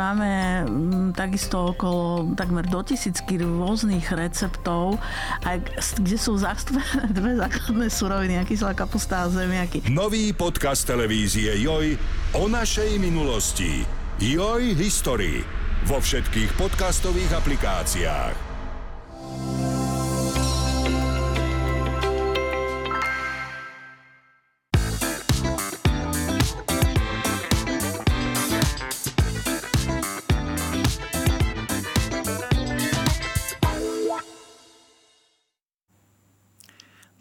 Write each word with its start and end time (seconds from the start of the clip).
máme 0.00 0.30
mm, 0.64 1.08
takisto 1.12 1.76
okolo 1.76 2.32
takmer 2.32 2.64
do 2.64 2.80
tisícky 2.80 3.36
rôznych 3.36 4.08
receptov, 4.16 4.96
aj, 5.44 5.60
kde 6.00 6.16
sú 6.16 6.40
zastúpené 6.40 7.12
dve 7.16 7.36
základné 7.36 7.86
suroviny, 7.92 8.40
kyslá 8.48 8.72
kapusta 8.72 9.28
a 9.28 9.30
zemiaky. 9.30 9.84
Nový 9.92 10.32
podcast 10.32 10.88
televízie 10.88 11.52
Joj 11.60 12.00
o 12.40 12.48
našej 12.48 12.96
minulosti. 12.96 13.84
Joj 14.20 14.72
History 14.76 15.44
vo 15.84 16.00
všetkých 16.00 16.56
podcastových 16.56 17.36
aplikáciách. 17.40 18.49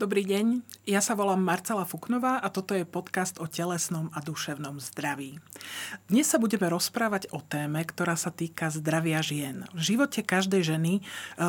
Dobrý 0.10 0.26
deň, 0.26 0.66
ja 0.90 1.06
sa 1.06 1.14
volám 1.14 1.38
Marcela 1.38 1.86
Fuknová 1.86 2.42
a 2.42 2.50
toto 2.50 2.74
je 2.74 2.82
podcast 2.82 3.38
o 3.38 3.46
telesnom 3.46 4.10
a 4.10 4.18
duševnom 4.26 4.82
zdraví. 4.82 5.38
Dnes 6.10 6.26
sa 6.26 6.42
budeme 6.42 6.66
rozprávať 6.66 7.30
o 7.30 7.46
téme, 7.46 7.86
ktorá 7.86 8.18
sa 8.18 8.34
týka 8.34 8.74
zdravia 8.74 9.22
žien. 9.22 9.70
V 9.70 9.94
živote 9.94 10.26
každej 10.26 10.66
ženy 10.66 10.94
e, 10.98 11.02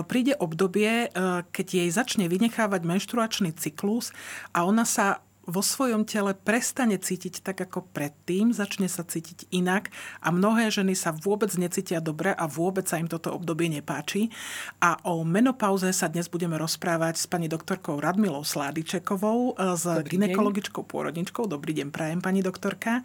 príde 0.05 0.37
obdobie, 0.37 1.09
e, 1.09 1.41
keď 1.41 1.67
jej 1.73 1.89
začne 1.89 2.29
vynechávať 2.29 2.85
menštruačný 2.85 3.57
cyklus 3.57 4.13
a 4.53 4.69
ona 4.69 4.85
sa 4.85 5.25
vo 5.51 5.61
svojom 5.61 6.07
tele 6.07 6.33
prestane 6.33 6.97
cítiť 6.97 7.43
tak 7.43 7.61
ako 7.61 7.85
predtým, 7.91 8.55
začne 8.55 8.87
sa 8.87 9.03
cítiť 9.03 9.51
inak 9.51 9.91
a 10.23 10.31
mnohé 10.31 10.71
ženy 10.71 10.95
sa 10.95 11.11
vôbec 11.11 11.51
necítia 11.59 11.99
dobre 11.99 12.31
a 12.31 12.47
vôbec 12.47 12.87
sa 12.87 13.03
im 13.03 13.11
toto 13.11 13.35
obdobie 13.35 13.67
nepáči. 13.67 14.31
A 14.79 14.97
o 15.05 15.27
menopauze 15.27 15.91
sa 15.91 16.07
dnes 16.07 16.31
budeme 16.31 16.55
rozprávať 16.55 17.19
s 17.19 17.27
pani 17.27 17.51
doktorkou 17.51 17.99
Radmilou 17.99 18.47
Sládičekovou, 18.47 19.59
e, 19.59 19.75
s 19.75 19.85
ginekologičkou 19.85 20.87
pôrodničkou. 20.87 21.51
Dobrý 21.51 21.75
deň, 21.75 21.91
prajem 21.91 22.21
pani 22.23 22.41
doktorka. 22.41 23.03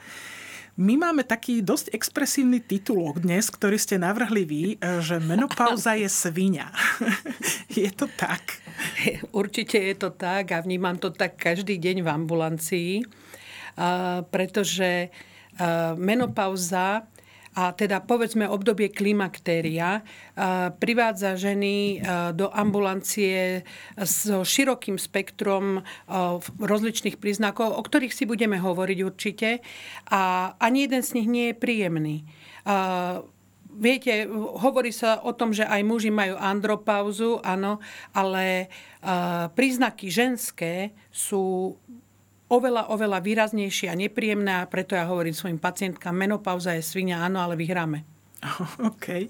My 0.75 0.99
máme 0.99 1.23
taký 1.23 1.63
dosť 1.63 1.95
expresívny 1.95 2.59
titulok 2.59 3.23
dnes, 3.23 3.47
ktorý 3.47 3.79
ste 3.79 3.95
navrhli 3.95 4.43
vy, 4.43 4.63
e, 4.75 4.99
že 4.99 5.23
menopauza 5.23 5.95
je 5.95 6.11
svinia. 6.11 6.67
je 7.71 7.87
to 7.95 8.11
tak? 8.19 8.59
Určite 9.31 9.79
je 9.79 9.95
to 9.95 10.11
tak 10.11 10.51
a 10.51 10.59
vnímam 10.59 10.99
to 10.99 11.15
tak 11.15 11.39
každý 11.39 11.79
deň 11.79 12.03
v 12.03 12.11
ambulancii, 12.11 12.91
pretože 14.31 15.11
menopauza 15.95 17.07
a 17.55 17.71
teda 17.71 18.03
povedzme 18.03 18.45
obdobie 18.45 18.91
klimaktéria 18.91 20.03
privádza 20.77 21.39
ženy 21.39 22.03
do 22.35 22.51
ambulancie 22.51 23.63
so 24.03 24.43
širokým 24.43 24.99
spektrom 24.99 25.79
rozličných 26.59 27.15
príznakov, 27.15 27.79
o 27.79 27.81
ktorých 27.81 28.11
si 28.11 28.27
budeme 28.27 28.59
hovoriť 28.59 28.99
určite. 29.07 29.63
A 30.11 30.51
ani 30.59 30.85
jeden 30.85 30.99
z 30.99 31.15
nich 31.15 31.27
nie 31.31 31.45
je 31.51 31.55
príjemný. 31.55 32.27
Viete, 33.75 34.27
hovorí 34.31 34.95
sa 34.95 35.19
o 35.19 35.35
tom, 35.35 35.51
že 35.51 35.67
aj 35.67 35.83
muži 35.83 36.07
majú 36.07 36.39
andropauzu, 36.39 37.43
áno, 37.43 37.83
ale 38.15 38.71
príznaky 39.51 40.07
ženské 40.07 40.95
sú 41.11 41.75
oveľa, 42.49 42.93
oveľa 42.93 43.19
výraznejšie 43.21 43.91
a 43.91 43.95
nepríjemné 43.97 44.63
a 44.63 44.69
preto 44.69 44.95
ja 44.95 45.05
hovorím 45.09 45.35
svojim 45.35 45.59
pacientkám, 45.59 46.15
menopauza 46.15 46.73
je 46.77 46.85
svinia, 46.85 47.21
áno, 47.21 47.41
ale 47.41 47.57
vyhráme. 47.59 48.14
OK. 48.89 49.07
E, 49.09 49.27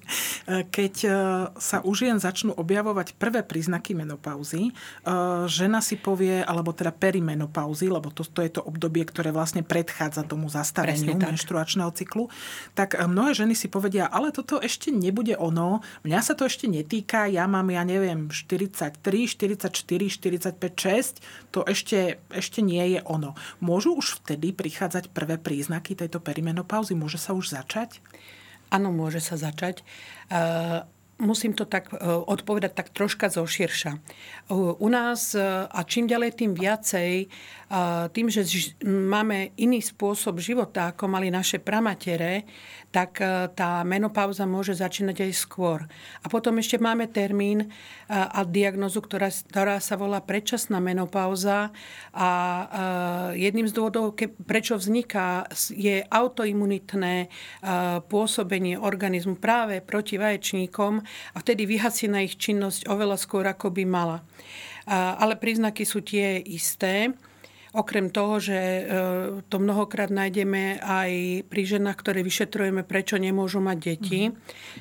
keď 0.68 0.96
e, 1.06 1.10
sa 1.56 1.78
u 1.84 1.92
žien 1.96 2.20
začnú 2.20 2.56
objavovať 2.56 3.16
prvé 3.16 3.46
príznaky 3.46 3.96
menopauzy, 3.96 4.70
e, 4.70 4.72
žena 5.48 5.80
si 5.80 5.96
povie, 5.96 6.44
alebo 6.44 6.76
teda 6.76 6.92
perimenopauzy, 6.92 7.88
lebo 7.88 8.12
to, 8.12 8.26
to 8.26 8.42
je 8.44 8.52
to 8.60 8.62
obdobie, 8.66 9.06
ktoré 9.08 9.32
vlastne 9.32 9.64
predchádza 9.64 10.28
tomu 10.28 10.52
zastaveniu 10.52 11.16
menštruačného 11.16 11.92
cyklu, 11.96 12.28
tak 12.74 12.98
mnohé 12.98 13.36
ženy 13.36 13.54
si 13.56 13.72
povedia, 13.72 14.10
ale 14.10 14.36
toto 14.36 14.60
ešte 14.60 14.92
nebude 14.92 15.38
ono, 15.38 15.82
mňa 16.04 16.20
sa 16.22 16.34
to 16.34 16.48
ešte 16.48 16.68
netýka, 16.68 17.28
ja 17.30 17.48
mám, 17.48 17.72
ja 17.72 17.86
neviem, 17.88 18.28
43, 18.30 19.00
44, 19.00 19.72
45, 20.60 20.60
6, 20.60 21.54
to 21.56 21.64
ešte, 21.64 22.20
ešte 22.34 22.60
nie 22.60 22.98
je 22.98 23.00
ono. 23.08 23.38
Môžu 23.64 23.96
už 23.96 24.24
vtedy 24.24 24.52
prichádzať 24.52 25.14
prvé 25.14 25.40
príznaky 25.40 25.96
tejto 25.96 26.20
perimenopauzy? 26.20 26.98
Môže 26.98 27.22
sa 27.22 27.32
už 27.32 27.56
začať? 27.56 28.04
Áno, 28.74 28.90
môže 28.92 29.22
sa 29.22 29.38
začať. 29.38 29.86
Musím 31.16 31.56
to 31.56 31.64
tak 31.64 31.96
e, 31.96 31.98
odpovedať 32.06 32.72
tak 32.76 32.92
troška 32.92 33.32
zoširša. 33.32 33.92
U 34.52 34.88
nás, 34.92 35.32
e, 35.32 35.40
a 35.64 35.80
čím 35.88 36.12
ďalej, 36.12 36.36
tým 36.36 36.52
viacej, 36.52 37.32
tým, 38.14 38.28
že 38.30 38.46
máme 38.86 39.58
iný 39.58 39.82
spôsob 39.82 40.38
života, 40.38 40.94
ako 40.94 41.10
mali 41.10 41.34
naše 41.34 41.58
pramatere, 41.58 42.46
tak 42.96 43.20
e, 43.20 43.52
tá 43.52 43.84
menopauza 43.84 44.48
môže 44.48 44.72
začínať 44.72 45.28
aj 45.28 45.32
skôr. 45.36 45.84
A 46.24 46.32
potom 46.32 46.56
ešte 46.64 46.80
máme 46.80 47.12
termín 47.12 47.68
e, 47.68 47.68
a 48.08 48.48
diagnozu, 48.48 49.04
ktorá, 49.04 49.28
ktorá 49.28 49.84
sa 49.84 50.00
volá 50.00 50.24
predčasná 50.24 50.80
menopauza 50.80 51.76
a 52.16 52.30
e, 52.32 52.64
jedným 53.44 53.68
z 53.68 53.76
dôvodov, 53.76 54.16
prečo 54.48 54.80
vzniká, 54.80 55.44
je 55.76 56.06
autoimunitné 56.08 57.28
pôsobenie 58.08 58.78
organizmu 58.78 59.42
práve 59.42 59.82
proti 59.82 60.16
vaječníkom 60.16 61.02
a 61.06 61.38
vtedy 61.40 61.70
vyhasí 61.70 62.10
na 62.10 62.26
ich 62.26 62.36
činnosť 62.36 62.90
oveľa 62.90 63.18
skôr, 63.22 63.46
ako 63.46 63.72
by 63.72 63.84
mala. 63.86 64.26
Ale 64.90 65.38
príznaky 65.38 65.82
sú 65.86 66.06
tie 66.06 66.38
isté. 66.42 67.14
Okrem 67.76 68.08
toho, 68.08 68.40
že 68.40 68.56
e, 68.56 68.82
to 69.52 69.60
mnohokrát 69.60 70.08
nájdeme 70.08 70.80
aj 70.80 71.44
pri 71.52 71.64
ženách, 71.76 72.00
ktoré 72.00 72.24
vyšetrujeme, 72.24 72.88
prečo 72.88 73.20
nemôžu 73.20 73.60
mať 73.60 73.78
deti, 73.84 74.32
mm. 74.32 74.36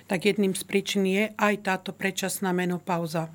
tak 0.06 0.30
jedným 0.30 0.54
z 0.54 0.62
príčin 0.62 1.02
je 1.02 1.34
aj 1.34 1.54
táto 1.66 1.90
predčasná 1.90 2.54
menopauza. 2.54 3.34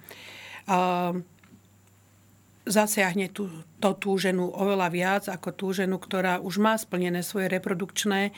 Zasiahne 2.70 3.34
tú, 3.34 3.50
to 3.82 3.98
tú 3.98 4.14
ženu 4.22 4.54
oveľa 4.54 4.88
viac 4.94 5.24
ako 5.26 5.50
tú 5.58 5.68
ženu, 5.74 5.98
ktorá 5.98 6.38
už 6.38 6.62
má 6.62 6.78
splnené 6.78 7.26
svoje 7.26 7.50
reprodukčné 7.50 8.30
e, 8.30 8.32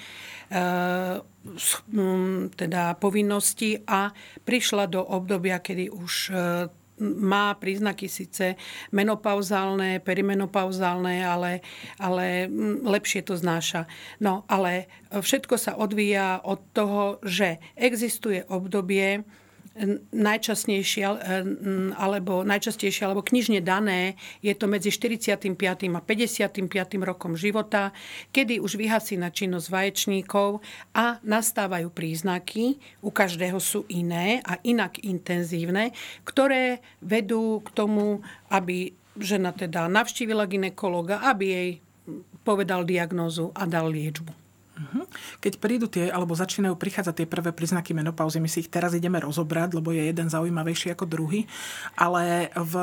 teda 2.56 2.84
povinnosti 2.96 3.84
a 3.84 4.16
prišla 4.48 4.88
do 4.88 5.04
obdobia, 5.04 5.60
kedy 5.60 5.92
už 5.92 6.14
e, 6.32 6.34
má 7.02 7.58
príznaky 7.58 8.06
síce 8.06 8.56
menopauzálne, 8.94 10.00
perimenopauzálne, 10.06 11.26
ale, 11.26 11.66
ale 11.98 12.46
lepšie 12.86 13.26
to 13.26 13.34
znáša. 13.34 13.90
No 14.22 14.46
ale 14.46 14.88
všetko 15.12 15.56
sa 15.58 15.76
odvíja 15.76 16.40
od 16.46 16.62
toho, 16.72 17.18
že 17.26 17.58
existuje 17.74 18.46
obdobie, 18.48 19.26
najčastejšie 20.12 21.08
alebo 21.96 22.44
najčastejšie 22.44 23.08
alebo 23.08 23.24
knižne 23.24 23.64
dané 23.64 24.20
je 24.44 24.52
to 24.52 24.68
medzi 24.68 24.92
45. 24.92 25.56
a 25.96 26.02
55. 26.04 26.68
rokom 27.00 27.40
života, 27.40 27.96
kedy 28.36 28.60
už 28.60 28.76
vyhasí 28.76 29.16
na 29.16 29.32
činnosť 29.32 29.68
vaječníkov 29.72 30.60
a 30.92 31.24
nastávajú 31.24 31.88
príznaky, 31.88 32.84
u 33.00 33.10
každého 33.16 33.64
sú 33.64 33.88
iné 33.88 34.44
a 34.44 34.60
inak 34.68 35.00
intenzívne, 35.08 35.96
ktoré 36.28 36.84
vedú 37.00 37.64
k 37.64 37.70
tomu, 37.72 38.20
aby 38.52 38.92
žena 39.16 39.56
teda 39.56 39.88
navštívila 39.88 40.52
ginekologa, 40.52 41.24
aby 41.32 41.46
jej 41.48 41.70
povedal 42.44 42.84
diagnózu 42.84 43.56
a 43.56 43.64
dal 43.64 43.88
liečbu. 43.88 44.41
Keď 45.42 45.54
prídu 45.58 45.86
tie, 45.88 46.10
alebo 46.10 46.38
začínajú 46.38 46.76
prichádzať 46.78 47.24
tie 47.24 47.28
prvé 47.30 47.52
príznaky 47.54 47.94
menopauzy, 47.94 48.42
my 48.42 48.50
si 48.50 48.66
ich 48.66 48.72
teraz 48.72 48.96
ideme 48.98 49.22
rozobrať, 49.22 49.78
lebo 49.78 49.94
je 49.94 50.08
jeden 50.10 50.28
zaujímavejší 50.28 50.94
ako 50.94 51.06
druhý, 51.06 51.46
ale 51.96 52.50
v, 52.56 52.74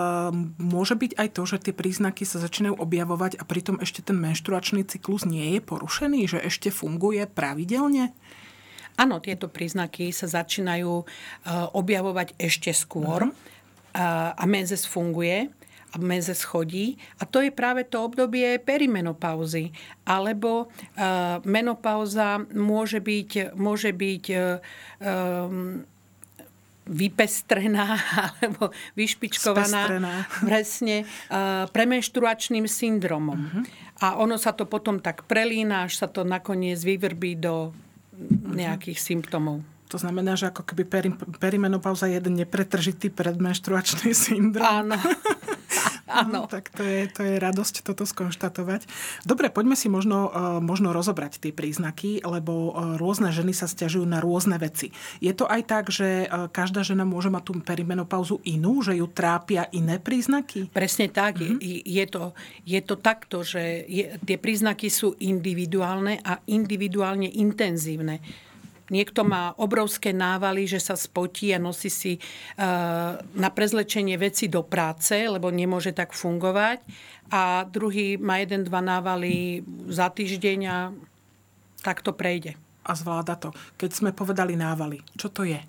môže 0.58 0.94
byť 0.94 1.12
aj 1.18 1.28
to, 1.34 1.42
že 1.44 1.56
tie 1.70 1.74
príznaky 1.74 2.22
sa 2.22 2.38
začínajú 2.42 2.78
objavovať 2.78 3.40
a 3.40 3.44
pritom 3.44 3.82
ešte 3.82 4.04
ten 4.04 4.16
menštruačný 4.18 4.86
cyklus 4.86 5.26
nie 5.26 5.56
je 5.56 5.60
porušený, 5.62 6.20
že 6.30 6.38
ešte 6.42 6.70
funguje 6.70 7.26
pravidelne? 7.26 8.14
Áno, 8.98 9.22
tieto 9.22 9.46
príznaky 9.46 10.10
sa 10.10 10.26
začínajú 10.26 10.92
e, 10.98 11.04
objavovať 11.70 12.34
ešte 12.34 12.74
skôr 12.74 13.30
uh-huh. 13.30 14.34
a 14.34 14.44
menzes 14.50 14.90
funguje 14.90 15.54
a 15.88 15.96
mezes 15.96 16.44
chodí. 16.44 17.00
A 17.20 17.24
to 17.24 17.40
je 17.40 17.48
práve 17.48 17.88
to 17.88 18.04
obdobie 18.04 18.60
perimenopauzy. 18.60 19.72
Alebo 20.04 20.68
uh, 20.68 21.40
menopauza 21.48 22.44
môže 22.52 23.00
byť, 23.00 23.56
môže 23.56 23.96
byť 23.96 24.24
um, 25.00 25.80
vypestrená 26.88 28.00
alebo 28.24 28.72
vyšpičkovaná 28.96 29.82
Spestrená. 29.84 30.14
presne 30.40 30.96
uh, 31.04 31.68
premenštruačným 31.68 32.64
syndromom. 32.64 33.38
Uh-huh. 33.38 33.62
A 33.98 34.06
ono 34.20 34.40
sa 34.40 34.56
to 34.56 34.64
potom 34.64 35.00
tak 35.02 35.28
prelína, 35.28 35.88
až 35.88 36.00
sa 36.00 36.06
to 36.08 36.24
nakoniec 36.24 36.80
vyvrbí 36.80 37.36
do 37.36 37.72
nejakých 38.50 38.98
symptómov. 38.98 39.62
To 39.88 39.96
znamená, 39.96 40.36
že 40.36 40.52
ako 40.52 40.68
keby 40.68 40.84
peri, 40.84 41.10
perimenopauza 41.40 42.12
je 42.12 42.20
jeden 42.20 42.36
nepretržitý 42.36 43.08
predmenštruačný 43.08 44.12
syndrom. 44.12 44.68
Áno. 44.68 44.98
Áno. 46.08 46.44
No, 46.44 46.50
tak 46.50 46.72
to 46.72 46.80
je, 46.80 47.04
to 47.12 47.20
je 47.20 47.36
radosť 47.36 47.84
toto 47.84 48.08
skonštatovať. 48.08 48.88
Dobre, 49.28 49.52
poďme 49.52 49.76
si 49.76 49.92
možno, 49.92 50.32
e, 50.32 50.40
možno 50.64 50.96
rozobrať 50.96 51.36
tie 51.38 51.52
príznaky, 51.52 52.24
lebo 52.24 52.72
e, 52.72 52.96
rôzne 52.96 53.28
ženy 53.28 53.52
sa 53.52 53.68
stiažujú 53.68 54.08
na 54.08 54.24
rôzne 54.24 54.56
veci. 54.56 54.90
Je 55.20 55.30
to 55.36 55.44
aj 55.44 55.62
tak, 55.68 55.84
že 55.92 56.24
e, 56.24 56.48
každá 56.48 56.80
žena 56.80 57.04
môže 57.04 57.28
mať 57.28 57.42
tú 57.44 57.52
perimenopauzu 57.60 58.40
inú, 58.48 58.80
že 58.80 58.96
ju 58.96 59.06
trápia 59.12 59.68
iné 59.76 60.00
príznaky? 60.00 60.72
Presne 60.72 61.12
tak. 61.12 61.44
Mm-hmm. 61.44 61.60
Je, 61.60 61.78
je, 61.84 62.04
to, 62.08 62.22
je 62.64 62.80
to 62.80 62.94
takto, 62.96 63.44
že 63.44 63.84
je, 63.84 64.16
tie 64.24 64.40
príznaky 64.40 64.88
sú 64.88 65.12
individuálne 65.20 66.24
a 66.24 66.40
individuálne 66.48 67.28
intenzívne. 67.28 68.24
Niekto 68.88 69.24
má 69.24 69.52
obrovské 69.60 70.16
návaly, 70.16 70.64
že 70.64 70.80
sa 70.80 70.96
spotí 70.96 71.52
a 71.52 71.60
nosí 71.60 71.92
si 71.92 72.12
e, 72.16 72.20
na 73.20 73.50
prezlečenie 73.52 74.16
veci 74.16 74.48
do 74.48 74.64
práce, 74.64 75.28
lebo 75.28 75.52
nemôže 75.52 75.92
tak 75.92 76.16
fungovať. 76.16 76.80
A 77.28 77.68
druhý 77.68 78.16
má 78.16 78.40
jeden, 78.40 78.64
dva 78.64 78.80
návaly 78.80 79.60
za 79.92 80.08
týždeň 80.08 80.58
a 80.68 80.78
tak 81.84 82.00
to 82.00 82.16
prejde. 82.16 82.56
A 82.88 82.96
zvláda 82.96 83.36
to. 83.36 83.52
Keď 83.76 83.90
sme 83.92 84.10
povedali 84.16 84.56
návaly, 84.56 85.04
čo 85.20 85.28
to 85.28 85.44
je? 85.44 85.60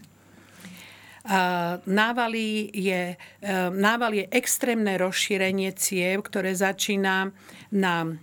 Návaly 1.86 2.72
je, 2.74 3.14
e, 3.44 3.52
nával 3.76 4.18
je 4.18 4.26
extrémne 4.32 4.96
rozšírenie 4.96 5.76
ciev, 5.76 6.24
ktoré 6.26 6.56
začína 6.56 7.36
na 7.76 8.18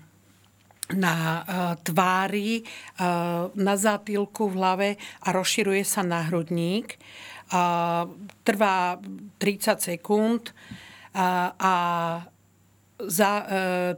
na 0.94 1.42
uh, 1.42 1.42
tvári, 1.82 2.62
uh, 2.62 3.50
na 3.58 3.74
zátylku 3.74 4.46
v 4.50 4.54
hlave 4.54 4.88
a 5.22 5.28
rozširuje 5.34 5.82
sa 5.82 6.06
na 6.06 6.22
hrudník. 6.30 6.94
Uh, 7.50 8.06
trvá 8.46 8.98
30 9.38 9.78
sekúnd 9.82 10.50
a 11.56 11.74
za, 12.96 13.44
e, 13.44 13.46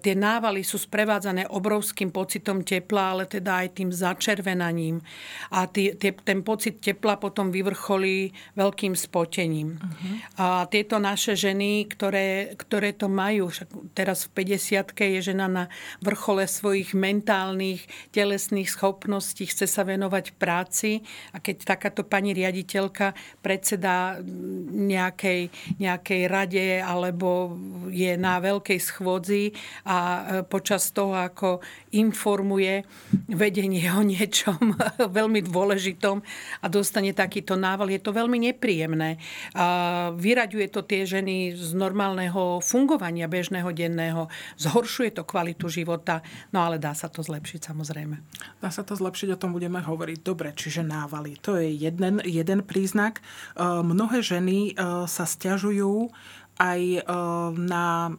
tie 0.03 0.19
návaly 0.19 0.67
sú 0.67 0.75
sprevádzané 0.75 1.47
obrovským 1.47 2.11
pocitom 2.11 2.67
tepla, 2.67 3.15
ale 3.15 3.31
teda 3.31 3.63
aj 3.63 3.79
tým 3.79 3.95
začervenaním. 3.95 4.99
A 5.55 5.71
tý, 5.71 5.95
tie, 5.95 6.11
ten 6.11 6.43
pocit 6.43 6.83
tepla 6.83 7.15
potom 7.15 7.55
vyvrcholí 7.55 8.35
veľkým 8.59 8.99
spotením. 8.99 9.79
Uh-huh. 9.79 10.15
A 10.43 10.47
tieto 10.67 10.99
naše 10.99 11.39
ženy, 11.39 11.87
ktoré, 11.87 12.59
ktoré 12.59 12.91
to 12.91 13.07
majú, 13.07 13.55
však 13.55 13.71
teraz 13.95 14.27
v 14.27 14.43
50 14.43 14.91
je 14.99 15.21
žena 15.23 15.47
na 15.47 15.65
vrchole 16.03 16.51
svojich 16.51 16.91
mentálnych, 16.91 17.87
telesných 18.11 18.67
schopností, 18.67 19.47
chce 19.47 19.71
sa 19.71 19.87
venovať 19.87 20.35
práci 20.35 21.07
a 21.31 21.39
keď 21.39 21.79
takáto 21.79 22.03
pani 22.03 22.35
riaditeľka 22.35 23.15
predseda 23.47 24.19
nejakej, 24.75 25.55
nejakej 25.79 26.23
rade 26.27 26.83
alebo 26.83 27.55
je 27.95 28.19
na 28.19 28.43
veľkej 28.43 28.88
schôdzi 28.89 29.53
a 29.85 29.97
e, 29.97 30.23
počas 30.49 30.89
toho, 30.97 31.13
ako 31.13 31.61
informuje 31.93 32.85
vedenie 33.29 33.85
o 33.93 34.01
niečom 34.01 34.77
veľmi 35.19 35.45
dôležitom 35.45 36.25
a 36.61 36.67
dostane 36.67 37.13
takýto 37.13 37.55
nával, 37.55 37.93
je 37.93 38.01
to 38.01 38.17
veľmi 38.17 38.41
nepríjemné. 38.53 39.21
A 39.53 39.67
vyraďuje 40.17 40.67
to 40.73 40.81
tie 40.85 41.05
ženy 41.05 41.53
z 41.53 41.77
normálneho 41.77 42.65
fungovania 42.65 43.29
bežného 43.29 43.69
denného, 43.73 44.33
zhoršuje 44.57 45.21
to 45.21 45.23
kvalitu 45.29 45.69
života, 45.69 46.25
no 46.53 46.65
ale 46.65 46.81
dá 46.81 46.97
sa 46.97 47.13
to 47.13 47.21
zlepšiť 47.21 47.73
samozrejme. 47.73 48.17
Dá 48.59 48.69
sa 48.73 48.83
to 48.83 48.97
zlepšiť, 48.97 49.37
o 49.37 49.41
tom 49.41 49.53
budeme 49.53 49.81
hovoriť. 49.85 50.19
Dobre, 50.25 50.53
čiže 50.57 50.83
návaly. 50.83 51.39
To 51.45 51.61
je 51.61 51.69
jeden, 51.71 52.21
jeden 52.25 52.61
príznak. 52.65 53.21
E, 53.21 53.63
mnohé 53.65 54.25
ženy 54.25 54.73
e, 54.73 54.83
sa 55.07 55.25
stiažujú 55.25 56.11
aj 56.59 56.81
e, 56.99 57.01
na 57.55 58.13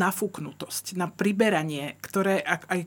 nafúknutosť, 0.00 0.98
na 0.98 1.06
priberanie, 1.06 1.94
ktoré 2.02 2.42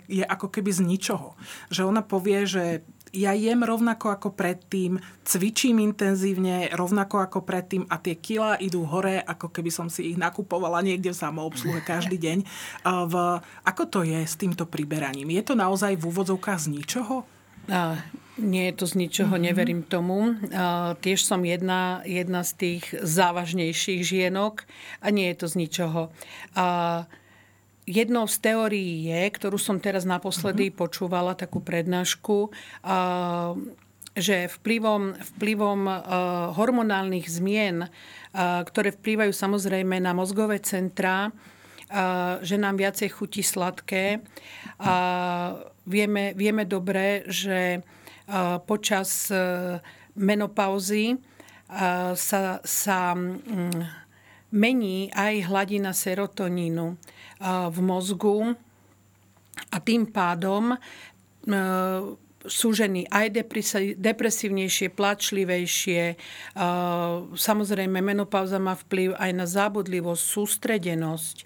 je 0.08 0.24
ako 0.24 0.52
keby 0.52 0.72
z 0.72 0.82
ničoho. 0.84 1.40
Že 1.72 1.88
ona 1.88 2.04
povie, 2.04 2.44
že 2.44 2.84
ja 3.16 3.32
jem 3.32 3.64
rovnako 3.64 4.12
ako 4.12 4.30
predtým, 4.36 5.00
cvičím 5.24 5.80
intenzívne 5.80 6.68
rovnako 6.76 7.24
ako 7.24 7.40
predtým 7.48 7.88
a 7.88 7.96
tie 8.04 8.20
kila 8.20 8.60
idú 8.60 8.84
hore, 8.84 9.24
ako 9.24 9.48
keby 9.48 9.72
som 9.72 9.88
si 9.88 10.12
ich 10.12 10.18
nakupovala 10.20 10.84
niekde 10.84 11.16
v 11.16 11.22
samoobsluhe 11.24 11.80
každý 11.88 12.20
deň. 12.20 12.38
V, 12.84 13.16
ako 13.64 13.84
to 13.88 14.00
je 14.04 14.28
s 14.28 14.36
týmto 14.36 14.68
priberaním? 14.68 15.32
Je 15.32 15.44
to 15.44 15.56
naozaj 15.56 15.96
v 15.96 16.04
úvodzovkách 16.04 16.60
z 16.60 16.68
ničoho? 16.68 17.24
Nie 18.38 18.70
je 18.70 18.74
to 18.78 18.86
z 18.86 18.94
ničoho, 19.02 19.34
mm-hmm. 19.34 19.48
neverím 19.50 19.82
tomu. 19.82 20.38
Uh, 20.38 20.94
tiež 21.02 21.26
som 21.26 21.42
jedna, 21.42 22.06
jedna 22.06 22.46
z 22.46 22.52
tých 22.54 22.84
závažnejších 22.94 24.06
žienok 24.06 24.70
a 25.02 25.10
nie 25.10 25.34
je 25.34 25.38
to 25.42 25.48
z 25.50 25.56
ničoho. 25.66 26.02
Uh, 26.54 27.10
jednou 27.90 28.30
z 28.30 28.38
teórií 28.38 29.10
je, 29.10 29.22
ktorú 29.34 29.58
som 29.58 29.82
teraz 29.82 30.06
naposledy 30.06 30.70
mm-hmm. 30.70 30.82
počúvala, 30.86 31.34
takú 31.34 31.66
prednášku, 31.66 32.54
uh, 32.54 33.58
že 34.14 34.54
vplyvom, 34.62 35.18
vplyvom 35.34 35.82
uh, 35.90 35.98
hormonálnych 36.54 37.26
zmien, 37.26 37.90
uh, 37.90 37.90
ktoré 38.70 38.94
vplývajú 38.94 39.34
samozrejme 39.34 39.98
na 39.98 40.14
mozgové 40.14 40.62
centrá, 40.62 41.34
že 42.44 42.60
nám 42.60 42.76
viacej 42.76 43.16
chutí 43.16 43.40
sladké. 43.40 44.20
Uh, 44.76 45.56
vieme, 45.88 46.36
vieme 46.36 46.68
dobre, 46.68 47.24
že 47.32 47.80
počas 48.68 49.32
e, 49.32 49.40
menopauzy 50.20 51.16
e, 51.16 51.18
sa, 52.16 52.60
sa 52.60 53.00
mm, 53.16 53.82
mení 54.52 55.12
aj 55.12 55.48
hladina 55.48 55.92
serotonínu 55.92 56.88
v 57.70 57.80
mozgu 57.86 58.58
a 59.70 59.78
tým 59.78 60.10
pádom 60.10 60.74
sú 62.48 62.68
ženy 62.74 63.06
aj 63.12 63.44
depresívnejšie, 64.00 64.90
plačlivejšie. 64.90 66.18
Samozrejme, 67.36 68.00
menopauza 68.02 68.58
má 68.58 68.74
vplyv 68.74 69.20
aj 69.20 69.32
na 69.36 69.46
zábudlivosť, 69.46 70.24
sústredenosť 70.24 71.38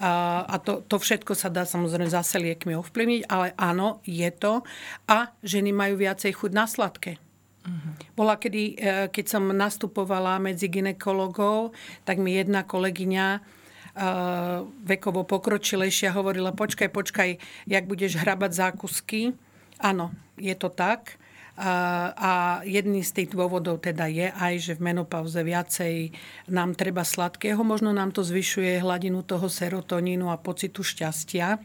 a 0.00 0.56
to, 0.64 0.80
to 0.88 0.96
všetko 0.96 1.36
sa 1.36 1.52
dá 1.52 1.68
samozrejme 1.68 2.08
zase 2.08 2.40
liekmi 2.40 2.72
ovplyvniť, 2.72 3.28
ale 3.28 3.52
áno, 3.60 4.00
je 4.08 4.32
to. 4.32 4.64
A 5.04 5.28
ženy 5.44 5.76
majú 5.76 6.00
viacej 6.00 6.32
chuť 6.40 6.50
na 6.56 6.64
sladké. 6.64 7.20
Uh-huh. 7.60 7.92
Bola 8.16 8.40
kedy, 8.40 8.62
e, 8.72 8.76
keď 9.12 9.24
som 9.28 9.44
nastupovala 9.52 10.40
medzi 10.40 10.72
ginekologov, 10.72 11.76
tak 12.08 12.16
mi 12.16 12.32
jedna 12.32 12.64
kolegyňa 12.64 13.26
e, 13.36 13.40
vekovo 14.88 15.28
pokročilejšia 15.28 16.16
hovorila, 16.16 16.56
počkaj, 16.56 16.88
počkaj, 16.88 17.36
jak 17.68 17.84
budeš 17.84 18.16
hrabať 18.16 18.50
zákusky. 18.56 19.36
Áno, 19.84 20.16
je 20.40 20.56
to 20.56 20.72
tak. 20.72 21.19
A 21.60 22.64
jedný 22.64 23.04
z 23.04 23.12
tých 23.20 23.36
dôvodov 23.36 23.84
teda 23.84 24.08
je 24.08 24.32
aj, 24.32 24.54
že 24.64 24.72
v 24.80 24.92
menopauze 24.92 25.36
viacej 25.36 26.08
nám 26.48 26.72
treba 26.72 27.04
sladkého. 27.04 27.60
Možno 27.60 27.92
nám 27.92 28.16
to 28.16 28.24
zvyšuje 28.24 28.80
hladinu 28.80 29.20
toho 29.20 29.44
serotonínu 29.44 30.32
a 30.32 30.40
pocitu 30.40 30.80
šťastia 30.80 31.60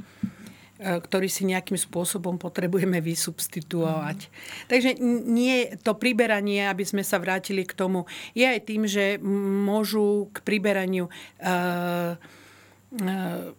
e, 0.76 1.00
ktorý 1.00 1.32
si 1.32 1.48
nejakým 1.48 1.80
spôsobom 1.80 2.36
potrebujeme 2.36 3.00
vysubstituovať. 3.00 4.28
Mm. 4.28 4.32
Takže 4.68 4.90
nie 5.32 5.72
to 5.80 5.96
priberanie, 5.96 6.68
aby 6.68 6.84
sme 6.84 7.00
sa 7.00 7.16
vrátili 7.16 7.64
k 7.64 7.72
tomu, 7.72 8.04
je 8.36 8.44
aj 8.44 8.60
tým, 8.68 8.84
že 8.84 9.16
môžu 9.64 10.28
k 10.36 10.44
priberaniu 10.44 11.08
uh, 11.08 12.20
uh, 12.20 13.56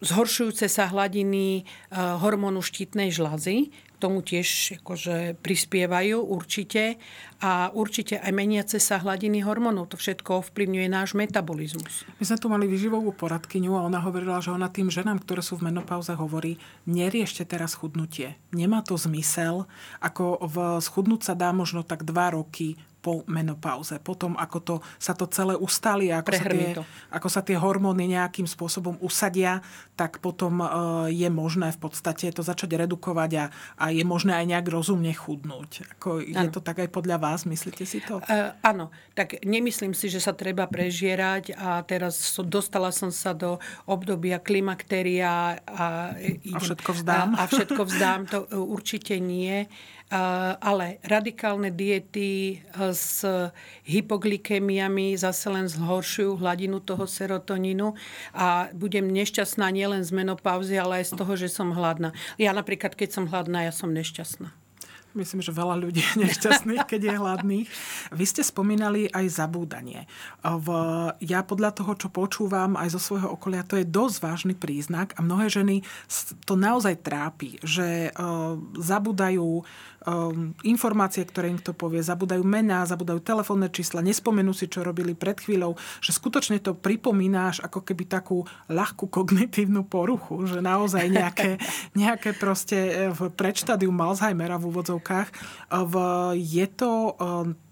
zhoršujúce 0.00 0.66
sa 0.66 0.88
hladiny 0.88 1.68
hormónu 1.92 2.64
štítnej 2.64 3.12
žľazy, 3.12 3.68
tomu 4.00 4.24
tiež 4.24 4.80
akože 4.80 5.36
prispievajú 5.44 6.24
určite 6.24 6.96
a 7.44 7.68
určite 7.72 8.16
aj 8.16 8.32
meniace 8.32 8.80
sa 8.80 8.96
hladiny 8.96 9.44
hormónov. 9.44 9.92
To 9.92 10.00
všetko 10.00 10.48
ovplyvňuje 10.48 10.88
náš 10.88 11.12
metabolizmus. 11.12 12.08
My 12.16 12.24
sme 12.24 12.40
tu 12.40 12.48
mali 12.48 12.64
vyživovú 12.64 13.12
poradkyňu 13.12 13.76
a 13.76 13.84
ona 13.84 14.00
hovorila, 14.00 14.40
že 14.40 14.56
ona 14.56 14.72
tým 14.72 14.88
ženám, 14.88 15.20
ktoré 15.20 15.44
sú 15.44 15.60
v 15.60 15.68
menopauze, 15.68 16.16
hovorí, 16.16 16.56
neriešte 16.88 17.44
teraz 17.44 17.76
chudnutie. 17.76 18.40
Nemá 18.56 18.80
to 18.80 18.96
zmysel, 18.96 19.68
ako 20.00 20.40
v 20.48 20.56
schudnúť 20.80 21.32
sa 21.32 21.34
dá 21.36 21.52
možno 21.52 21.84
tak 21.84 22.08
dva 22.08 22.32
roky, 22.32 22.80
po 23.00 23.24
menopauze. 23.24 23.96
Potom, 23.98 24.36
ako 24.36 24.58
to, 24.60 24.74
sa 25.00 25.16
to 25.16 25.24
celé 25.32 25.56
ustali 25.56 26.12
a 26.12 26.20
ako 26.20 26.32
sa, 26.36 26.44
tie, 26.44 26.68
ako 27.08 27.28
sa 27.32 27.40
tie 27.40 27.56
hormóny 27.56 28.12
nejakým 28.12 28.44
spôsobom 28.44 29.00
usadia, 29.00 29.64
tak 29.96 30.20
potom 30.20 30.60
e, 30.60 30.66
je 31.16 31.28
možné 31.32 31.72
v 31.72 31.80
podstate 31.80 32.28
to 32.28 32.44
začať 32.44 32.84
redukovať 32.84 33.30
a, 33.40 33.44
a 33.80 33.84
je 33.88 34.04
možné 34.04 34.36
aj 34.36 34.46
nejak 34.52 34.66
rozumne 34.68 35.12
chudnúť. 35.16 35.96
Ako, 35.96 36.20
je 36.20 36.48
to 36.52 36.60
tak 36.60 36.84
aj 36.84 36.92
podľa 36.92 37.16
vás? 37.16 37.48
Myslíte 37.48 37.88
si 37.88 38.04
to? 38.04 38.20
Uh, 38.28 38.52
áno. 38.60 38.92
Tak 39.16 39.42
nemyslím 39.48 39.96
si, 39.96 40.12
že 40.12 40.20
sa 40.20 40.36
treba 40.36 40.68
prežierať 40.68 41.56
a 41.56 41.80
teraz 41.88 42.20
so, 42.20 42.44
dostala 42.44 42.92
som 42.92 43.08
sa 43.08 43.32
do 43.32 43.56
obdobia 43.88 44.36
klimakteria 44.38 45.64
a, 45.64 46.12
idem, 46.20 46.56
a 46.56 46.58
všetko 46.60 46.90
vzdám. 47.00 47.28
A, 47.34 47.44
a 47.44 47.48
všetko 47.48 47.80
vzdám. 47.88 48.20
To 48.30 48.38
určite 48.60 49.16
nie 49.16 49.64
ale 50.10 50.98
radikálne 51.06 51.70
diety 51.70 52.58
s 52.90 53.22
hypoglykémiami 53.86 55.14
zase 55.14 55.46
len 55.46 55.70
zhoršujú 55.70 56.42
hladinu 56.42 56.82
toho 56.82 57.06
serotonínu 57.06 57.94
a 58.34 58.74
budem 58.74 59.06
nešťastná 59.06 59.70
nielen 59.70 60.02
z 60.02 60.10
menopauzy, 60.10 60.74
ale 60.74 61.06
aj 61.06 61.14
z 61.14 61.18
toho, 61.18 61.32
že 61.38 61.46
som 61.46 61.70
hladná. 61.70 62.10
Ja 62.42 62.50
napríklad, 62.50 62.98
keď 62.98 63.08
som 63.14 63.24
hladná, 63.30 63.70
ja 63.70 63.72
som 63.72 63.94
nešťastná. 63.94 64.50
Myslím, 65.10 65.42
že 65.42 65.50
veľa 65.50 65.74
ľudí 65.74 66.06
je 66.06 66.22
nešťastných, 66.22 66.86
keď 66.86 67.00
je 67.02 67.18
hladných. 67.18 67.68
Vy 68.14 68.24
ste 68.30 68.46
spomínali 68.46 69.10
aj 69.10 69.42
zabúdanie. 69.42 70.06
V, 70.38 70.68
ja 71.18 71.42
podľa 71.42 71.74
toho, 71.74 71.98
čo 71.98 72.14
počúvam 72.14 72.78
aj 72.78 72.94
zo 72.94 73.02
svojho 73.02 73.34
okolia, 73.34 73.66
to 73.66 73.74
je 73.74 73.82
dosť 73.82 74.16
vážny 74.22 74.54
príznak 74.54 75.10
a 75.18 75.26
mnohé 75.26 75.50
ženy 75.50 75.82
to 76.46 76.54
naozaj 76.54 76.94
trápi, 77.02 77.58
že 77.66 78.14
uh, 78.14 78.54
zabúdajú 78.78 79.66
um, 80.06 80.56
informácie, 80.64 81.24
ktoré 81.26 81.52
im 81.52 81.60
to 81.60 81.76
povie, 81.76 82.00
zabudajú 82.00 82.40
mená, 82.40 82.84
zabudajú 82.88 83.20
telefónne 83.20 83.68
čísla, 83.68 84.00
nespomenú 84.00 84.56
si, 84.56 84.70
čo 84.70 84.80
robili 84.80 85.12
pred 85.12 85.36
chvíľou, 85.36 85.76
že 86.00 86.16
skutočne 86.16 86.60
to 86.62 86.72
pripomínáš 86.72 87.60
ako 87.60 87.84
keby 87.84 88.08
takú 88.08 88.44
ľahkú 88.70 89.08
kognitívnu 89.12 89.84
poruchu, 89.84 90.48
že 90.48 90.64
naozaj 90.64 91.04
nejaké, 91.10 91.60
nejaké 92.00 92.32
proste 92.36 92.78
e, 92.78 92.92
v 93.12 93.28
predštadium 93.32 93.96
Alzheimera 94.00 94.56
v 94.56 94.68
úvodzovkách. 94.72 95.28
E, 95.28 95.34
v, 95.84 95.94
je 96.38 96.66
to 96.70 96.92
e, 97.16 97.68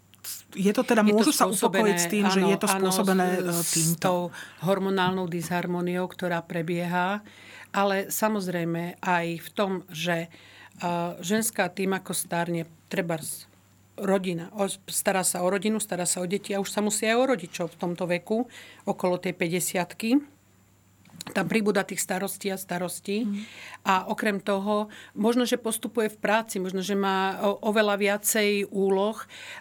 je 0.56 0.72
to 0.76 0.84
teda, 0.84 1.00
je 1.00 1.12
môžu 1.12 1.32
to 1.32 1.40
sa 1.40 1.48
upokojiť 1.48 1.96
s 1.96 2.06
tým, 2.12 2.24
áno, 2.28 2.34
že 2.34 2.40
je 2.44 2.58
to 2.60 2.68
spôsobené 2.68 3.40
áno, 3.40 3.64
týmto? 3.64 3.96
S 3.96 4.00
tou 4.00 4.20
hormonálnou 4.60 5.24
disharmoniou, 5.24 6.04
ktorá 6.04 6.44
prebieha, 6.44 7.24
ale 7.72 8.12
samozrejme 8.12 9.00
aj 9.00 9.26
v 9.40 9.48
tom, 9.56 9.70
že 9.88 10.28
ženská 11.22 11.68
tým, 11.70 11.94
ako 11.94 12.12
stárne, 12.14 12.66
treba 12.86 13.18
rodina, 13.98 14.50
stará 14.86 15.26
sa 15.26 15.42
o 15.42 15.50
rodinu, 15.50 15.82
stará 15.82 16.06
sa 16.06 16.22
o 16.22 16.26
deti 16.26 16.54
a 16.54 16.62
už 16.62 16.70
sa 16.70 16.80
musí 16.80 17.06
aj 17.10 17.18
o 17.18 17.28
rodičov 17.34 17.66
v 17.74 17.80
tomto 17.82 18.06
veku, 18.06 18.46
okolo 18.86 19.18
tej 19.18 19.34
50 19.34 20.38
tam 21.32 21.44
pribúda 21.44 21.84
tých 21.84 22.00
starostí 22.00 22.48
a 22.48 22.56
starostí. 22.56 23.28
Mm. 23.28 23.44
A 23.84 23.94
okrem 24.08 24.40
toho, 24.40 24.88
možno, 25.12 25.44
že 25.44 25.60
postupuje 25.60 26.08
v 26.08 26.20
práci, 26.20 26.56
možno, 26.60 26.80
že 26.80 26.96
má 26.96 27.36
oveľa 27.60 28.00
viacej 28.00 28.68
úloh 28.72 29.16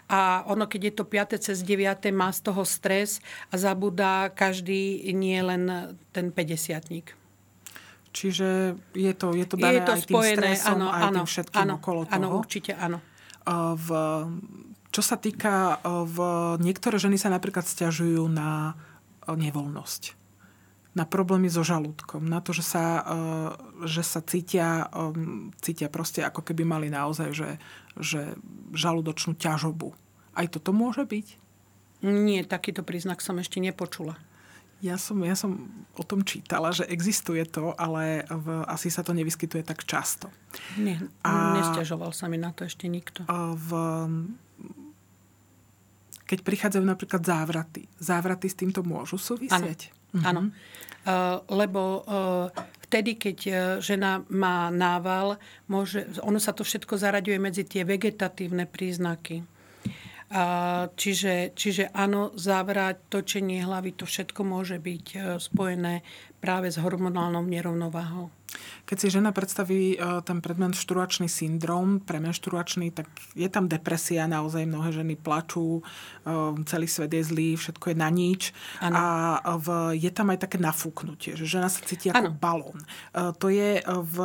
a 0.08 0.44
ono, 0.48 0.64
keď 0.64 0.80
je 0.80 0.92
to 0.96 1.04
5. 1.04 1.44
cez 1.44 1.58
9. 1.60 2.08
má 2.12 2.32
z 2.32 2.40
toho 2.40 2.62
stres 2.64 3.20
a 3.52 3.60
zabúda 3.60 4.32
každý 4.32 5.12
nie 5.12 5.40
len 5.40 5.96
ten 6.12 6.32
50 6.32 7.17
Čiže 8.08 8.78
je 8.96 9.12
to, 9.14 9.36
je 9.36 9.46
to 9.46 9.56
dané 9.60 9.78
je 9.78 9.80
to 9.84 9.92
aj 9.92 10.02
spojené, 10.08 10.32
tým 10.34 10.58
stresom, 10.58 10.74
áno, 10.74 10.86
aj 10.88 11.02
áno, 11.02 11.16
tým 11.22 11.28
všetkým 11.28 11.60
áno, 11.62 11.74
okolo 11.76 12.00
toho. 12.08 12.14
Áno, 12.16 12.26
určite 12.34 12.72
áno. 12.74 12.98
V, 13.78 13.88
čo 14.92 15.02
sa 15.04 15.16
týka, 15.16 15.80
v, 15.84 16.18
niektoré 16.60 16.96
ženy 17.00 17.16
sa 17.20 17.28
napríklad 17.32 17.64
stiažujú 17.64 18.24
na 18.28 18.76
nevoľnosť 19.28 20.18
na 20.98 21.06
problémy 21.06 21.46
so 21.46 21.62
žalúdkom, 21.62 22.26
na 22.26 22.42
to, 22.42 22.50
že 22.50 22.64
sa, 22.74 23.06
že 23.86 24.02
sa 24.02 24.18
cítia, 24.18 24.90
cítia 25.62 25.86
proste 25.86 26.26
ako 26.26 26.42
keby 26.42 26.66
mali 26.66 26.90
naozaj, 26.90 27.30
že, 27.30 27.50
že 27.94 28.34
žalúdočnú 28.74 29.38
ťažobu. 29.38 29.94
Aj 30.34 30.50
toto 30.50 30.74
môže 30.74 31.06
byť? 31.06 31.26
Nie, 32.02 32.42
takýto 32.42 32.82
príznak 32.82 33.22
som 33.22 33.38
ešte 33.38 33.62
nepočula. 33.62 34.18
Ja 34.78 34.94
som, 34.94 35.18
ja 35.26 35.34
som 35.34 35.66
o 35.98 36.04
tom 36.06 36.22
čítala, 36.22 36.70
že 36.70 36.86
existuje 36.86 37.42
to, 37.42 37.74
ale 37.74 38.22
v, 38.30 38.62
asi 38.70 38.94
sa 38.94 39.02
to 39.02 39.10
nevyskytuje 39.10 39.66
tak 39.66 39.82
často. 39.82 40.30
Nie, 40.78 41.02
a, 41.26 41.58
nestiažoval 41.58 42.14
sa 42.14 42.30
mi 42.30 42.38
na 42.38 42.54
to 42.54 42.62
ešte 42.62 42.86
nikto. 42.86 43.26
V, 43.58 43.70
keď 46.28 46.38
prichádzajú 46.46 46.84
napríklad 46.86 47.26
závraty, 47.26 47.90
závraty 47.98 48.46
s 48.46 48.54
týmto 48.54 48.86
môžu 48.86 49.18
súvisieť? 49.18 49.90
Áno. 50.22 50.46
Mhm. 50.46 50.78
Uh, 51.08 51.40
lebo 51.48 52.04
uh, 52.04 52.52
vtedy, 52.84 53.16
keď 53.16 53.38
uh, 53.48 53.54
žena 53.80 54.20
má 54.28 54.68
nával, 54.68 55.40
môže, 55.64 56.04
ono 56.20 56.36
sa 56.36 56.52
to 56.52 56.68
všetko 56.68 57.00
zaraďuje 57.00 57.38
medzi 57.40 57.64
tie 57.64 57.80
vegetatívne 57.80 58.68
príznaky. 58.68 59.40
Čiže, 60.92 61.56
čiže 61.56 61.88
áno, 61.96 62.36
závrať, 62.36 63.08
točenie 63.08 63.64
hlavy, 63.64 63.96
to 63.96 64.04
všetko 64.04 64.44
môže 64.44 64.76
byť 64.76 65.06
e, 65.16 65.18
spojené 65.40 66.04
práve 66.36 66.68
s 66.68 66.76
hormonálnou 66.76 67.48
nerovnováhou. 67.48 68.28
Keď 68.84 68.96
si 69.00 69.08
žena 69.08 69.32
predstaví 69.32 69.96
e, 69.96 69.98
ten 70.28 70.44
predmenštruačný 70.44 71.32
syndrom, 71.32 72.04
premenštruačný, 72.04 72.92
tak 72.92 73.08
je 73.32 73.48
tam 73.48 73.72
depresia, 73.72 74.28
naozaj 74.28 74.68
mnohé 74.68 75.00
ženy 75.00 75.16
plačú, 75.16 75.80
e, 75.80 75.82
celý 76.68 76.92
svet 76.92 77.08
je 77.08 77.24
zlý, 77.24 77.56
všetko 77.56 77.88
je 77.88 77.96
na 77.96 78.12
nič. 78.12 78.52
Ano. 78.84 79.00
A 79.00 79.56
v, 79.56 79.96
je 79.96 80.12
tam 80.12 80.28
aj 80.28 80.44
také 80.44 80.60
nafúknutie, 80.60 81.40
že 81.40 81.48
žena 81.48 81.72
sa 81.72 81.80
cíti 81.80 82.12
ako 82.12 82.20
ano. 82.20 82.36
balón. 82.36 82.80
To 83.16 83.48
je 83.48 83.80
v, 83.80 84.16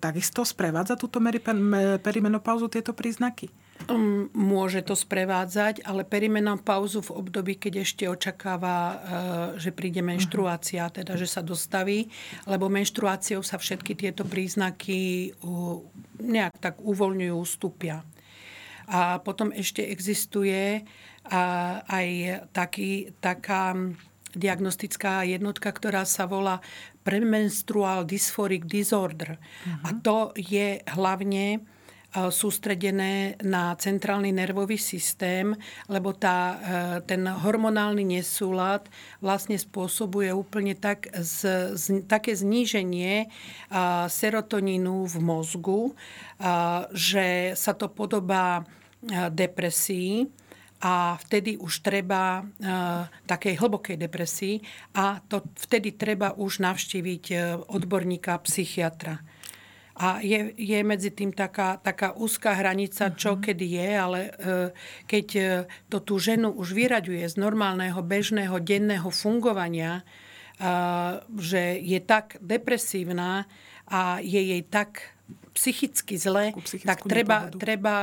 takisto 0.00 0.40
sprevádza 0.40 0.96
túto 0.96 1.20
perimenopauzu 2.00 2.72
tieto 2.72 2.96
príznaky? 2.96 3.52
Um, 3.88 4.28
môže 4.36 4.84
to 4.84 4.92
sprevádzať, 4.92 5.86
ale 5.88 6.04
perimenopauzu 6.04 7.00
v 7.00 7.14
období, 7.16 7.56
keď 7.56 7.80
ešte 7.80 8.04
očakáva, 8.06 8.76
uh, 8.76 8.98
že 9.56 9.72
príde 9.72 10.04
menštruácia, 10.04 10.90
mhm. 10.90 10.94
teda 11.00 11.12
že 11.16 11.26
sa 11.30 11.40
dostaví, 11.40 12.12
lebo 12.44 12.68
menštruáciou 12.68 13.40
sa 13.40 13.56
všetky 13.56 13.96
tieto 13.96 14.28
príznaky 14.28 15.32
nejak 16.20 16.54
tak 16.60 16.74
uvoľňujú, 16.84 17.34
ustúpia. 17.34 18.04
A 18.90 19.22
potom 19.22 19.54
ešte 19.54 19.86
existuje 19.86 20.82
aj 21.30 22.08
taký, 22.50 23.14
taká 23.22 23.76
diagnostická 24.34 25.26
jednotka, 25.26 25.70
ktorá 25.70 26.06
sa 26.06 26.26
volá 26.26 26.58
premenstrual 27.02 28.06
dysphoric 28.06 28.66
disorder. 28.66 29.38
Uh-huh. 29.38 29.86
A 29.86 29.88
to 29.98 30.18
je 30.38 30.82
hlavne 30.86 31.62
sústredené 32.10 33.38
na 33.46 33.78
centrálny 33.78 34.34
nervový 34.34 34.78
systém, 34.78 35.54
lebo 35.86 36.10
tá, 36.10 36.38
e, 36.38 36.58
ten 37.06 37.22
hormonálny 37.22 38.02
nesúlad 38.02 38.90
vlastne 39.22 39.54
spôsobuje 39.54 40.34
úplne 40.34 40.74
tak 40.74 41.06
z, 41.14 41.70
z, 41.78 41.84
také 42.10 42.34
zníženie 42.34 43.30
serotonínu 44.10 45.06
v 45.06 45.16
mozgu, 45.22 45.82
že 46.90 47.54
sa 47.54 47.72
to 47.76 47.86
podobá 47.92 48.66
depresii 49.30 50.26
a 50.80 51.20
vtedy 51.20 51.60
už 51.60 51.84
treba 51.84 52.44
takej 53.28 53.60
hlbokej 53.60 53.96
depresii 54.00 54.64
a 54.96 55.20
to 55.28 55.44
vtedy 55.60 55.92
treba 55.92 56.32
už 56.32 56.64
navštíviť 56.64 57.24
e, 57.30 57.36
odborníka 57.68 58.32
psychiatra. 58.48 59.20
A 60.00 60.16
je, 60.24 60.56
je 60.56 60.80
medzi 60.80 61.12
tým 61.12 61.28
taká, 61.28 61.76
taká 61.76 62.16
úzká 62.16 62.56
hranica, 62.56 63.12
čo 63.12 63.36
uh-huh. 63.36 63.44
kedy 63.44 63.66
je, 63.76 63.88
ale 63.92 64.20
e, 64.24 64.30
keď 65.04 65.26
e, 65.36 65.42
to 65.92 66.00
tú 66.00 66.16
ženu 66.16 66.56
už 66.56 66.72
vyraďuje 66.72 67.28
z 67.28 67.36
normálneho, 67.36 68.00
bežného, 68.00 68.56
denného 68.64 69.12
fungovania, 69.12 70.00
e, 70.00 70.02
že 71.36 71.76
je 71.84 72.00
tak 72.00 72.40
depresívna 72.40 73.44
a 73.92 74.24
je 74.24 74.40
jej 74.40 74.62
tak 74.64 75.12
psychicky 75.52 76.16
zle, 76.16 76.56
tak 76.86 77.04
treba, 77.04 77.52
treba 77.52 77.94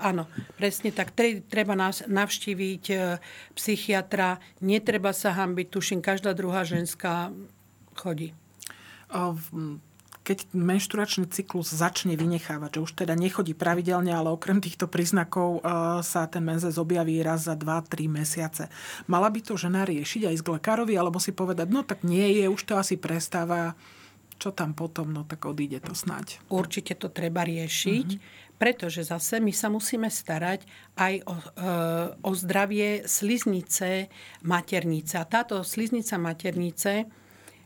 áno, 0.00 0.26
presne 0.56 0.90
tak, 0.90 1.12
treba 1.46 1.76
navštíviť 2.08 2.84
psychiatra, 3.52 4.40
netreba 4.64 5.12
sa 5.12 5.36
hambiť, 5.36 5.66
tuším, 5.70 6.00
každá 6.00 6.32
druhá 6.32 6.64
ženská 6.64 7.30
chodí 7.94 8.32
keď 10.26 10.50
menšturačný 10.50 11.30
cyklus 11.30 11.70
začne 11.70 12.18
vynechávať, 12.18 12.70
že 12.74 12.82
už 12.82 12.92
teda 12.98 13.14
nechodí 13.14 13.54
pravidelne, 13.54 14.10
ale 14.10 14.34
okrem 14.34 14.58
týchto 14.58 14.90
príznakov 14.90 15.62
uh, 15.62 16.02
sa 16.02 16.26
ten 16.26 16.42
menzes 16.42 16.82
objaví 16.82 17.22
raz 17.22 17.46
za 17.46 17.54
2-3 17.54 18.10
mesiace. 18.10 18.66
Mala 19.06 19.30
by 19.30 19.38
to 19.46 19.54
žena 19.54 19.86
riešiť 19.86 20.26
aj 20.26 20.36
z 20.42 20.44
lekárovi, 20.50 20.98
alebo 20.98 21.22
si 21.22 21.30
povedať, 21.30 21.70
no 21.70 21.86
tak 21.86 22.02
nie 22.02 22.42
je, 22.42 22.50
už 22.50 22.58
to 22.66 22.74
asi 22.74 22.98
prestáva, 22.98 23.78
čo 24.42 24.50
tam 24.50 24.74
potom, 24.74 25.14
no 25.14 25.22
tak 25.22 25.46
odíde 25.46 25.78
to 25.78 25.94
snať. 25.94 26.42
Určite 26.50 26.98
to 26.98 27.06
treba 27.06 27.46
riešiť, 27.46 28.08
uh-huh. 28.18 28.58
pretože 28.58 29.06
zase 29.06 29.38
my 29.38 29.54
sa 29.54 29.70
musíme 29.70 30.10
starať 30.10 30.66
aj 30.98 31.14
o, 31.22 31.34
e, 31.38 31.48
o 32.20 32.30
zdravie 32.36 33.06
sliznice 33.08 34.12
maternice. 34.44 35.16
A 35.16 35.24
táto 35.24 35.62
sliznica 35.64 36.20
maternice 36.20 37.08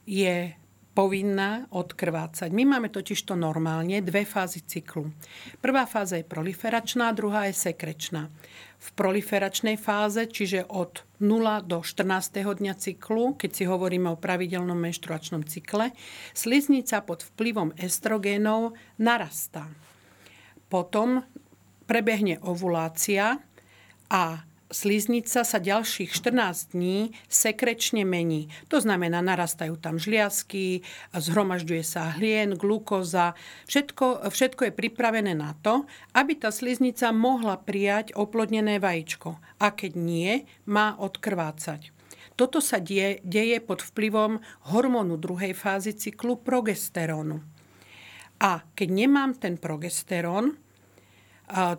je 0.06 0.60
povinná 0.90 1.70
odkrvácať. 1.70 2.50
My 2.50 2.66
máme 2.66 2.90
totiž 2.90 3.22
to 3.22 3.38
normálne 3.38 4.02
dve 4.02 4.26
fázy 4.26 4.66
cyklu. 4.66 5.14
Prvá 5.62 5.86
fáza 5.86 6.18
je 6.18 6.26
proliferačná, 6.26 7.14
druhá 7.14 7.46
je 7.46 7.54
sekrečná. 7.54 8.26
V 8.80 8.88
proliferačnej 8.96 9.76
fáze, 9.76 10.24
čiže 10.26 10.66
od 10.66 11.04
0 11.20 11.68
do 11.68 11.84
14. 11.84 12.42
dňa 12.42 12.74
cyklu, 12.74 13.36
keď 13.36 13.50
si 13.52 13.64
hovoríme 13.68 14.08
o 14.10 14.18
pravidelnom 14.18 14.76
menštruačnom 14.76 15.44
cykle, 15.46 15.92
sliznica 16.32 17.04
pod 17.04 17.22
vplyvom 17.22 17.76
estrogénov 17.76 18.74
narastá. 18.98 19.68
Potom 20.66 21.22
prebehne 21.84 22.40
ovulácia 22.42 23.38
a 24.10 24.42
sliznica 24.70 25.42
sa 25.42 25.58
ďalších 25.58 26.14
14 26.14 26.74
dní 26.74 27.12
sekrečne 27.26 28.06
mení. 28.06 28.48
To 28.70 28.78
znamená, 28.78 29.18
narastajú 29.20 29.74
tam 29.76 29.98
žliasky, 29.98 30.86
zhromažďuje 31.10 31.82
sa 31.82 32.14
hlien, 32.14 32.54
glukóza. 32.54 33.34
Všetko, 33.66 34.30
všetko 34.30 34.70
je 34.70 34.72
pripravené 34.72 35.34
na 35.34 35.58
to, 35.58 35.84
aby 36.14 36.38
tá 36.38 36.54
sliznica 36.54 37.10
mohla 37.10 37.58
prijať 37.58 38.14
oplodnené 38.14 38.78
vajíčko. 38.78 39.36
A 39.58 39.74
keď 39.74 39.92
nie, 39.98 40.46
má 40.70 40.94
odkrvácať. 40.96 41.90
Toto 42.38 42.64
sa 42.64 42.80
die, 42.80 43.20
deje 43.20 43.60
pod 43.60 43.84
vplyvom 43.84 44.40
hormónu 44.72 45.20
druhej 45.20 45.52
fázy 45.52 45.92
cyklu 45.92 46.40
progesterónu. 46.40 47.44
A 48.40 48.64
keď 48.72 48.88
nemám 48.88 49.36
ten 49.36 49.60
progesterón, 49.60 50.56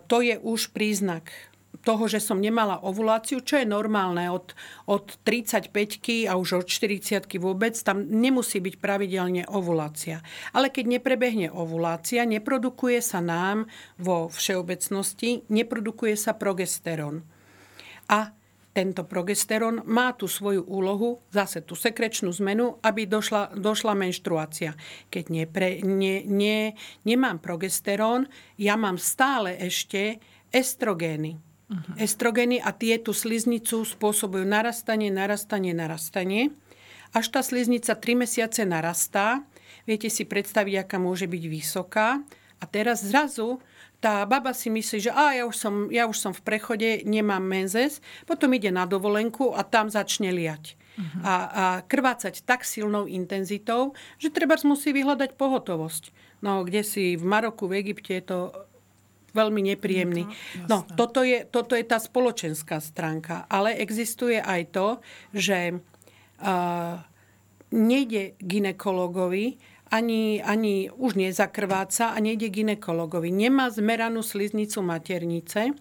to 0.06 0.22
je 0.22 0.38
už 0.38 0.70
príznak 0.70 1.34
toho, 1.82 2.06
že 2.06 2.22
som 2.22 2.38
nemala 2.38 2.78
ovuláciu, 2.80 3.42
čo 3.42 3.58
je 3.58 3.66
normálne 3.66 4.30
od, 4.30 4.54
od 4.86 5.18
35 5.26 6.30
a 6.30 6.38
už 6.38 6.62
od 6.62 6.66
40 6.70 7.26
vôbec, 7.42 7.74
tam 7.82 8.06
nemusí 8.06 8.62
byť 8.62 8.74
pravidelne 8.78 9.42
ovulácia. 9.50 10.22
Ale 10.54 10.70
keď 10.70 10.98
neprebehne 10.98 11.50
ovulácia, 11.50 12.22
neprodukuje 12.22 13.02
sa 13.02 13.18
nám 13.18 13.66
vo 13.98 14.30
všeobecnosti, 14.30 15.42
neprodukuje 15.50 16.14
sa 16.14 16.38
progesterón. 16.38 17.26
A 18.08 18.30
tento 18.72 19.04
progesterón 19.04 19.84
má 19.84 20.16
tú 20.16 20.24
svoju 20.24 20.64
úlohu, 20.64 21.20
zase 21.28 21.60
tú 21.60 21.76
sekrečnú 21.76 22.32
zmenu, 22.40 22.80
aby 22.80 23.04
došla, 23.04 23.52
došla 23.52 23.92
menštruácia. 23.92 24.72
Keď 25.12 25.24
nepre, 25.28 25.84
ne, 25.84 26.24
ne, 26.24 26.72
nemám 27.04 27.36
progesterón, 27.36 28.32
ja 28.56 28.80
mám 28.80 28.96
stále 28.96 29.60
ešte 29.60 30.24
estrogény. 30.48 31.51
Uh-huh. 31.72 31.96
Estrogeny 31.96 32.60
a 32.60 32.70
tie 32.76 33.00
tú 33.00 33.16
sliznicu 33.16 33.88
spôsobujú 33.88 34.44
narastanie, 34.44 35.08
narastanie, 35.08 35.72
narastanie. 35.72 36.52
Až 37.16 37.32
tá 37.32 37.40
sliznica 37.40 37.96
3 37.96 38.24
mesiace 38.24 38.68
narastá, 38.68 39.40
viete 39.88 40.12
si 40.12 40.28
predstaviť, 40.28 40.84
aká 40.84 41.00
môže 41.00 41.24
byť 41.24 41.44
vysoká. 41.48 42.20
A 42.60 42.64
teraz 42.68 43.00
zrazu 43.00 43.58
tá 44.04 44.26
baba 44.28 44.52
si 44.52 44.68
myslí, 44.68 44.98
že 44.98 45.10
á, 45.14 45.32
ja, 45.32 45.48
už 45.48 45.56
som, 45.56 45.74
ja 45.88 46.04
už 46.04 46.18
som 46.18 46.32
v 46.36 46.44
prechode, 46.44 47.06
nemám 47.08 47.40
menzes, 47.40 48.04
potom 48.28 48.52
ide 48.52 48.68
na 48.68 48.84
dovolenku 48.84 49.56
a 49.56 49.64
tam 49.64 49.88
začne 49.88 50.28
liať. 50.34 50.76
Uh-huh. 50.92 51.24
A, 51.24 51.32
a 51.32 51.64
krvácať 51.88 52.44
tak 52.44 52.68
silnou 52.68 53.08
intenzitou, 53.08 53.96
že 54.20 54.28
treba 54.28 54.60
musí 54.68 54.92
vyhľadať 54.92 55.40
pohotovosť. 55.40 56.12
No, 56.44 56.66
kde 56.66 56.84
si 56.84 57.16
v 57.16 57.24
Maroku, 57.24 57.70
v 57.70 57.80
Egypte 57.80 58.12
je 58.18 58.24
to 58.26 58.38
veľmi 59.32 59.60
nepríjemný. 59.74 60.28
No, 60.68 60.84
toto 60.96 61.24
je, 61.24 61.44
toto 61.48 61.76
je 61.76 61.84
tá 61.84 62.00
spoločenská 62.00 62.80
stránka. 62.80 63.48
Ale 63.48 63.76
existuje 63.76 64.38
aj 64.38 64.62
to, 64.72 64.88
že 65.32 65.76
uh, 65.76 67.00
nejde 67.72 68.36
ginekologovi, 68.40 69.56
ani, 69.92 70.40
ani 70.40 70.88
už 70.88 71.20
nezakrváca 71.20 72.16
a 72.16 72.18
nejde 72.20 72.48
ginekologovi. 72.48 73.28
Nemá 73.28 73.68
zmeranú 73.68 74.24
sliznicu 74.24 74.80
maternice 74.80 75.76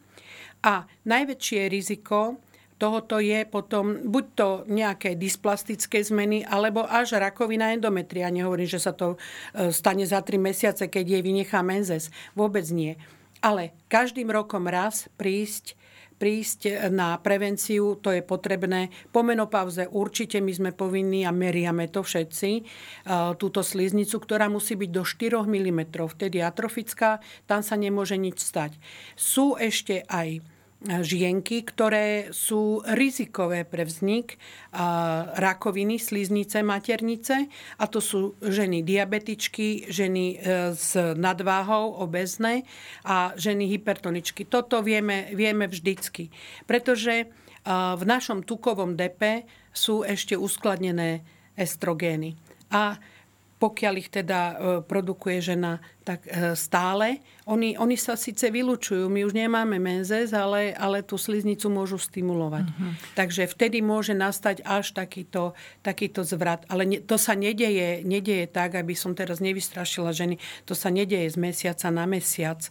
a 0.64 0.84
najväčšie 1.08 1.72
riziko 1.72 2.40
tohoto 2.82 3.22
je 3.22 3.46
potom 3.46 4.10
buď 4.10 4.26
to 4.34 4.50
nejaké 4.66 5.14
dysplastické 5.14 6.02
zmeny, 6.02 6.42
alebo 6.42 6.82
až 6.82 7.22
rakovina 7.22 7.78
endometria. 7.78 8.34
Nehovorím, 8.34 8.66
že 8.66 8.82
sa 8.82 8.98
to 8.98 9.22
e, 9.54 9.70
stane 9.70 10.02
za 10.02 10.26
3 10.26 10.42
mesiace, 10.42 10.90
keď 10.90 11.06
jej 11.06 11.22
vynechá 11.22 11.62
menzes. 11.62 12.10
Vôbec 12.34 12.66
nie. 12.74 12.98
Ale 13.42 13.74
každým 13.90 14.30
rokom 14.30 14.70
raz 14.70 15.10
prísť 15.18 15.76
prísť 16.22 16.94
na 16.94 17.18
prevenciu, 17.18 17.98
to 17.98 18.14
je 18.14 18.22
potrebné. 18.22 18.94
Po 19.10 19.26
menopauze 19.26 19.90
určite 19.90 20.38
my 20.38 20.54
sme 20.54 20.70
povinní 20.70 21.26
a 21.26 21.34
meriame 21.34 21.90
to 21.90 22.06
všetci, 22.06 22.62
túto 23.42 23.66
sliznicu, 23.66 24.22
ktorá 24.22 24.46
musí 24.46 24.78
byť 24.78 24.90
do 24.94 25.02
4 25.02 25.50
mm, 25.50 25.82
vtedy 25.90 26.46
atrofická, 26.46 27.26
tam 27.50 27.66
sa 27.66 27.74
nemôže 27.74 28.22
nič 28.22 28.38
stať. 28.38 28.78
Sú 29.18 29.58
ešte 29.58 30.06
aj 30.06 30.46
žienky, 30.82 31.62
ktoré 31.62 32.34
sú 32.34 32.82
rizikové 32.98 33.70
pre 33.70 33.86
vznik 33.86 34.42
rakoviny 35.38 36.02
sliznice 36.02 36.66
maternice 36.66 37.46
a 37.78 37.86
to 37.86 38.02
sú 38.02 38.34
ženy 38.42 38.82
diabetičky, 38.82 39.94
ženy 39.94 40.26
e, 40.42 40.74
s 40.74 40.98
nadváhou, 40.98 42.02
obezné 42.02 42.66
a 43.06 43.38
ženy 43.38 43.70
hypertoničky. 43.78 44.50
Toto 44.50 44.82
vieme, 44.82 45.30
vieme 45.38 45.70
vždycky, 45.70 46.34
pretože 46.66 47.30
v 47.70 48.04
našom 48.10 48.42
tukovom 48.42 48.98
depe 48.98 49.46
sú 49.70 50.02
ešte 50.02 50.34
uskladnené 50.34 51.22
estrogény. 51.54 52.34
A 52.74 52.98
pokiaľ 53.62 53.94
ich 54.02 54.10
teda 54.10 54.40
e, 54.42 54.54
produkuje 54.82 55.38
žena 55.38 55.78
tak 56.02 56.26
e, 56.26 56.58
stále. 56.58 57.22
Oni, 57.46 57.78
oni 57.78 57.94
sa 57.94 58.18
síce 58.18 58.50
vylúčujú, 58.50 59.06
my 59.06 59.22
už 59.22 59.38
nemáme 59.38 59.78
menzes, 59.78 60.34
ale, 60.34 60.74
ale 60.74 61.06
tú 61.06 61.14
sliznicu 61.22 61.70
môžu 61.70 62.02
stimulovať. 62.02 62.66
Uh-huh. 62.66 62.92
Takže 63.14 63.46
vtedy 63.46 63.86
môže 63.86 64.18
nastať 64.18 64.66
až 64.66 64.98
takýto, 64.98 65.54
takýto 65.86 66.26
zvrat. 66.26 66.66
Ale 66.74 66.90
ne, 66.90 66.98
to 67.06 67.22
sa 67.22 67.38
nedeje, 67.38 68.02
nedeje 68.02 68.50
tak, 68.50 68.74
aby 68.74 68.98
som 68.98 69.14
teraz 69.14 69.38
nevystrašila 69.38 70.10
ženy. 70.10 70.42
To 70.66 70.74
sa 70.74 70.90
nedeje 70.90 71.30
z 71.30 71.38
mesiaca 71.38 71.94
na 71.94 72.10
mesiac. 72.10 72.66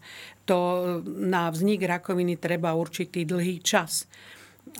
To 0.50 0.58
na 1.06 1.54
vznik 1.54 1.86
rakoviny 1.86 2.34
treba 2.34 2.74
určitý 2.74 3.22
dlhý 3.22 3.62
čas. 3.62 4.10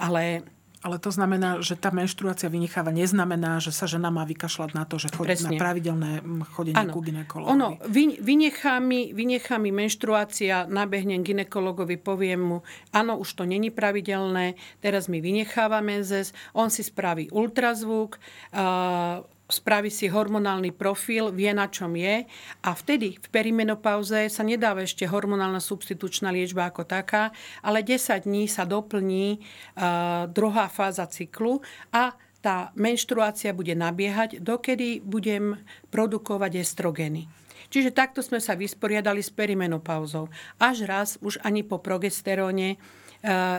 Ale 0.03 0.43
ale 0.81 0.97
to 0.97 1.13
znamená, 1.13 1.61
že 1.61 1.77
tá 1.77 1.93
menštruácia 1.93 2.49
vynecháva 2.49 2.89
neznamená, 2.89 3.61
že 3.61 3.69
sa 3.69 3.85
žena 3.85 4.09
má 4.09 4.25
vykašľať 4.25 4.71
na 4.73 4.89
to, 4.89 4.97
že 4.97 5.13
chodí 5.13 5.37
Presne. 5.37 5.53
na 5.53 5.61
pravidelné 5.61 6.11
chodenie 6.57 6.81
ano. 6.81 6.93
ku 6.97 7.05
ginekologovi. 7.05 7.53
Ono, 7.53 7.69
vy, 7.85 8.17
vynechá, 8.17 8.81
mi, 8.81 9.13
vynechá 9.13 9.61
mi 9.61 9.77
menštruácia, 9.77 10.65
nabehnem 10.65 11.21
ginekologovi, 11.21 12.01
poviem 12.01 12.41
mu, 12.41 12.59
áno, 12.97 13.21
už 13.21 13.29
to 13.37 13.45
není 13.45 13.69
pravidelné, 13.69 14.57
teraz 14.81 15.13
mi 15.13 15.21
vynecháva 15.21 15.85
menzes, 15.85 16.33
on 16.57 16.73
si 16.73 16.81
spraví 16.81 17.29
ultrazvuk, 17.29 18.17
uh, 18.57 19.21
spraví 19.51 19.91
si 19.91 20.07
hormonálny 20.09 20.73
profil, 20.73 21.35
vie 21.35 21.51
na 21.51 21.69
čom 21.69 21.93
je 21.99 22.25
a 22.63 22.71
vtedy 22.73 23.19
v 23.19 23.27
perimenopauze 23.29 24.31
sa 24.31 24.43
nedáva 24.47 24.87
ešte 24.87 25.05
hormonálna 25.05 25.61
substitučná 25.61 26.31
liečba 26.31 26.71
ako 26.71 26.87
taká, 26.87 27.35
ale 27.61 27.83
10 27.83 28.25
dní 28.25 28.47
sa 28.47 28.65
doplní 28.65 29.39
uh, 29.39 30.31
druhá 30.31 30.71
fáza 30.71 31.05
cyklu 31.11 31.61
a 31.91 32.15
tá 32.41 32.73
menštruácia 32.73 33.53
bude 33.53 33.77
nabiehať, 33.77 34.41
dokedy 34.41 35.05
budem 35.05 35.61
produkovať 35.93 36.65
estrogeny. 36.65 37.29
Čiže 37.71 37.95
takto 37.95 38.25
sme 38.25 38.43
sa 38.43 38.59
vysporiadali 38.59 39.23
s 39.23 39.31
perimenopauzou. 39.31 40.27
Až 40.59 40.89
raz, 40.91 41.09
už 41.23 41.39
ani 41.47 41.63
po 41.63 41.79
progesteróne, 41.79 42.81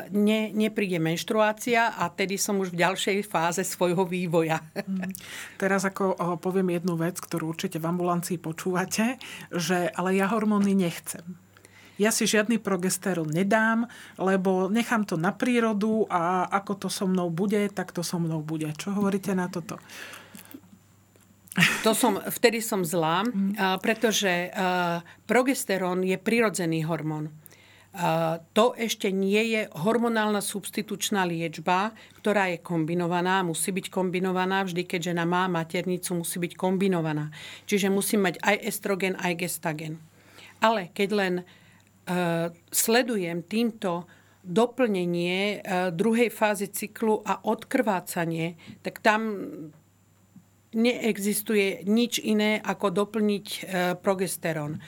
ne, 0.09 0.39
nepríde 0.49 0.97
menštruácia 0.97 1.93
a 1.93 2.09
tedy 2.09 2.37
som 2.41 2.57
už 2.57 2.73
v 2.73 2.81
ďalšej 2.81 3.17
fáze 3.29 3.61
svojho 3.61 4.05
vývoja. 4.09 4.65
Mm. 4.73 5.13
Teraz 5.61 5.85
ako 5.85 6.17
poviem 6.41 6.73
jednu 6.73 6.97
vec, 6.97 7.21
ktorú 7.21 7.53
určite 7.53 7.77
v 7.77 7.89
ambulancii 7.89 8.41
počúvate, 8.41 9.21
že 9.53 9.93
ale 9.93 10.17
ja 10.17 10.25
hormóny 10.33 10.73
nechcem. 10.73 11.37
Ja 12.01 12.09
si 12.09 12.25
žiadny 12.25 12.57
progesterón 12.57 13.29
nedám, 13.29 13.85
lebo 14.17 14.73
nechám 14.73 15.05
to 15.05 15.21
na 15.21 15.29
prírodu 15.29 16.09
a 16.09 16.49
ako 16.49 16.87
to 16.87 16.89
so 16.89 17.05
mnou 17.05 17.29
bude, 17.29 17.69
tak 17.69 17.93
to 17.93 18.01
so 18.01 18.17
mnou 18.17 18.41
bude. 18.41 18.73
Čo 18.73 18.97
hovoríte 18.97 19.37
na 19.37 19.45
toto? 19.45 19.77
To 21.83 21.91
som, 21.91 22.15
vtedy 22.17 22.63
som 22.63 22.81
zlá, 22.87 23.27
mm. 23.27 23.83
pretože 23.83 24.49
progesterón 25.29 26.01
je 26.01 26.17
prirodzený 26.17 26.87
hormón. 26.87 27.29
To 28.55 28.71
ešte 28.79 29.11
nie 29.11 29.51
je 29.51 29.61
hormonálna 29.75 30.39
substitučná 30.39 31.27
liečba, 31.27 31.91
ktorá 32.23 32.47
je 32.47 32.63
kombinovaná, 32.63 33.43
musí 33.43 33.75
byť 33.75 33.91
kombinovaná, 33.91 34.63
vždy 34.63 34.87
keď 34.87 35.11
žena 35.11 35.27
má 35.27 35.51
maternicu, 35.51 36.15
musí 36.15 36.39
byť 36.39 36.55
kombinovaná. 36.55 37.35
Čiže 37.67 37.91
musí 37.91 38.15
mať 38.15 38.39
aj 38.39 38.55
estrogen, 38.63 39.19
aj 39.19 39.43
gestagen. 39.43 39.99
Ale 40.63 40.87
keď 40.95 41.09
len 41.11 41.33
uh, 41.43 42.47
sledujem 42.71 43.43
týmto 43.43 44.07
doplnenie 44.39 45.59
uh, 45.59 45.91
druhej 45.91 46.31
fázy 46.31 46.71
cyklu 46.71 47.19
a 47.27 47.43
odkrvácanie, 47.43 48.55
tak 48.87 49.03
tam 49.03 49.21
neexistuje 50.71 51.83
nič 51.87 52.19
iné, 52.23 52.59
ako 52.63 52.91
doplniť 53.05 53.47
uh, 53.47 53.61
progesterón. 53.99 54.79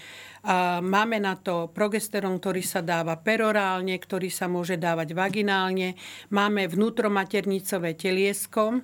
Máme 0.83 1.23
na 1.23 1.39
to 1.39 1.71
progesterón, 1.71 2.35
ktorý 2.43 2.59
sa 2.67 2.83
dáva 2.83 3.15
perorálne, 3.15 3.95
ktorý 3.95 4.27
sa 4.27 4.51
môže 4.51 4.75
dávať 4.75 5.15
vaginálne. 5.15 5.95
Máme 6.35 6.67
vnútromaternicové 6.67 7.95
teliesko, 7.95 8.83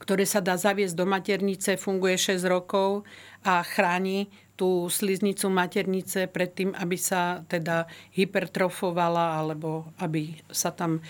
ktoré 0.00 0.24
sa 0.24 0.40
dá 0.40 0.56
zaviesť 0.56 0.96
do 0.96 1.04
maternice, 1.04 1.76
funguje 1.76 2.16
6 2.16 2.40
rokov 2.48 3.04
a 3.44 3.60
chráni 3.60 4.32
tú 4.58 4.90
sliznicu 4.90 5.46
maternice 5.46 6.26
pred 6.26 6.50
tým, 6.50 6.74
aby 6.74 6.98
sa 6.98 7.46
teda 7.46 7.86
hypertrofovala 8.10 9.38
alebo 9.38 9.94
aby 10.02 10.34
sa 10.50 10.74
tam 10.74 10.98
e, 10.98 11.02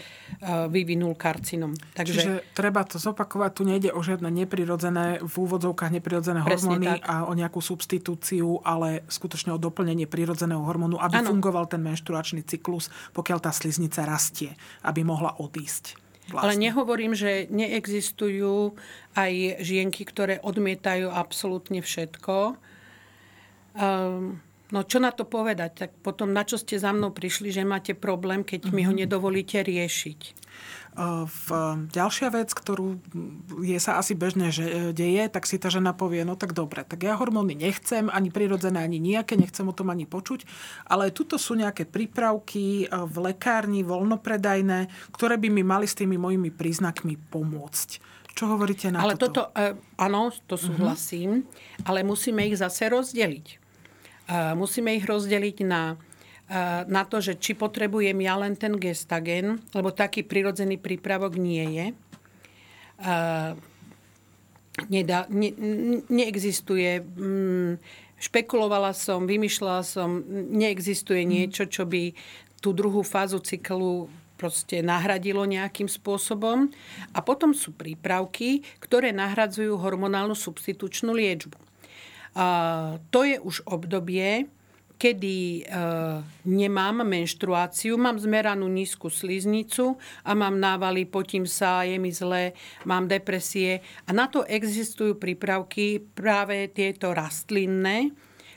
vyvinul 0.69 1.17
karcinom. 1.17 1.73
Takže... 1.97 2.13
Čiže 2.13 2.35
treba 2.53 2.85
to 2.85 3.01
zopakovať, 3.01 3.51
tu 3.57 3.65
nejde 3.65 3.89
o 3.97 4.05
žiadne 4.05 4.29
neprirodzené, 4.29 5.25
v 5.25 5.35
úvodzovkách 5.49 5.97
neprirodzené 5.97 6.45
hormóny 6.45 7.01
tak. 7.01 7.09
a 7.09 7.25
o 7.25 7.33
nejakú 7.33 7.65
substitúciu, 7.65 8.61
ale 8.69 9.09
skutočne 9.09 9.57
o 9.57 9.59
doplnenie 9.59 10.05
prirodzeného 10.05 10.61
hormónu, 10.61 11.01
aby 11.01 11.25
ano. 11.25 11.33
fungoval 11.33 11.73
ten 11.73 11.81
menšturačný 11.81 12.45
cyklus, 12.45 12.93
pokiaľ 13.17 13.49
tá 13.49 13.51
sliznica 13.57 14.05
rastie, 14.05 14.53
aby 14.85 15.01
mohla 15.09 15.33
odísť. 15.41 15.97
Vlastne. 16.29 16.45
Ale 16.45 16.55
nehovorím, 16.61 17.17
že 17.17 17.49
neexistujú 17.49 18.77
aj 19.17 19.65
žienky, 19.65 20.05
ktoré 20.05 20.37
odmietajú 20.45 21.09
absolútne 21.09 21.81
všetko 21.81 22.61
Um, 23.77 24.41
no 24.73 24.81
čo 24.85 25.01
na 25.01 25.13
to 25.13 25.29
povedať? 25.29 25.71
Tak 25.87 25.91
potom 26.01 26.33
na 26.33 26.45
čo 26.45 26.57
ste 26.57 26.81
za 26.81 26.93
mnou 26.93 27.13
prišli, 27.13 27.53
že 27.53 27.69
máte 27.69 27.93
problém, 27.93 28.45
keď 28.45 28.73
mi 28.73 28.85
ho 28.85 28.93
mhm. 28.93 29.05
nedovolíte 29.05 29.61
riešiť? 29.65 30.21
V, 30.99 31.47
ďalšia 31.95 32.35
vec, 32.35 32.51
ktorú 32.51 32.99
je 33.63 33.79
sa 33.79 34.03
asi 34.03 34.19
bežne 34.19 34.51
že 34.51 34.67
e, 34.67 34.75
deje, 34.91 35.31
tak 35.31 35.47
si 35.47 35.55
tá 35.55 35.71
žena 35.71 35.95
povie, 35.95 36.27
no 36.27 36.35
tak 36.35 36.59
dobre, 36.59 36.83
tak 36.83 37.07
ja 37.07 37.15
hormóny 37.15 37.55
nechcem, 37.55 38.11
ani 38.11 38.35
prirodzené, 38.35 38.83
ani 38.83 38.99
nejaké, 38.99 39.39
nechcem 39.39 39.63
o 39.63 39.77
tom 39.77 39.95
ani 39.95 40.11
počuť, 40.11 40.43
ale 40.91 41.15
tuto 41.15 41.39
sú 41.39 41.55
nejaké 41.55 41.87
prípravky 41.87 42.83
e, 42.83 42.87
v 42.91 43.17
lekárni, 43.31 43.87
voľnopredajné, 43.87 44.91
ktoré 45.15 45.39
by 45.39 45.49
mi 45.55 45.63
mali 45.63 45.87
s 45.87 45.95
tými 45.95 46.19
mojimi 46.19 46.51
príznakmi 46.51 47.15
pomôcť. 47.31 48.08
Čo 48.39 48.55
hovoríte 48.55 48.95
na 48.95 49.03
ale 49.03 49.19
toto? 49.19 49.51
toto? 49.51 49.75
Áno, 49.99 50.31
to 50.47 50.55
mhm. 50.55 50.63
súhlasím, 50.63 51.31
uh-huh. 51.43 51.91
ale 51.91 52.07
musíme 52.07 52.47
ich 52.47 52.55
zase 52.55 52.87
rozdeliť. 52.87 53.67
Musíme 54.55 54.95
ich 54.95 55.09
rozdeliť 55.09 55.65
na, 55.65 55.97
na 56.85 57.03
to, 57.09 57.19
že 57.19 57.41
či 57.41 57.57
potrebujem 57.57 58.15
ja 58.21 58.37
len 58.37 58.55
ten 58.55 58.77
gestagen, 58.77 59.59
lebo 59.73 59.91
taký 59.91 60.23
prirodzený 60.23 60.77
prípravok 60.77 61.41
nie 61.41 61.65
je. 61.65 61.87
Nedá, 64.93 65.25
ne, 65.33 65.51
neexistuje. 66.07 67.03
Mm, 67.03 67.83
špekulovala 68.21 68.93
som, 68.95 69.27
vymýšľala 69.27 69.83
som, 69.83 70.23
neexistuje 70.55 71.25
mhm. 71.25 71.31
niečo, 71.33 71.65
čo 71.67 71.89
by 71.89 72.15
tú 72.61 72.77
druhú 72.77 73.03
fázu 73.03 73.41
cyklu 73.43 74.13
proste 74.39 74.79
nahradilo 74.81 75.43
nejakým 75.43 75.91
spôsobom. 75.91 76.71
A 77.13 77.19
potom 77.21 77.51
sú 77.51 77.75
prípravky, 77.75 78.63
ktoré 78.79 79.11
nahradzujú 79.11 79.75
hormonálnu 79.75 80.39
substitučnú 80.39 81.11
liečbu. 81.11 81.59
A 82.39 82.47
to 83.11 83.27
je 83.27 83.43
už 83.43 83.67
obdobie, 83.67 84.47
kedy 84.99 85.63
e, 85.63 85.63
nemám 86.51 87.07
menštruáciu, 87.07 87.95
mám 87.95 88.19
zmeranú 88.19 88.67
nízku 88.67 89.07
sliznicu 89.07 89.95
a 90.27 90.35
mám 90.35 90.59
návaly, 90.59 91.07
potím 91.07 91.47
sa, 91.47 91.87
je 91.87 91.97
mi 92.03 92.11
zle, 92.11 92.53
mám 92.83 93.07
depresie. 93.07 93.79
A 94.07 94.11
na 94.11 94.27
to 94.27 94.43
existujú 94.43 95.15
prípravky 95.15 96.03
práve 96.03 96.67
tieto 96.75 97.15
rastlinné, 97.15 98.11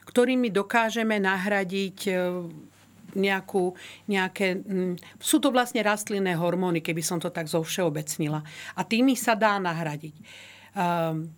ktorými 0.10 0.50
dokážeme 0.50 1.22
nahradiť 1.22 2.00
e, 2.10 2.14
nejakú, 3.16 3.76
nejaké... 4.08 4.62
Mm, 4.62 4.96
sú 5.18 5.40
to 5.40 5.54
vlastne 5.54 5.84
rastlinné 5.84 6.36
hormóny, 6.38 6.80
keby 6.84 7.04
som 7.04 7.18
to 7.18 7.30
tak 7.32 7.48
zo 7.48 7.62
všeobecnila. 7.62 8.44
A 8.76 8.82
tými 8.84 9.16
sa 9.16 9.34
dá 9.38 9.60
nahradiť. 9.60 10.16
Um, 10.72 11.32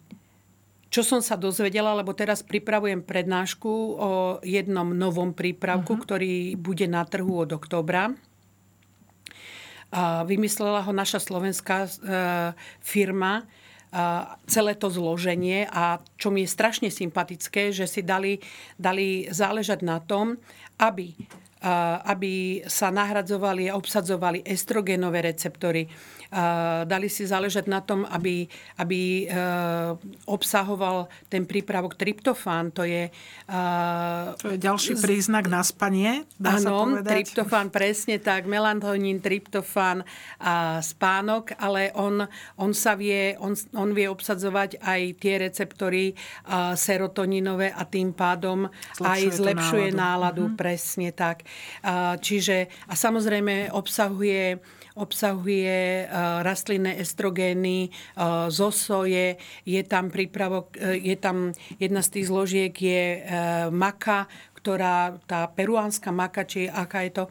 čo 0.94 1.02
som 1.02 1.26
sa 1.26 1.34
dozvedela, 1.34 1.98
lebo 1.98 2.14
teraz 2.14 2.46
pripravujem 2.46 3.02
prednášku 3.02 3.72
o 3.98 4.10
jednom 4.46 4.94
novom 4.94 5.34
prípravku, 5.34 5.98
uh-huh. 5.98 6.06
ktorý 6.06 6.54
bude 6.54 6.86
na 6.86 7.02
trhu 7.02 7.34
od 7.34 7.50
oktobra. 7.50 8.14
A 9.90 10.22
vymyslela 10.22 10.86
ho 10.86 10.94
naša 10.94 11.18
slovenská 11.18 11.78
e, 11.86 11.90
firma, 12.82 13.46
a 13.94 14.36
celé 14.50 14.74
to 14.74 14.90
zloženie 14.90 15.70
a 15.70 16.02
čo 16.18 16.34
mi 16.34 16.42
je 16.42 16.50
strašne 16.50 16.90
sympatické, 16.90 17.70
že 17.70 17.86
si 17.86 18.02
dali, 18.02 18.42
dali 18.74 19.30
záležať 19.30 19.86
na 19.86 20.02
tom, 20.02 20.42
aby 20.82 21.14
aby 22.04 22.60
sa 22.68 22.92
nahradzovali 22.92 23.72
a 23.72 23.80
obsadzovali 23.80 24.44
estrogenové 24.44 25.24
receptory. 25.24 25.88
Dali 26.84 27.08
si 27.14 27.30
záležať 27.30 27.70
na 27.70 27.78
tom, 27.78 28.10
aby, 28.10 28.50
aby 28.82 29.30
e, 29.30 29.38
obsahoval 30.26 31.06
ten 31.30 31.46
prípravok 31.46 31.94
tryptofán. 31.94 32.74
To 32.74 32.82
je, 32.82 33.14
to 34.42 34.48
je 34.50 34.58
ďalší 34.58 34.98
príznak 34.98 35.46
na 35.46 35.62
spanie, 35.62 36.26
dá 36.42 36.58
ano, 36.58 36.66
sa 36.66 36.72
povedať. 36.74 37.12
tryptofán, 37.14 37.68
presne 37.70 38.18
tak. 38.18 38.50
Melatonín, 38.50 39.22
tryptofán 39.22 40.02
a 40.42 40.82
spánok, 40.82 41.54
ale 41.62 41.94
on, 41.94 42.26
on 42.58 42.72
sa 42.74 42.98
vie, 42.98 43.38
on, 43.38 43.54
on 43.78 43.94
vie 43.94 44.10
obsadzovať 44.10 44.82
aj 44.82 45.02
tie 45.22 45.38
receptory 45.38 46.18
serotoninové 46.74 47.70
a 47.78 47.86
tým 47.86 48.10
pádom 48.10 48.74
zlepšuje 48.98 49.06
aj 49.06 49.22
zlepšuje 49.38 49.88
náladu. 49.94 50.02
náladu 50.02 50.44
mm-hmm. 50.50 50.58
Presne 50.58 51.10
tak. 51.14 51.46
Čiže 52.20 52.68
a 52.88 52.94
samozrejme 52.96 53.74
obsahuje 53.74 54.60
obsahuje 54.94 56.06
rastlinné 56.46 57.02
estrogény 57.02 57.90
zo 58.54 58.70
soje, 58.70 59.42
je 59.66 59.82
tam 59.90 60.14
prípravok, 60.14 60.78
e, 60.78 61.02
je 61.02 61.18
tam 61.18 61.50
jedna 61.82 62.06
z 62.06 62.10
tých 62.14 62.30
zložiek 62.30 62.74
je 62.78 63.04
e, 63.18 63.20
maka, 63.74 64.30
ktorá, 64.64 65.20
tá 65.28 65.52
peruánska 65.52 66.16
maka, 66.16 66.48
či 66.48 66.72
aká 66.72 67.04
je 67.04 67.12
to, 67.12 67.26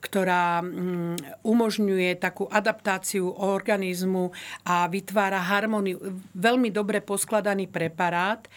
ktorá 0.00 0.64
mm, 0.64 1.44
umožňuje 1.44 2.16
takú 2.16 2.48
adaptáciu 2.48 3.28
organizmu 3.28 4.32
a 4.64 4.88
vytvára 4.88 5.36
harmóniu. 5.36 6.00
Veľmi 6.32 6.72
dobre 6.72 7.04
poskladaný 7.04 7.68
preparát, 7.68 8.48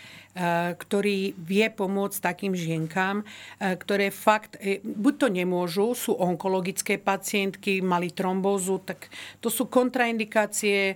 ktorý 0.78 1.36
vie 1.36 1.68
pomôcť 1.68 2.18
takým 2.24 2.56
žienkám, 2.56 3.24
eh, 3.24 3.76
ktoré 3.76 4.12
fakt, 4.16 4.56
eh, 4.64 4.80
buď 4.80 5.14
to 5.20 5.28
nemôžu, 5.28 5.92
sú 5.92 6.16
onkologické 6.16 6.96
pacientky, 6.96 7.84
mali 7.84 8.16
trombózu, 8.16 8.80
tak 8.80 9.12
to 9.44 9.52
sú 9.52 9.68
kontraindikácie, 9.68 10.96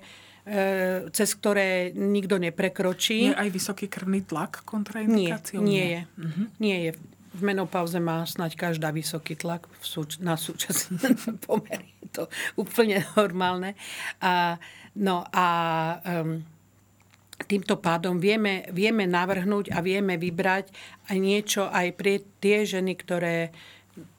cez 1.10 1.30
ktoré 1.42 1.90
nikto 1.98 2.38
neprekročí. 2.38 3.34
Je 3.34 3.34
aj 3.34 3.50
vysoký 3.50 3.90
krvný 3.90 4.30
tlak 4.30 4.62
kontraindikáciou? 4.62 5.58
Nie, 5.58 5.66
nie 5.66 5.86
je. 5.90 6.02
Uh-huh. 6.22 6.46
Nie 6.62 6.78
je. 6.86 6.92
V 7.34 7.42
menopauze 7.42 7.98
má 7.98 8.22
snať 8.30 8.54
každá 8.54 8.94
vysoký 8.94 9.34
tlak 9.34 9.66
súč- 9.82 10.22
na 10.22 10.38
súčasné 10.38 11.02
pomery. 11.50 11.90
Je 11.98 12.10
to 12.14 12.24
úplne 12.62 13.02
normálne. 13.18 13.74
A, 14.22 14.62
no 14.94 15.26
a 15.34 15.48
um, 16.06 16.46
týmto 17.44 17.76
pádom 17.76 18.16
vieme, 18.16 18.64
vieme 18.72 19.04
navrhnúť 19.04 19.76
a 19.76 19.84
vieme 19.84 20.16
vybrať 20.16 20.72
aj 21.12 21.18
niečo 21.20 21.68
aj 21.68 21.88
pre 22.00 22.24
tie 22.40 22.64
ženy, 22.64 22.96
ktoré 22.96 23.52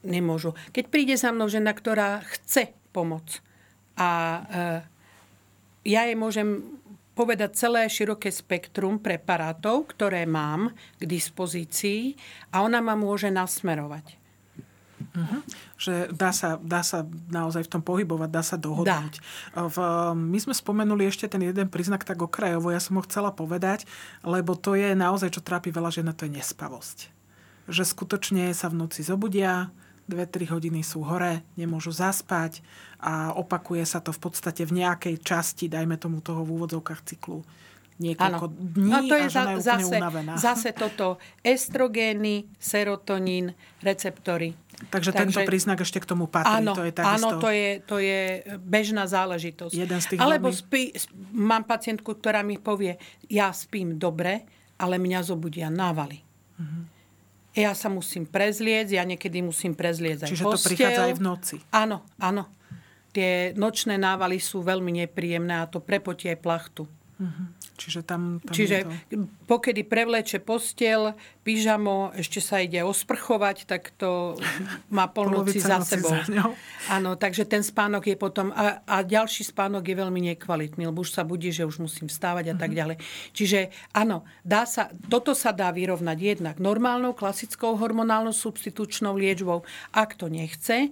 nemôžu. 0.04 0.52
Keď 0.72 0.84
príde 0.92 1.16
za 1.16 1.32
mnou 1.32 1.48
žena, 1.48 1.72
ktorá 1.72 2.20
chce 2.28 2.76
pomoc 2.92 3.40
a 3.96 4.08
e, 4.08 4.40
ja 5.88 6.04
jej 6.04 6.16
môžem 6.16 6.80
povedať 7.16 7.56
celé 7.56 7.88
široké 7.88 8.28
spektrum 8.28 9.00
preparátov, 9.00 9.88
ktoré 9.96 10.28
mám 10.28 10.76
k 11.00 11.02
dispozícii 11.08 12.12
a 12.52 12.60
ona 12.60 12.84
ma 12.84 12.92
môže 12.92 13.32
nasmerovať. 13.32 14.25
Uh-huh. 15.16 15.40
Že 15.80 16.12
dá 16.12 16.30
sa, 16.36 16.60
dá 16.60 16.84
sa 16.84 17.08
naozaj 17.32 17.64
v 17.64 17.72
tom 17.72 17.82
pohybovať, 17.82 18.28
dá 18.28 18.44
sa 18.44 18.60
dohodnúť. 18.60 19.14
Dá. 19.16 19.64
V, 19.64 19.76
my 20.12 20.38
sme 20.38 20.52
spomenuli 20.52 21.08
ešte 21.08 21.24
ten 21.24 21.40
jeden 21.40 21.72
príznak 21.72 22.04
tak 22.04 22.20
okrajovo, 22.20 22.68
ja 22.68 22.78
som 22.78 23.00
ho 23.00 23.02
chcela 23.08 23.32
povedať, 23.32 23.88
lebo 24.20 24.52
to 24.52 24.76
je 24.76 24.92
naozaj, 24.92 25.32
čo 25.32 25.40
trápi 25.40 25.72
veľa 25.72 25.88
žena, 25.88 26.12
to 26.12 26.28
je 26.28 26.36
nespavosť. 26.36 27.08
Že 27.72 27.82
skutočne 27.96 28.52
sa 28.52 28.68
v 28.68 28.84
noci 28.84 29.00
zobudia, 29.00 29.72
2-3 30.06 30.54
hodiny 30.54 30.86
sú 30.86 31.02
hore, 31.02 31.42
nemôžu 31.58 31.90
zaspať 31.90 32.62
a 33.02 33.34
opakuje 33.34 33.82
sa 33.82 33.98
to 33.98 34.14
v 34.14 34.20
podstate 34.22 34.62
v 34.62 34.84
nejakej 34.84 35.18
časti, 35.18 35.66
dajme 35.66 35.98
tomu 35.98 36.22
toho 36.22 36.46
v 36.46 36.60
úvodzovkách 36.60 37.02
cyklu 37.02 37.42
niekoľko 37.96 38.44
ano. 38.44 38.56
dní 38.76 38.90
no 38.92 38.98
to 39.08 39.14
je 39.16 39.24
a 39.24 39.32
žena 39.32 39.52
je 39.56 39.60
zase, 39.64 39.96
unavená. 39.96 40.32
zase 40.36 40.70
toto 40.76 41.16
estrogény, 41.40 42.46
serotonín, 42.60 43.56
receptory. 43.80 44.52
Takže, 44.76 45.08
Takže 45.08 45.10
tento 45.16 45.40
príznak 45.48 45.80
ešte 45.80 46.04
k 46.04 46.06
tomu 46.12 46.28
patrí. 46.28 46.60
Áno, 46.60 46.76
to 46.76 46.84
je 46.84 46.92
takisto... 46.92 47.32
áno 47.32 47.40
to, 47.40 47.48
je, 47.48 47.70
to 47.80 47.96
je 47.96 48.44
bežná 48.60 49.08
záležitosť. 49.08 49.72
Jeden 49.72 50.00
z 50.04 50.06
tých 50.12 50.20
Alebo 50.20 50.52
veľmi... 50.52 50.60
spí, 50.60 50.82
mám 51.32 51.64
pacientku, 51.64 52.12
ktorá 52.12 52.44
mi 52.44 52.60
povie, 52.60 53.00
ja 53.32 53.48
spím 53.56 53.96
dobre, 53.96 54.44
ale 54.76 55.00
mňa 55.00 55.20
zobudia 55.24 55.72
návaly. 55.72 56.20
Uh-huh. 56.60 56.84
Ja 57.56 57.72
sa 57.72 57.88
musím 57.88 58.28
prezliecť, 58.28 59.00
ja 59.00 59.04
niekedy 59.08 59.40
musím 59.40 59.72
prezliecť 59.72 60.28
aj 60.28 60.30
Čiže 60.36 60.44
postel. 60.44 60.60
to 60.60 60.68
prichádza 60.68 61.02
aj 61.08 61.14
v 61.16 61.22
noci. 61.24 61.56
Áno, 61.72 62.04
áno. 62.20 62.44
tie 63.16 63.56
nočné 63.56 63.96
návaly 63.96 64.36
sú 64.36 64.60
veľmi 64.60 64.92
nepríjemné 65.00 65.64
a 65.64 65.64
to 65.64 65.80
prepotie 65.80 66.36
aj 66.36 66.38
plachtu. 66.44 66.84
Čiže 67.76 68.04
tam, 68.04 68.40
tam 68.44 68.52
Čiže 68.52 68.76
to... 68.84 69.45
pokedy 69.46 69.86
prevleče 69.86 70.42
postiel, 70.42 71.14
pyžamo, 71.46 72.10
ešte 72.18 72.42
sa 72.42 72.58
ide 72.58 72.82
osprchovať, 72.82 73.70
tak 73.70 73.94
to 73.94 74.34
má 74.90 75.06
polnoci 75.16 75.62
za 75.62 75.78
sebou. 75.86 76.10
Áno, 76.90 77.14
takže 77.14 77.46
ten 77.46 77.62
spánok 77.62 78.10
je 78.10 78.16
potom... 78.18 78.50
A, 78.50 78.82
a 78.82 79.06
ďalší 79.06 79.46
spánok 79.46 79.86
je 79.86 79.94
veľmi 79.94 80.20
nekvalitný, 80.34 80.90
lebo 80.90 81.06
už 81.06 81.14
sa 81.14 81.22
budí, 81.22 81.54
že 81.54 81.62
už 81.62 81.78
musím 81.78 82.10
vstávať 82.10 82.50
a 82.50 82.54
tak 82.58 82.74
ďalej. 82.74 82.98
Čiže 83.30 83.70
áno, 83.94 84.26
dá 84.42 84.66
sa, 84.66 84.90
toto 85.06 85.38
sa 85.38 85.54
dá 85.54 85.70
vyrovnať 85.70 86.18
jednak 86.18 86.56
normálnou, 86.58 87.14
klasickou 87.14 87.78
hormonálnou 87.78 88.34
substitučnou 88.34 89.14
liečbou. 89.14 89.62
Ak 89.94 90.18
to 90.18 90.26
nechce, 90.26 90.76
e, 90.76 90.88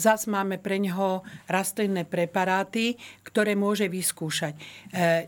zas 0.00 0.24
máme 0.24 0.56
pre 0.56 0.80
neho 0.80 1.20
rastlinné 1.52 2.08
preparáty, 2.08 2.96
ktoré 3.28 3.52
môže 3.52 3.92
vyskúšať. 3.92 4.56
E, 4.56 4.60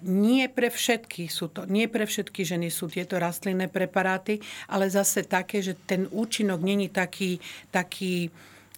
Nie 0.04 0.46
pre 0.48 0.70
všetky 0.70 1.28
sú 1.28 1.50
to, 1.50 1.66
nie 1.68 1.90
pre 1.90 2.06
všetky 2.06 2.46
ženy 2.46 2.53
sú 2.70 2.86
tieto 2.86 3.18
rastlinné 3.18 3.66
preparáty, 3.72 4.38
ale 4.70 4.86
zase 4.92 5.26
také, 5.26 5.64
že 5.64 5.74
ten 5.74 6.06
účinok 6.10 6.60
není 6.60 6.92
taký, 6.92 7.42
taký 7.72 8.30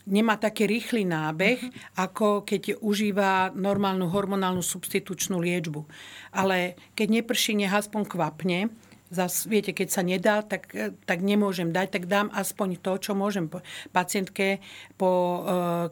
nemá 0.06 0.38
taký 0.38 0.70
rýchly 0.70 1.02
nábeh, 1.02 1.58
ako 1.98 2.46
keď 2.46 2.78
užíva 2.78 3.50
normálnu 3.52 4.06
hormonálnu 4.06 4.62
substitučnú 4.62 5.42
liečbu. 5.42 5.82
Ale 6.30 6.78
keď 6.94 7.08
neprší, 7.22 7.58
nech 7.58 7.74
aspoň 7.74 8.02
kvapne, 8.06 8.70
Zas, 9.06 9.46
viete, 9.46 9.70
keď 9.70 9.88
sa 9.88 10.02
nedá, 10.02 10.42
tak, 10.42 10.66
tak 11.06 11.22
nemôžem 11.22 11.70
dať, 11.70 11.94
tak 11.94 12.04
dám 12.10 12.26
aspoň 12.34 12.82
to, 12.82 12.98
čo 12.98 13.12
môžem. 13.14 13.46
Pacientke 13.94 14.58
po 14.98 15.06
e, 15.06 15.40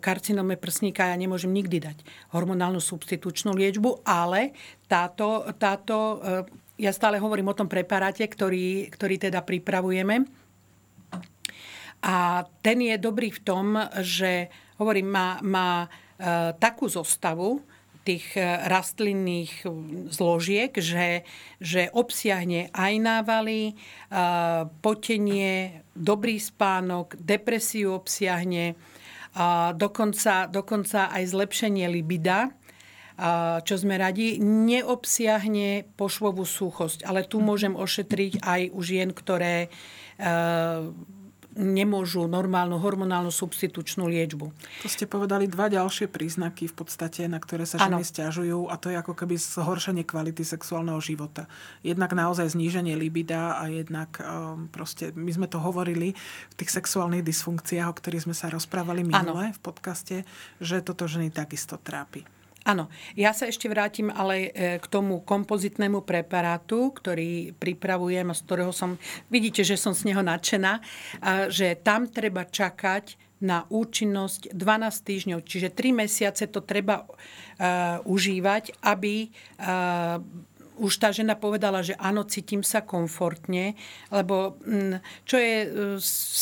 karcinome 0.03 0.59
prsníka 0.59 1.07
ja 1.07 1.15
nemôžem 1.15 1.55
nikdy 1.55 1.79
dať 1.79 2.03
hormonálnu 2.35 2.83
substitučnú 2.83 3.55
liečbu, 3.55 4.03
ale 4.03 4.51
táto, 4.91 5.47
táto 5.63 5.97
e, 5.97 6.17
ja 6.75 6.91
stále 6.91 7.23
hovorím 7.23 7.55
o 7.55 7.59
tom 7.59 7.71
preparáte, 7.71 8.27
ktorý, 8.27 8.91
ktorý 8.91 9.31
teda 9.31 9.47
pripravujeme. 9.47 10.27
A 12.05 12.45
ten 12.61 12.79
je 12.85 12.97
dobrý 13.01 13.33
v 13.33 13.41
tom, 13.41 13.67
že 14.05 14.53
hovorím, 14.77 15.09
má, 15.09 15.29
má 15.41 15.71
e, 15.85 15.89
takú 16.61 16.85
zostavu 16.91 17.65
tých 18.05 18.37
e, 18.37 18.45
rastlinných 18.69 19.65
zložiek, 20.13 20.69
že, 20.77 21.25
že 21.65 21.89
obsiahne 21.97 22.69
aj 22.77 22.93
návaly, 23.01 23.73
e, 23.73 23.75
potenie, 24.85 25.81
dobrý 25.97 26.37
spánok, 26.37 27.17
depresiu 27.17 27.97
obsiahne, 27.97 28.77
a 29.35 29.75
dokonca, 29.75 30.47
dokonca 30.47 31.11
aj 31.11 31.35
zlepšenie 31.35 31.91
libida, 31.91 32.55
čo 33.63 33.75
sme 33.79 33.95
radi, 33.95 34.43
neobsiahne 34.43 35.87
pošvovú 35.95 36.43
suchosť. 36.43 37.07
Ale 37.07 37.23
tu 37.23 37.39
môžem 37.39 37.79
ošetriť 37.79 38.43
aj 38.43 38.61
u 38.75 38.81
žien, 38.83 39.15
ktoré 39.15 39.67
e, 39.67 39.69
nemôžu 41.55 42.27
normálnu 42.27 42.83
hormonálnu 42.83 43.31
substitučnú 43.31 44.11
liečbu. 44.11 44.51
To 44.83 44.89
ste 44.91 45.07
povedali 45.07 45.47
dva 45.47 45.71
ďalšie 45.71 46.11
príznaky 46.11 46.67
v 46.67 46.75
podstate, 46.75 47.31
na 47.31 47.39
ktoré 47.39 47.63
sa 47.63 47.79
ženy 47.79 48.03
Áno. 48.03 48.07
stiažujú 48.07 48.61
a 48.67 48.75
to 48.75 48.91
je 48.91 48.99
ako 48.99 49.15
keby 49.15 49.39
zhoršenie 49.39 50.03
kvality 50.03 50.43
sexuálneho 50.43 50.99
života. 50.99 51.47
Jednak 51.87 52.11
naozaj 52.11 52.59
zníženie 52.59 52.99
libida 52.99 53.55
a 53.55 53.71
jednak 53.71 54.19
um, 54.19 54.67
proste, 54.67 55.15
my 55.15 55.31
sme 55.31 55.47
to 55.47 55.63
hovorili 55.63 56.19
v 56.51 56.55
tých 56.59 56.75
sexuálnych 56.75 57.23
dysfunkciách, 57.23 57.87
o 57.87 57.95
ktorých 57.95 58.27
sme 58.27 58.35
sa 58.35 58.51
rozprávali 58.51 59.07
minule 59.07 59.55
v 59.55 59.61
podcaste, 59.63 60.27
že 60.59 60.83
toto 60.83 61.07
ženy 61.07 61.31
takisto 61.31 61.79
trápi. 61.79 62.34
Áno, 62.65 62.89
ja 63.13 63.37
sa 63.37 63.45
ešte 63.45 63.69
vrátim 63.69 64.09
ale 64.09 64.49
e, 64.49 64.81
k 64.81 64.87
tomu 64.89 65.21
kompozitnému 65.21 66.01
preparátu, 66.01 66.97
ktorý 66.97 67.53
pripravujem 67.61 68.25
a 68.33 68.35
z 68.37 68.41
ktorého 68.49 68.73
som, 68.73 68.97
vidíte, 69.29 69.61
že 69.61 69.77
som 69.77 69.93
z 69.93 70.09
neho 70.09 70.25
nadšená, 70.25 70.81
že 71.53 71.77
tam 71.77 72.09
treba 72.09 72.49
čakať 72.49 73.21
na 73.45 73.69
účinnosť 73.69 74.57
12 74.57 75.05
týždňov, 75.05 75.41
čiže 75.45 75.77
3 75.77 76.01
mesiace 76.01 76.49
to 76.49 76.65
treba 76.65 77.05
uh, 77.05 78.01
užívať, 78.09 78.81
aby 78.81 79.29
uh, 79.29 80.17
už 80.75 80.99
tá 80.99 81.15
žena 81.15 81.39
povedala, 81.39 81.83
že 81.87 81.95
áno, 81.97 82.27
cítim 82.27 82.67
sa 82.67 82.83
komfortne, 82.83 83.79
lebo 84.11 84.59
mm, 84.67 85.27
čo 85.27 85.37
je 85.39 85.55
e, 85.63 85.69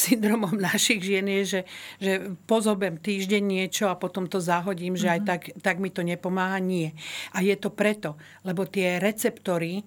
syndromom 0.02 0.56
našich 0.72 1.04
žien 1.04 1.28
je, 1.28 1.42
že, 1.44 1.60
že 2.00 2.12
pozobem 2.48 2.96
týždeň 2.96 3.42
niečo 3.44 3.92
a 3.92 3.98
potom 3.98 4.24
to 4.24 4.40
zahodím, 4.40 4.96
že 4.96 5.12
aj 5.12 5.20
tak, 5.24 5.42
tak 5.60 5.76
mi 5.78 5.92
to 5.92 6.00
nepomáha. 6.00 6.56
Nie. 6.62 6.96
A 7.36 7.44
je 7.44 7.54
to 7.56 7.72
preto, 7.72 8.16
lebo 8.44 8.64
tie 8.64 8.96
receptory 8.96 9.80
e, 9.80 9.84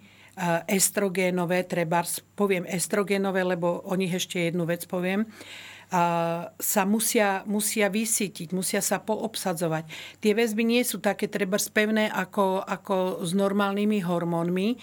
estrogénové, 0.70 1.66
treba 1.66 2.06
poviem 2.38 2.70
estrogénové, 2.70 3.42
lebo 3.42 3.82
o 3.86 3.94
nich 3.98 4.14
ešte 4.14 4.54
jednu 4.54 4.70
vec 4.70 4.86
poviem, 4.86 5.26
sa 6.60 6.84
musia, 6.84 7.46
musia 7.48 7.88
vysítiť, 7.88 8.52
musia 8.52 8.82
sa 8.82 9.00
poobsadzovať. 9.00 9.88
Tie 10.20 10.34
väzby 10.36 10.66
nie 10.66 10.84
sú 10.84 11.00
také 11.00 11.30
treba 11.32 11.56
pevné 11.72 12.12
ako, 12.12 12.66
ako 12.66 13.24
s 13.24 13.32
normálnymi 13.32 14.04
hormónmi, 14.04 14.68
e, 14.74 14.78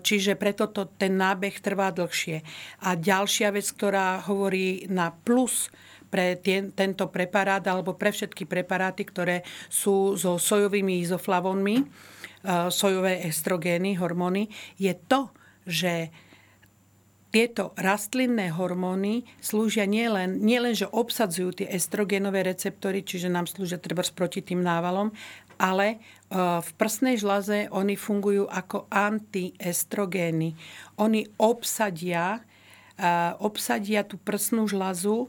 čiže 0.00 0.38
preto 0.40 0.70
to, 0.70 0.88
ten 0.96 1.18
nábeh 1.20 1.58
trvá 1.60 1.92
dlhšie. 1.92 2.40
A 2.86 2.96
ďalšia 2.96 3.52
vec, 3.52 3.66
ktorá 3.68 4.24
hovorí 4.24 4.88
na 4.88 5.12
plus 5.12 5.68
pre 6.08 6.40
tie, 6.40 6.72
tento 6.72 7.12
preparát 7.12 7.60
alebo 7.68 7.92
pre 7.92 8.08
všetky 8.08 8.48
preparáty, 8.48 9.04
ktoré 9.04 9.44
sú 9.68 10.16
so 10.16 10.40
sojovými 10.40 11.04
izoflavónmi, 11.04 11.76
e, 11.76 11.84
sojové 12.72 13.26
estrogény, 13.28 14.00
hormóny, 14.00 14.48
je 14.80 14.96
to, 14.96 15.28
že 15.68 16.08
tieto 17.28 17.76
rastlinné 17.76 18.48
hormóny 18.56 19.28
slúžia 19.44 19.84
nielen, 19.84 20.40
nielen 20.40 20.72
že 20.72 20.88
obsadzujú 20.88 21.60
tie 21.60 21.68
estrogénové 21.68 22.40
receptory, 22.40 23.04
čiže 23.04 23.28
nám 23.28 23.44
slúžia 23.44 23.76
treba 23.76 24.00
proti 24.16 24.40
tým 24.40 24.64
návalom, 24.64 25.12
ale 25.60 25.86
e, 25.92 25.96
v 26.62 26.70
prsnej 26.80 27.20
žlaze 27.20 27.68
oni 27.68 27.98
fungujú 28.00 28.48
ako 28.48 28.88
antiestrogény. 28.88 30.56
Oni 30.96 31.28
obsadia, 31.36 32.40
e, 32.96 33.12
obsadia 33.42 34.08
tú 34.08 34.16
prsnú 34.16 34.64
žlazu, 34.64 35.28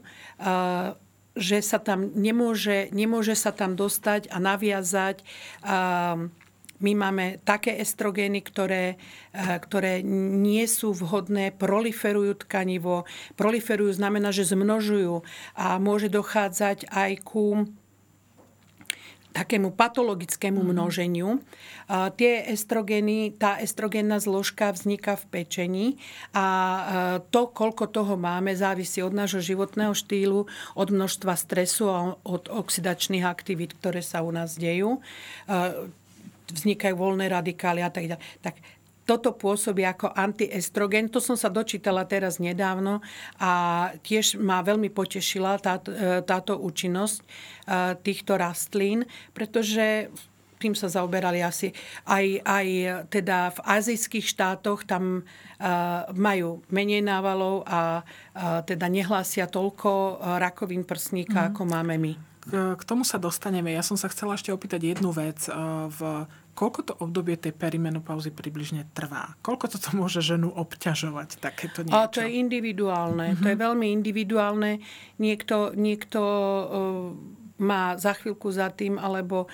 že 1.36 1.62
sa 1.62 1.78
tam 1.78 2.10
nemôže, 2.16 2.90
nemôže 2.90 3.36
sa 3.36 3.52
tam 3.54 3.78
dostať 3.78 4.34
a 4.34 4.42
naviazať 4.42 5.22
my 6.80 6.92
máme 6.96 7.24
také 7.44 7.76
estrogény, 7.76 8.40
ktoré, 8.40 8.96
eh, 8.96 9.58
ktoré 9.60 10.00
nie 10.04 10.64
sú 10.64 10.96
vhodné, 10.96 11.52
proliferujú 11.52 12.40
tkanivo. 12.42 13.04
Proliferujú 13.36 13.92
znamená, 13.94 14.32
že 14.32 14.48
zmnožujú 14.48 15.22
a 15.54 15.76
môže 15.76 16.08
dochádzať 16.08 16.88
aj 16.88 17.12
ku 17.22 17.68
takému 19.30 19.70
patologickému 19.74 20.58
množeniu. 20.60 21.38
A 21.86 22.10
tie 22.10 22.50
estrogény, 22.50 23.34
tá 23.38 23.58
estrogénna 23.62 24.18
zložka 24.18 24.74
vzniká 24.74 25.14
v 25.14 25.24
pečení 25.30 25.86
a 26.34 26.46
e, 26.46 26.82
to, 27.30 27.50
koľko 27.50 27.90
toho 27.90 28.14
máme, 28.18 28.54
závisí 28.58 29.02
od 29.02 29.14
nášho 29.14 29.42
životného 29.42 29.94
štýlu, 29.94 30.50
od 30.74 30.88
množstva 30.90 31.34
stresu 31.38 31.84
a 31.90 31.98
od 32.26 32.50
oxidačných 32.50 33.26
aktivít, 33.26 33.78
ktoré 33.78 34.02
sa 34.02 34.22
u 34.26 34.30
nás 34.34 34.58
dejú. 34.58 34.98
Vznikajú 36.54 36.94
voľné 36.98 37.30
radikály 37.30 37.80
a 37.82 37.90
tak 37.90 38.10
ďalej. 38.10 38.24
Tak 38.42 38.54
toto 39.10 39.34
pôsobí 39.34 39.82
ako 39.82 40.14
antiestrogen. 40.14 41.10
To 41.10 41.18
som 41.18 41.34
sa 41.34 41.50
dočítala 41.50 42.06
teraz 42.06 42.38
nedávno 42.38 43.02
a 43.42 43.50
tiež 44.06 44.38
ma 44.38 44.62
veľmi 44.62 44.86
potešila 44.94 45.58
táto, 45.58 45.90
e, 45.90 46.22
táto 46.22 46.54
účinnosť 46.54 47.18
e, 47.18 47.24
týchto 48.06 48.38
rastlín, 48.38 49.02
pretože 49.34 50.14
tým 50.60 50.76
sa 50.76 50.92
zaoberali 50.92 51.40
asi 51.40 51.72
aj, 52.04 52.44
aj 52.44 52.66
teda 53.08 53.48
v 53.56 53.58
azijských 53.64 54.28
štátoch, 54.28 54.84
tam 54.84 55.24
uh, 55.24 56.04
majú 56.12 56.60
menej 56.68 57.00
návalov 57.00 57.64
a 57.64 58.04
uh, 58.04 58.60
teda 58.68 58.92
nehlásia 58.92 59.48
toľko 59.48 60.20
rakovín 60.36 60.84
prsníka, 60.84 61.48
mm. 61.48 61.56
ako 61.56 61.62
máme 61.64 61.96
my. 61.96 62.12
K, 62.44 62.52
k 62.76 62.82
tomu 62.84 63.08
sa 63.08 63.16
dostaneme. 63.16 63.72
Ja 63.72 63.80
som 63.80 63.96
sa 63.96 64.12
chcela 64.12 64.36
ešte 64.36 64.52
opýtať 64.52 64.84
jednu 64.92 65.16
vec. 65.16 65.48
V, 65.88 66.00
koľko 66.60 66.80
to 66.84 66.92
obdobie 67.00 67.40
tej 67.40 67.56
perimenopauzy 67.56 68.28
približne 68.28 68.84
trvá? 68.92 69.32
Koľko 69.40 69.72
toto 69.72 69.96
môže 69.96 70.20
ženu 70.20 70.52
obťažovať, 70.52 71.40
takéto 71.40 71.80
niečo? 71.80 71.96
A 71.96 72.04
to 72.12 72.20
je 72.20 72.36
individuálne. 72.36 73.32
Mm-hmm. 73.32 73.40
To 73.40 73.46
je 73.48 73.56
veľmi 73.56 73.86
individuálne. 73.88 74.84
Niekto, 75.16 75.72
niekto 75.72 76.20
uh, 76.20 77.39
má 77.60 77.94
za 78.00 78.16
chvíľku 78.16 78.48
za 78.50 78.72
tým, 78.72 78.96
alebo 78.96 79.46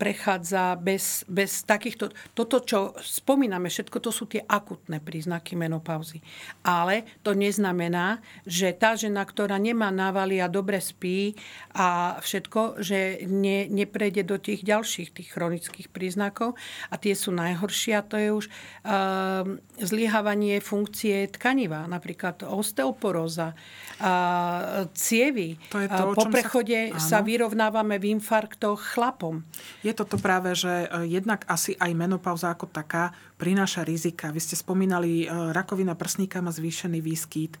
prechádza 0.00 0.74
bez, 0.80 1.22
bez 1.28 1.62
takýchto... 1.62 2.10
Toto, 2.32 2.64
čo 2.64 2.96
spomíname, 2.98 3.68
všetko 3.68 3.98
to 4.00 4.10
sú 4.10 4.24
tie 4.26 4.42
akutné 4.42 4.98
príznaky 4.98 5.54
menopauzy. 5.54 6.24
Ale 6.64 7.06
to 7.20 7.36
neznamená, 7.36 8.18
že 8.48 8.72
tá 8.74 8.96
žena, 8.96 9.22
ktorá 9.22 9.60
nemá 9.60 9.92
návaly 9.92 10.40
a 10.40 10.48
dobre 10.48 10.80
spí 10.80 11.36
a 11.76 12.18
všetko, 12.18 12.80
že 12.80 13.22
ne, 13.28 13.68
neprejde 13.68 14.24
do 14.24 14.40
tých 14.40 14.64
ďalších 14.64 15.14
tých 15.14 15.28
chronických 15.36 15.92
príznakov 15.92 16.56
a 16.88 16.96
tie 16.96 17.12
sú 17.12 17.30
najhoršie 17.30 17.92
a 17.94 18.02
to 18.02 18.16
je 18.16 18.28
už 18.32 18.44
uh, 18.48 19.44
zlyhávanie 19.78 20.58
funkcie 20.64 21.28
tkaniva, 21.28 21.84
napríklad 21.86 22.40
osteoporóza, 22.48 23.52
uh, 23.52 24.88
cievy. 24.96 25.60
To 25.70 25.78
je 25.78 25.88
to, 25.92 26.04
po 26.16 26.24
prechode 26.32 26.96
sa, 26.96 27.11
sa 27.12 27.20
vyrovnávame 27.20 28.00
v 28.00 28.16
infarktoch 28.16 28.96
chlapom. 28.96 29.44
Je 29.84 29.92
toto 29.92 30.16
práve, 30.16 30.56
že 30.56 30.88
e, 30.88 31.12
jednak 31.12 31.44
asi 31.44 31.76
aj 31.76 31.92
menopauza 31.92 32.48
ako 32.48 32.72
taká 32.72 33.12
prináša 33.36 33.84
rizika. 33.84 34.32
Vy 34.32 34.40
ste 34.40 34.56
spomínali, 34.56 35.28
e, 35.28 35.52
rakovina 35.52 35.92
prsníka 35.92 36.40
má 36.40 36.48
zvýšený 36.48 37.04
výskyt 37.04 37.60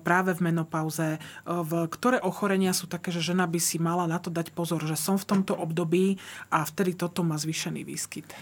práve 0.00 0.32
v 0.32 0.48
menopauze. 0.48 1.20
V 1.44 1.72
ktoré 1.92 2.24
ochorenia 2.24 2.72
sú 2.72 2.88
také, 2.88 3.12
že 3.12 3.20
žena 3.20 3.44
by 3.44 3.60
si 3.60 3.76
mala 3.76 4.08
na 4.08 4.16
to 4.16 4.32
dať 4.32 4.56
pozor, 4.56 4.80
že 4.80 4.96
som 4.96 5.20
v 5.20 5.28
tomto 5.28 5.52
období 5.52 6.16
a 6.48 6.64
vtedy 6.64 6.96
toto 6.96 7.20
má 7.20 7.36
zvýšený 7.36 7.84
výskyt? 7.84 8.32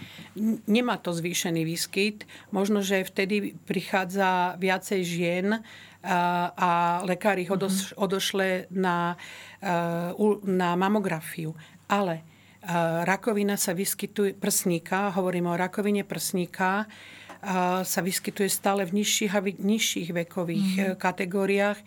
Nemá 0.71 0.95
to 1.03 1.11
zvýšený 1.11 1.67
výskyt. 1.67 2.23
Možno, 2.55 2.79
že 2.79 3.03
vtedy 3.03 3.59
prichádza 3.67 4.55
viacej 4.55 5.01
žien 5.03 5.47
a 6.05 7.01
lekár 7.01 7.41
ich 7.41 7.49
mhm. 7.49 7.97
odošle 7.97 8.69
na, 8.69 9.17
na 10.45 10.69
mamografiu. 10.77 11.57
Ale 11.89 12.21
rakovina 13.05 13.57
sa 13.57 13.73
vyskytuje, 13.73 14.37
prsníka, 14.37 15.13
hovorím 15.13 15.53
o 15.53 15.57
rakovine 15.57 16.01
prsníka, 16.01 16.85
sa 17.85 18.01
vyskytuje 18.01 18.49
stále 18.49 18.81
v 18.89 19.01
nižších 19.01 19.33
a 19.37 19.41
nižších 19.45 20.09
vekových 20.09 20.71
mm-hmm. 20.73 20.97
kategóriách. 20.97 21.79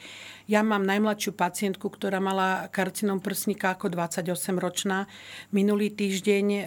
Ja 0.46 0.62
mám 0.62 0.86
najmladšiu 0.86 1.34
pacientku, 1.34 1.90
ktorá 1.90 2.22
mala 2.22 2.70
karcinom 2.70 3.18
prsníka 3.18 3.74
ako 3.74 3.90
28-ročná. 3.90 5.10
Minulý 5.50 5.90
týždeň 5.90 6.46
e, 6.54 6.62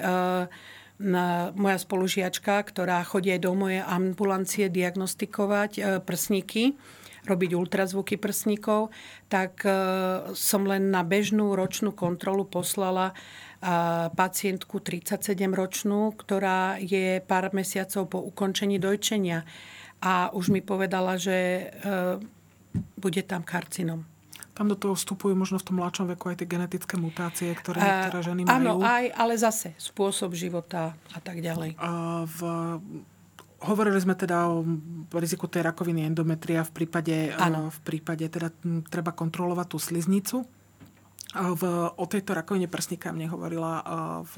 moja 1.55 1.77
spolužiačka, 1.79 2.61
ktorá 2.67 3.01
chodí 3.07 3.31
aj 3.31 3.41
do 3.41 3.55
mojej 3.55 3.81
ambulancie 3.81 4.67
diagnostikovať 4.67 5.71
e, 5.79 5.81
prsníky, 6.03 6.75
robiť 7.21 7.53
ultrazvuky 7.53 8.17
prsníkov, 8.17 8.89
tak 9.29 9.61
som 10.33 10.61
len 10.65 10.89
na 10.89 11.05
bežnú 11.05 11.53
ročnú 11.53 11.93
kontrolu 11.93 12.49
poslala 12.49 13.13
pacientku 14.17 14.81
37-ročnú, 14.81 16.17
ktorá 16.17 16.81
je 16.81 17.21
pár 17.21 17.53
mesiacov 17.53 18.09
po 18.09 18.19
ukončení 18.25 18.81
dojčenia 18.81 19.45
a 20.01 20.33
už 20.33 20.49
mi 20.49 20.65
povedala, 20.65 21.15
že 21.15 21.37
e, 21.37 21.63
bude 22.97 23.21
tam 23.21 23.45
karcinom. 23.45 24.01
Tam 24.51 24.67
do 24.67 24.75
toho 24.75 24.97
vstupujú 24.97 25.37
možno 25.37 25.61
v 25.61 25.65
tom 25.71 25.79
mladšom 25.79 26.11
veku 26.17 26.33
aj 26.33 26.43
tie 26.43 26.49
genetické 26.49 26.97
mutácie, 26.97 27.53
ktoré 27.53 27.77
e, 27.79 27.85
niektoré 27.85 28.21
ženy 28.25 28.41
majú. 28.49 28.51
Áno, 28.51 28.73
aj, 28.81 29.13
ale 29.13 29.33
zase 29.37 29.77
spôsob 29.77 30.33
života 30.33 30.97
a 31.13 31.19
tak 31.21 31.39
ďalej. 31.39 31.77
A 31.77 32.25
v, 32.25 32.39
hovorili 33.61 33.99
sme 34.01 34.17
teda 34.17 34.49
o 34.49 34.65
riziku 35.13 35.45
tej 35.45 35.61
rakoviny 35.69 36.09
endometria 36.09 36.65
v 36.65 36.71
prípade, 36.73 37.29
ano. 37.37 37.69
v 37.69 37.79
prípade 37.85 38.25
teda 38.25 38.49
treba 38.89 39.13
kontrolovať 39.13 39.67
tú 39.69 39.77
sliznicu. 39.77 40.37
V, 41.31 41.63
o 41.95 42.05
tejto 42.11 42.35
rakovine 42.35 42.67
prsníka 42.67 43.07
mne 43.15 43.31
hovorila 43.31 43.79
v, 44.27 44.35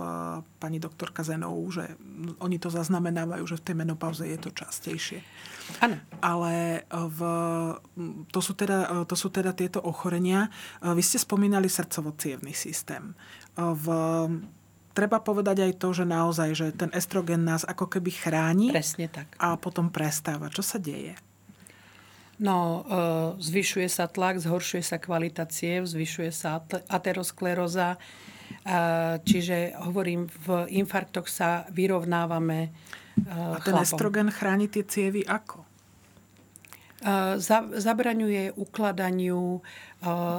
pani 0.61 0.77
doktorka 0.77 1.25
Zenou, 1.25 1.57
že 1.73 1.97
oni 2.37 2.61
to 2.61 2.69
zaznamenávajú, 2.69 3.41
že 3.49 3.57
v 3.57 3.65
tej 3.65 3.75
menopauze 3.81 4.21
je 4.29 4.37
to 4.37 4.53
častejšie. 4.53 5.25
Ano. 5.81 5.97
Ale 6.21 6.85
v, 6.93 7.19
to, 8.29 8.39
sú 8.45 8.53
teda, 8.53 9.09
to 9.09 9.15
sú 9.17 9.33
teda 9.33 9.57
tieto 9.57 9.81
ochorenia. 9.81 10.53
Vy 10.85 11.01
ste 11.01 11.17
spomínali 11.17 11.65
srdcovo 11.65 12.13
systém. 12.53 13.17
V, 13.57 13.85
treba 14.93 15.19
povedať 15.19 15.65
aj 15.65 15.73
to, 15.81 15.89
že 15.91 16.05
naozaj, 16.05 16.49
že 16.53 16.67
ten 16.71 16.93
estrogen 16.93 17.41
nás 17.43 17.65
ako 17.65 17.89
keby 17.89 18.13
chráni. 18.13 18.69
Presne 18.69 19.09
tak. 19.09 19.33
A 19.41 19.57
potom 19.57 19.89
prestáva. 19.89 20.53
Čo 20.53 20.61
sa 20.61 20.77
deje? 20.77 21.17
No, 22.41 22.81
e, 22.81 23.41
zvyšuje 23.41 23.89
sa 23.89 24.09
tlak, 24.09 24.41
zhoršuje 24.41 24.81
sa 24.81 24.97
kvalita 24.97 25.45
ciev, 25.45 25.85
zvyšuje 25.85 26.31
sa 26.33 26.65
ateroskleróza, 26.89 27.95
e, 27.95 27.99
čiže 29.21 29.77
hovorím, 29.85 30.25
v 30.49 30.65
infarktoch 30.81 31.29
sa 31.29 31.69
vyrovnávame 31.69 32.59
e, 32.67 32.69
A 33.29 33.61
ten 33.61 33.77
chlapom. 33.77 33.85
estrogen 33.85 34.29
chráni 34.33 34.65
tie 34.69 34.85
cievy 34.85 35.21
ako? 35.25 35.65
Zabraňuje 37.75 38.55
ukladaniu 38.55 39.59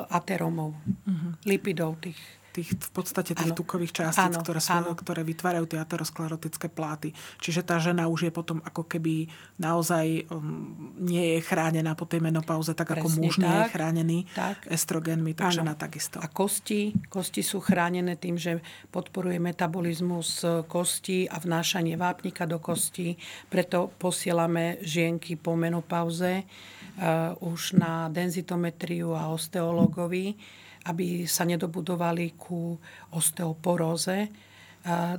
ateromov, 0.09 0.73
uh-huh. 0.73 1.37
lipidov 1.45 2.01
tých 2.01 2.17
tých, 2.55 2.71
v 2.79 2.91
podstate 2.95 3.35
tých 3.35 3.51
ano. 3.51 3.59
tukových 3.59 3.91
častíc, 3.91 4.39
ano. 4.39 4.47
Ktoré, 4.47 4.61
sú, 4.63 4.71
ano. 4.79 4.95
ktoré 4.95 5.27
vytvárajú 5.27 5.67
tie 5.67 5.83
aterosklerotické 5.83 6.71
pláty. 6.71 7.11
Čiže 7.43 7.67
tá 7.67 7.83
žena 7.83 8.07
už 8.07 8.31
je 8.31 8.33
potom 8.33 8.63
ako 8.63 8.87
keby 8.87 9.27
naozaj 9.59 10.31
um, 10.31 10.95
nie 11.03 11.35
je 11.35 11.39
chránená 11.43 11.99
po 11.99 12.07
tej 12.07 12.23
menopauze, 12.23 12.71
tak 12.79 12.95
Presne 12.95 13.03
ako 13.03 13.09
muž 13.19 13.35
tak. 13.35 13.43
nie 13.43 13.55
je 13.59 13.65
chránený 13.75 14.19
tak. 14.39 14.57
estrogenmi, 14.71 15.35
tak 15.35 15.51
ano. 15.51 15.57
žena 15.59 15.75
takisto. 15.75 16.23
A 16.23 16.31
kosti, 16.31 16.95
kosti 17.11 17.43
sú 17.43 17.59
chránené 17.59 18.15
tým, 18.15 18.39
že 18.39 18.63
podporuje 18.95 19.43
metabolizmus 19.43 20.47
kosti 20.71 21.27
a 21.27 21.43
vnášanie 21.43 21.99
vápnika 21.99 22.47
do 22.47 22.63
kosti. 22.63 23.19
Preto 23.51 23.91
posielame 23.99 24.79
žienky 24.87 25.35
po 25.35 25.59
menopauze 25.59 26.47
uh, 26.47 27.35
už 27.43 27.75
na 27.75 28.07
denzitometriu 28.15 29.11
a 29.19 29.35
osteologovi 29.35 30.39
aby 30.85 31.25
sa 31.25 31.49
nedobudovali 31.49 32.37
ku 32.37 32.77
osteoporóze. 33.13 34.29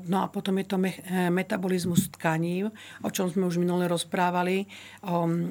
No 0.06 0.21
a 0.21 0.30
potom 0.30 0.62
je 0.62 0.65
to 0.69 0.78
e, 0.78 0.93
metabolizmus 1.34 2.13
tkaní, 2.13 2.69
o 3.01 3.10
čom 3.10 3.34
sme 3.34 3.49
už 3.49 3.58
minule 3.58 3.89
rozprávali, 3.89 4.69
o 5.10 5.25
e, 5.25 5.41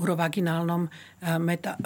urovaginálnom 0.00 0.88
e, 0.88 0.90
meta- 1.36 1.76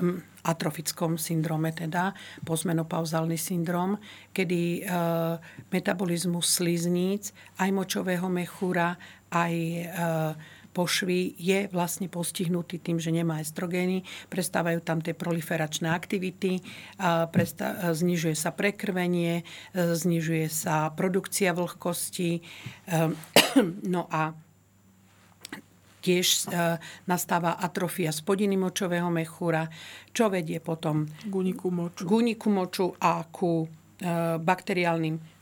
atrofickom 0.47 1.19
syndrome, 1.19 1.75
teda 1.75 2.15
postmenopauzálny 2.47 3.35
syndrom, 3.35 3.99
kedy 4.31 4.79
e, 4.79 4.81
metabolizmus 5.75 6.55
slizníc, 6.55 7.35
aj 7.59 7.75
močového 7.75 8.31
mechúra, 8.31 8.95
aj 9.35 9.55
pošvy 10.75 11.39
je 11.39 11.71
vlastne 11.71 12.11
postihnutý 12.11 12.83
tým, 12.83 12.99
že 12.99 13.15
nemá 13.15 13.39
estrogény, 13.39 14.03
prestávajú 14.27 14.83
tam 14.83 14.99
tie 14.99 15.15
proliferačné 15.15 15.87
aktivity, 15.87 16.59
znižuje 17.95 18.35
sa 18.35 18.51
prekrvenie, 18.51 19.47
znižuje 19.73 20.51
sa 20.51 20.91
produkcia 20.91 21.55
vlhkosti, 21.55 22.43
ehm, 22.91 23.15
no 23.95 24.11
a 24.11 24.35
tiež 26.05 26.53
e, 26.53 26.77
nastáva 27.09 27.57
atrofia 27.57 28.13
spodiny 28.13 28.61
močového 28.61 29.09
mechúra, 29.09 29.65
čo 30.13 30.29
vedie 30.29 30.61
potom 30.61 31.09
k 31.09 31.33
úniku 31.33 31.73
moču, 31.73 32.05
moču 32.53 32.93
a 33.01 33.25
ku 33.25 33.65
e, 33.65 33.67
bakteriálnym 34.37 35.34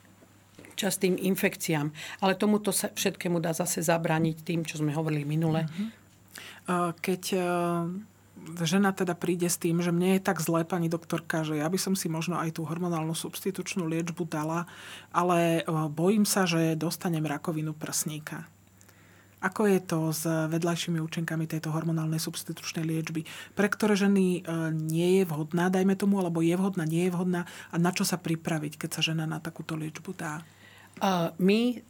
častým 0.82 1.14
infekciám. 1.14 1.94
Ale 2.18 2.34
tomuto 2.34 2.74
sa 2.74 2.90
všetkému 2.90 3.38
dá 3.38 3.54
zase 3.54 3.80
zabrániť 3.86 4.36
tým, 4.42 4.66
čo 4.66 4.82
sme 4.82 4.90
hovorili 4.90 5.22
minule. 5.22 5.70
Mhm. 5.70 6.02
Keď 7.02 7.22
e, 7.34 7.38
žena 8.62 8.90
teda 8.94 9.18
príde 9.18 9.50
s 9.50 9.58
tým, 9.58 9.82
že 9.82 9.90
mne 9.90 10.18
je 10.18 10.26
tak 10.26 10.38
zlé, 10.38 10.62
pani 10.62 10.86
doktorka, 10.86 11.42
že 11.42 11.58
ja 11.58 11.66
by 11.66 11.78
som 11.78 11.94
si 11.98 12.06
možno 12.06 12.38
aj 12.38 12.58
tú 12.58 12.62
hormonálnu 12.66 13.14
substitučnú 13.14 13.86
liečbu 13.86 14.22
dala, 14.26 14.70
ale 15.10 15.62
e, 15.62 15.62
bojím 15.90 16.22
sa, 16.22 16.46
že 16.46 16.78
dostanem 16.78 17.26
rakovinu 17.26 17.74
prsníka. 17.74 18.46
Ako 19.42 19.66
je 19.66 19.82
to 19.82 20.14
s 20.14 20.22
vedľajšími 20.22 21.02
účinkami 21.02 21.50
tejto 21.50 21.74
hormonálnej 21.74 22.22
substitučnej 22.22 22.86
liečby? 22.86 23.26
Pre 23.58 23.66
ktoré 23.66 23.98
ženy 23.98 24.38
e, 24.38 24.40
nie 24.70 25.18
je 25.18 25.24
vhodná, 25.26 25.66
dajme 25.66 25.98
tomu, 25.98 26.22
alebo 26.22 26.46
je 26.46 26.54
vhodná, 26.54 26.86
nie 26.86 27.10
je 27.10 27.14
vhodná 27.14 27.42
a 27.74 27.76
na 27.76 27.90
čo 27.90 28.06
sa 28.06 28.22
pripraviť, 28.22 28.78
keď 28.78 28.90
sa 28.94 29.02
žena 29.02 29.26
na 29.26 29.42
takúto 29.42 29.74
liečbu 29.74 30.14
dá? 30.14 30.46
My 31.38 31.60
e, 31.74 31.80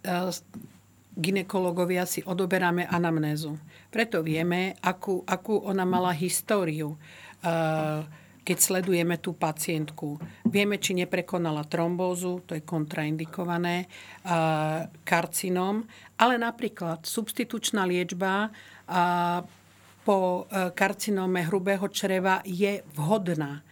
ginekologovia 1.13 2.07
si 2.07 2.25
odoberáme 2.25 2.89
anamnézu. 2.89 3.59
Preto 3.93 4.25
vieme, 4.25 4.79
akú, 4.81 5.21
akú 5.29 5.61
ona 5.69 5.85
mala 5.85 6.17
históriu, 6.17 6.97
e, 6.97 6.99
keď 8.43 8.59
sledujeme 8.59 9.21
tú 9.23 9.37
pacientku. 9.37 10.19
Vieme, 10.49 10.81
či 10.81 10.97
neprekonala 10.97 11.69
trombózu, 11.69 12.43
to 12.49 12.57
je 12.57 12.65
kontraindikované, 12.65 13.85
e, 13.85 13.87
karcinom, 15.05 15.85
ale 16.17 16.35
napríklad 16.41 17.05
substitučná 17.05 17.85
liečba 17.85 18.49
po 20.03 20.45
karcinóme 20.51 21.47
hrubého 21.47 21.87
čreva 21.89 22.43
je 22.43 22.83
vhodná 22.99 23.63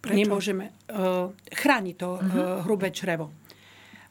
Prečo? 0.00 0.16
Nemôžeme, 0.16 0.72
chráni 1.52 1.92
to 1.92 2.16
uh, 2.16 2.64
hrubé 2.64 2.88
črevo. 2.88 3.39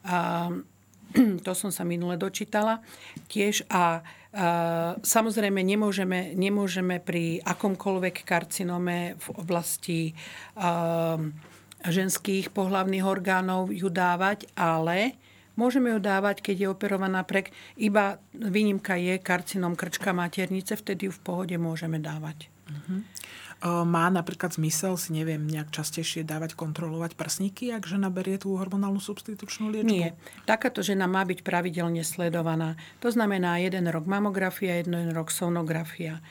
Uh, 0.04 0.64
to 1.46 1.52
som 1.58 1.74
sa 1.74 1.82
minule 1.82 2.14
dočítala 2.14 2.82
tiež. 3.26 3.66
A 3.70 4.02
samozrejme 5.02 5.58
nemôžeme, 5.58 6.38
nemôžeme 6.38 7.02
pri 7.02 7.42
akomkoľvek 7.42 8.22
karcinome 8.22 9.18
v 9.18 9.26
oblasti 9.34 10.14
ženských 11.82 12.54
pohlavných 12.54 13.02
orgánov 13.02 13.74
ju 13.74 13.90
dávať, 13.90 14.46
ale 14.54 15.18
môžeme 15.60 15.92
ju 15.92 16.00
dávať, 16.00 16.40
keď 16.40 16.56
je 16.56 16.68
operovaná 16.72 17.20
prek. 17.28 17.52
Iba 17.76 18.16
výnimka 18.32 18.96
je 18.96 19.20
karcinom 19.20 19.76
krčka 19.76 20.16
maternice, 20.16 20.72
vtedy 20.80 21.06
ju 21.06 21.12
v 21.12 21.20
pohode 21.20 21.56
môžeme 21.60 22.00
dávať. 22.00 22.48
Uh-huh. 22.64 23.04
Má 23.84 24.08
napríklad 24.08 24.56
zmysel 24.56 24.96
si, 24.96 25.12
neviem, 25.12 25.44
nejak 25.44 25.68
častejšie 25.68 26.24
dávať, 26.24 26.56
kontrolovať 26.56 27.12
prsníky, 27.12 27.68
ak 27.76 27.84
žena 27.84 28.08
berie 28.08 28.40
tú 28.40 28.56
hormonálnu 28.56 29.04
substitučnú 29.04 29.68
liečbu? 29.68 29.84
Nie. 29.84 30.16
Takáto 30.48 30.80
žena 30.80 31.04
má 31.04 31.20
byť 31.28 31.44
pravidelne 31.44 32.00
sledovaná. 32.00 32.80
To 33.04 33.12
znamená 33.12 33.60
jeden 33.60 33.84
rok 33.92 34.08
mamografia, 34.08 34.80
jeden 34.80 35.12
rok 35.12 35.28
sonografia. 35.28 36.24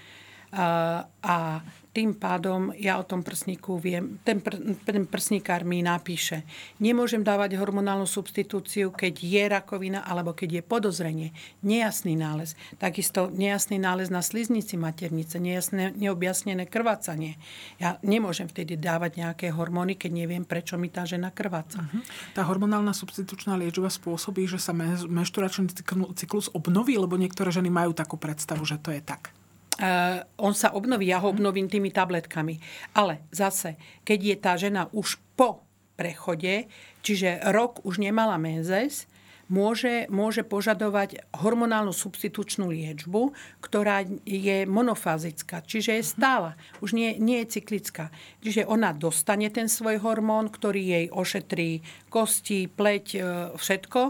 A, 0.52 1.62
tým 1.89 2.14
pádom 2.14 2.70
ja 2.78 3.02
o 3.02 3.04
tom 3.04 3.26
prsníku 3.26 3.82
viem, 3.82 4.22
ten, 4.22 4.38
pr, 4.39 4.78
ten 4.86 5.10
prsníkár 5.10 5.66
mi 5.66 5.82
napíše. 5.82 6.45
Nemôžem 6.78 7.26
dávať 7.26 7.58
hormonálnu 7.58 8.06
substitúciu, 8.06 8.93
keď 8.93 9.14
je 9.18 9.43
rakovina 9.50 10.06
alebo 10.06 10.38
keď 10.38 10.62
je 10.62 10.64
podozrenie. 10.64 11.30
Nejasný 11.66 12.14
nález. 12.14 12.54
Takisto 12.78 13.34
nejasný 13.34 13.82
nález 13.82 14.14
na 14.14 14.22
sliznici 14.22 14.78
maternice, 14.78 15.41
nejasné, 15.41 15.97
neobjasnené 15.97 16.70
krvácanie. 16.70 17.41
Ja 17.82 17.97
nemôžem 18.06 18.45
vtedy 18.45 18.78
dávať 18.78 19.26
nejaké 19.26 19.50
hormóny, 19.50 19.97
keď 19.97 20.12
neviem, 20.14 20.45
prečo 20.45 20.78
mi 20.78 20.93
tá 20.93 21.10
žena 21.10 21.34
krváca. 21.34 21.89
Uh-huh. 21.89 22.06
Tá 22.38 22.45
hormonálna 22.45 22.93
substitučná 22.93 23.58
liečba 23.58 23.89
spôsobí, 23.89 24.45
že 24.45 24.62
sa 24.62 24.78
menšturačný 24.78 25.74
cyklus 26.14 26.54
obnoví, 26.54 27.02
lebo 27.02 27.18
niektoré 27.18 27.50
ženy 27.50 27.74
majú 27.74 27.97
takú 27.97 28.16
predstavu, 28.22 28.62
že 28.62 28.78
to 28.78 28.93
je 28.93 29.02
tak. 29.02 29.34
Uh, 29.80 30.19
on 30.36 30.51
sa 30.51 30.75
obnoví, 30.75 31.07
ja 31.07 31.23
ho 31.23 31.32
obnovím 31.32 31.71
tými 31.71 31.88
tabletkami. 31.88 32.59
Ale 32.99 33.23
zase, 33.32 33.80
keď 34.03 34.19
je 34.19 34.36
tá 34.36 34.53
žena 34.59 34.91
už 34.91 35.15
po 35.39 35.63
prechode, 35.95 36.67
čiže 36.99 37.39
rok 37.55 37.80
už 37.88 38.03
nemala 38.03 38.36
menzes, 38.36 39.07
môže, 39.49 40.05
môže 40.07 40.45
požadovať 40.45 41.25
hormonálnu 41.34 41.91
substitučnú 41.91 42.69
liečbu, 42.69 43.34
ktorá 43.59 44.05
je 44.23 44.63
monofázická, 44.69 45.65
čiže 45.65 45.99
je 45.99 46.03
stála, 46.05 46.55
už 46.80 46.93
nie, 46.93 47.17
nie 47.17 47.43
je 47.43 47.59
cyklická. 47.59 48.13
Čiže 48.45 48.69
ona 48.69 48.93
dostane 48.93 49.49
ten 49.49 49.67
svoj 49.67 49.99
hormón, 49.99 50.53
ktorý 50.53 50.82
jej 50.86 51.05
ošetrí 51.09 51.82
kosti, 52.13 52.69
pleť, 52.69 53.05
e, 53.17 53.19
všetko 53.57 54.01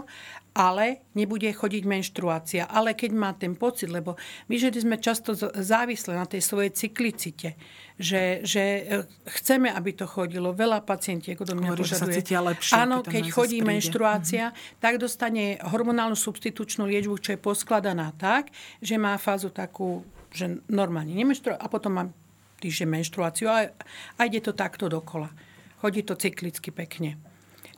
ale 0.50 1.06
nebude 1.14 1.46
chodiť 1.46 1.82
menštruácia. 1.86 2.66
Ale 2.66 2.98
keď 2.98 3.10
má 3.14 3.30
ten 3.38 3.54
pocit, 3.54 3.86
lebo 3.86 4.18
my 4.50 4.54
ženy 4.58 4.82
sme 4.82 4.96
často 4.98 5.38
závislé 5.38 6.18
na 6.18 6.26
tej 6.26 6.42
svojej 6.42 6.74
cyklicite, 6.74 7.54
že, 7.94 8.42
že 8.42 8.62
e, 8.62 8.82
chceme, 9.38 9.70
aby 9.70 9.94
to 9.94 10.10
chodilo. 10.10 10.50
Veľa 10.50 10.82
pacientiek 10.82 11.38
do 11.38 11.54
mňa 11.54 11.70
Hovorí, 11.70 11.82
požaduje. 11.86 12.18
Že 12.18 12.22
sa 12.26 12.40
lepšie, 12.42 12.72
Áno, 12.74 12.96
keď 13.06 13.24
chodí 13.30 13.58
menštruácia, 13.62 14.50
mm-hmm. 14.50 14.82
tak 14.82 14.98
dostane 14.98 15.60
hormonálnu 15.62 16.18
substitučnú 16.18 16.88
liečbu, 16.90 17.14
čo 17.22 17.30
je 17.36 17.38
poskladaná 17.38 18.10
tak, 18.18 18.50
že 18.82 18.98
má 18.98 19.14
fázu 19.22 19.54
takú, 19.54 20.02
že 20.34 20.58
normálne 20.66 21.14
nemenštruácia 21.14 21.62
a 21.62 21.70
potom 21.70 21.92
má 21.94 22.04
týždeň 22.58 22.88
menštruáciu 22.90 23.46
a, 23.48 23.70
a 24.18 24.20
ide 24.26 24.42
to 24.42 24.52
takto 24.52 24.90
dokola. 24.90 25.30
Chodí 25.80 26.04
to 26.04 26.18
cyklicky 26.18 26.74
pekne. 26.74 27.29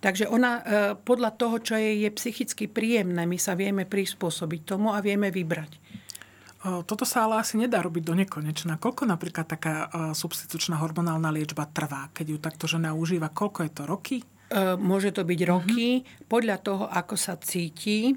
Takže 0.02 0.26
ona 0.26 0.52
e, 0.58 0.62
podľa 0.98 1.30
toho, 1.38 1.62
čo 1.62 1.78
je, 1.78 2.02
je 2.02 2.10
psychicky 2.10 2.66
príjemné, 2.66 3.22
my 3.22 3.38
sa 3.38 3.54
vieme 3.54 3.86
prispôsobiť 3.86 4.74
tomu 4.74 4.90
a 4.90 4.98
vieme 4.98 5.30
vybrať. 5.30 5.78
Toto 6.62 7.02
sa 7.02 7.26
ale 7.26 7.42
asi 7.42 7.58
nedá 7.58 7.82
robiť 7.82 8.02
do 8.06 8.14
nekonečna. 8.14 8.78
Koľko 8.78 9.02
napríklad 9.02 9.50
taká 9.50 9.74
e, 9.74 10.14
substitučná 10.14 10.78
hormonálna 10.78 11.34
liečba 11.34 11.66
trvá, 11.66 12.06
keď 12.14 12.26
ju 12.30 12.38
takto 12.38 12.70
žena 12.70 12.94
užíva? 12.94 13.34
Koľko 13.34 13.66
je 13.66 13.70
to? 13.74 13.82
Roky? 13.82 14.16
E, 14.22 14.78
môže 14.78 15.10
to 15.10 15.26
byť 15.26 15.40
roky, 15.42 15.86
uh-huh. 15.98 16.30
podľa 16.30 16.56
toho, 16.62 16.84
ako 16.86 17.18
sa 17.18 17.34
cíti 17.42 18.14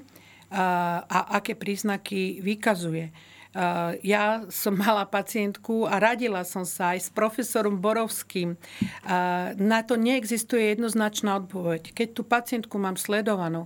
a, 0.54 1.02
a 1.02 1.42
aké 1.42 1.58
príznaky 1.58 2.38
vykazuje. 2.38 3.10
Eh, 3.56 3.92
ja 4.04 4.44
som 4.52 4.76
mala 4.84 5.08
pacientku 5.08 5.88
a 5.88 5.96
radila 5.96 6.44
som 6.44 6.68
sa 6.68 6.92
aj 6.92 7.00
s 7.00 7.10
profesorom 7.10 7.80
Borovským. 7.80 8.52
Eh, 8.52 9.56
na 9.56 9.80
to 9.80 9.96
neexistuje 9.96 10.76
jednoznačná 10.76 11.40
odpoveď. 11.40 11.96
Keď 11.96 12.08
tú 12.12 12.22
pacientku 12.28 12.76
mám 12.76 13.00
sledovanú 13.00 13.64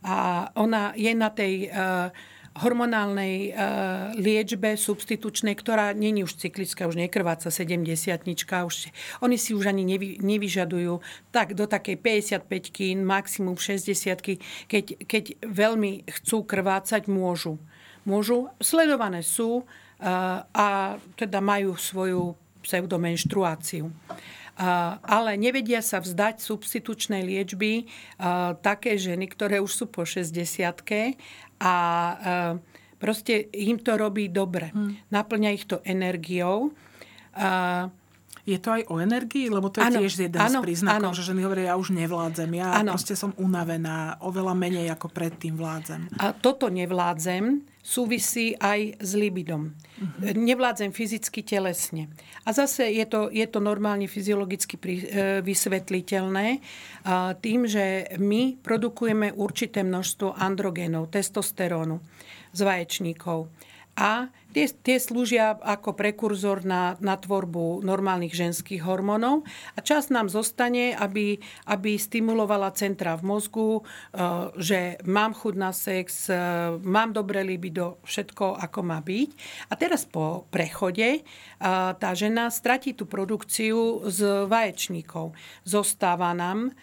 a 0.00 0.48
ona 0.56 0.96
je 0.96 1.12
na 1.12 1.28
tej 1.28 1.68
eh, 1.68 2.08
hormonálnej 2.56 3.52
liečbe 4.16 4.80
substitučnej, 4.80 5.52
ktorá 5.60 5.92
není 5.92 6.24
už 6.24 6.40
cyklická, 6.40 6.88
už 6.88 6.96
nekrváca 6.96 7.52
70 7.52 7.84
už 8.64 8.88
Oni 9.20 9.36
si 9.36 9.52
už 9.52 9.68
ani 9.68 9.84
nevy, 9.84 10.16
nevyžadujú 10.24 11.04
tak 11.36 11.52
do 11.52 11.68
takej 11.68 12.00
55 12.00 12.96
maximum 13.04 13.60
60 13.60 14.72
keď, 14.72 14.84
keď 15.04 15.24
veľmi 15.44 16.08
chcú 16.08 16.48
krvácať, 16.48 17.12
môžu 17.12 17.60
môžu, 18.06 18.48
sledované 18.62 19.20
sú 19.20 19.62
eh, 19.62 20.06
a 20.46 20.96
teda 21.18 21.42
majú 21.42 21.74
svoju 21.74 22.38
pseudomenštruáciu. 22.62 23.90
Eh, 23.90 24.64
ale 25.02 25.36
nevedia 25.36 25.84
sa 25.84 26.00
vzdať 26.00 26.40
substitučnej 26.40 27.26
liečby 27.26 27.84
eh, 27.84 27.86
také 28.62 28.96
ženy, 28.96 29.26
ktoré 29.28 29.58
už 29.60 29.72
sú 29.74 29.84
po 29.90 30.06
60 30.06 30.38
a 31.56 31.74
proste 33.00 33.48
im 33.56 33.80
to 33.80 33.96
robí 33.96 34.28
dobre. 34.28 34.68
Hmm. 34.76 35.00
Naplňa 35.08 35.50
ich 35.56 35.64
to 35.64 35.80
energiou. 35.88 36.68
Je 38.46 38.62
to 38.62 38.78
aj 38.78 38.86
o 38.86 39.02
energii? 39.02 39.50
Lebo 39.50 39.74
to 39.74 39.82
je 39.82 39.90
ano, 39.90 39.98
tiež 39.98 40.30
jeden 40.30 40.38
ano, 40.38 40.62
z 40.62 40.70
príznakov, 40.70 41.10
ano. 41.10 41.18
že 41.18 41.26
ženy 41.26 41.40
hovoria, 41.42 41.74
ja 41.74 41.76
už 41.76 41.90
nevládzem, 41.90 42.50
ja 42.54 42.78
ano. 42.78 42.94
proste 42.94 43.18
som 43.18 43.34
unavená, 43.34 44.22
oveľa 44.22 44.54
menej 44.54 44.86
ako 44.94 45.10
predtým 45.10 45.58
vládzem. 45.58 46.06
A 46.22 46.30
toto 46.30 46.70
nevládzem 46.70 47.66
súvisí 47.82 48.54
aj 48.58 49.02
s 49.02 49.10
libidom. 49.18 49.70
Uh-huh. 49.70 50.34
Nevládzem 50.34 50.90
fyzicky, 50.90 51.42
telesne. 51.42 52.10
A 52.46 52.54
zase 52.54 52.90
je 52.90 53.06
to, 53.06 53.30
je 53.30 53.46
to 53.46 53.58
normálne 53.62 54.10
fyziologicky 54.10 54.74
pri, 54.74 54.94
e, 54.98 55.04
vysvetliteľné 55.42 56.58
tým, 57.38 57.60
že 57.70 58.18
my 58.18 58.58
produkujeme 58.58 59.30
určité 59.38 59.86
množstvo 59.86 60.34
androgénov, 60.34 61.14
testosterónu 61.14 62.02
z 62.50 62.60
vaječníkov 62.66 63.46
a 63.96 64.28
tie, 64.52 64.68
tie 64.68 65.00
slúžia 65.00 65.56
ako 65.56 65.96
prekurzor 65.96 66.68
na, 66.68 67.00
na 67.00 67.16
tvorbu 67.16 67.80
normálnych 67.80 68.36
ženských 68.36 68.84
hormónov 68.84 69.48
a 69.72 69.80
čas 69.80 70.12
nám 70.12 70.28
zostane, 70.28 70.92
aby, 70.92 71.40
aby 71.64 71.96
stimulovala 71.96 72.76
centra 72.76 73.16
v 73.16 73.24
mozgu, 73.24 73.70
e, 73.80 73.82
že 74.60 75.00
mám 75.08 75.32
chuť 75.32 75.54
na 75.56 75.72
sex, 75.72 76.28
e, 76.28 76.36
mám 76.84 77.16
dobré 77.16 77.40
libido, 77.40 77.96
všetko 78.04 78.60
ako 78.60 78.80
má 78.84 79.00
byť. 79.00 79.30
A 79.68 79.80
teraz 79.80 80.04
po 80.04 80.44
prechode 80.52 81.08
e, 81.16 81.20
tá 81.96 82.10
žena 82.12 82.52
stratí 82.52 82.92
tú 82.92 83.08
produkciu 83.08 84.04
z 84.12 84.44
vaječníkov. 84.44 85.32
Zostáva 85.64 86.36
nám 86.36 86.76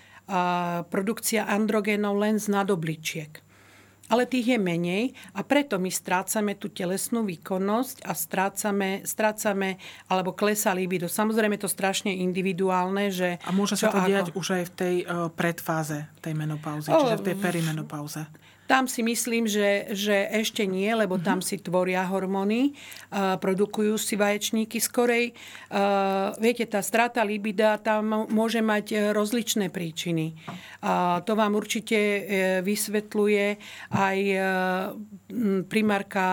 produkcia 0.87 1.43
androgénov 1.43 2.15
len 2.15 2.39
z 2.39 2.47
nadobličiek 2.47 3.43
ale 4.11 4.27
tých 4.27 4.55
je 4.55 4.59
menej 4.59 5.03
a 5.31 5.45
preto 5.47 5.79
my 5.79 5.87
strácame 5.87 6.59
tú 6.59 6.67
telesnú 6.67 7.23
výkonnosť 7.23 8.03
a 8.03 8.11
strácame, 8.11 9.03
strácame 9.07 9.79
alebo 10.11 10.35
klesá 10.35 10.75
libido. 10.75 11.07
Samozrejme 11.07 11.55
to 11.55 11.71
strašne 11.71 12.11
individuálne, 12.11 13.09
že... 13.13 13.39
A 13.47 13.51
môže 13.55 13.79
sa 13.79 13.93
to 13.93 14.03
ako... 14.03 14.09
diať 14.09 14.27
už 14.35 14.47
aj 14.59 14.63
v 14.67 14.71
tej 14.75 14.95
uh, 15.07 15.31
predfáze 15.31 16.03
tej 16.19 16.33
menopauzy, 16.35 16.87
o, 16.91 16.99
čiže 16.99 17.19
v 17.19 17.25
tej 17.31 17.35
perimenopauze. 17.39 18.21
Tam 18.63 18.87
si 18.87 19.03
myslím, 19.03 19.43
že, 19.45 19.91
že 19.91 20.27
ešte 20.31 20.63
nie, 20.63 20.87
lebo 20.95 21.19
tam 21.19 21.43
si 21.43 21.59
tvoria 21.59 22.07
hormóny, 22.07 22.73
uh, 22.73 23.35
produkujú 23.37 23.99
si 23.99 24.15
vaječníky 24.15 24.79
skorej. 24.79 25.35
Uh, 25.67 26.31
viete, 26.39 26.63
tá 26.65 26.79
strata 26.79 27.21
libida 27.27 27.75
tam 27.77 28.27
môže 28.31 28.63
mať 28.63 29.11
rozličné 29.11 29.67
príčiny. 29.67 30.39
Uh, 30.83 31.19
to 31.27 31.35
vám 31.35 31.55
určite 31.55 31.95
vysvetľuje 32.63 33.47
aj 33.93 34.17
primárka 35.67 36.25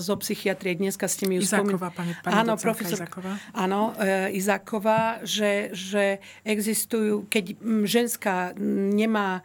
zo 0.00 0.16
psychiatrie. 0.20 0.76
Dneska 0.76 1.06
ste 1.06 1.28
mi 1.28 1.38
ju 1.38 1.44
Izáková, 1.44 1.92
pani, 1.92 2.12
pani 2.20 2.34
áno, 2.34 2.54
profesor, 2.56 3.04
Izáková. 3.04 3.32
Áno, 3.52 3.92
Izáková, 4.32 5.20
že, 5.22 5.70
že 5.76 6.24
existujú, 6.42 7.28
keď 7.28 7.56
ženská 7.84 8.56
nemá 8.58 9.44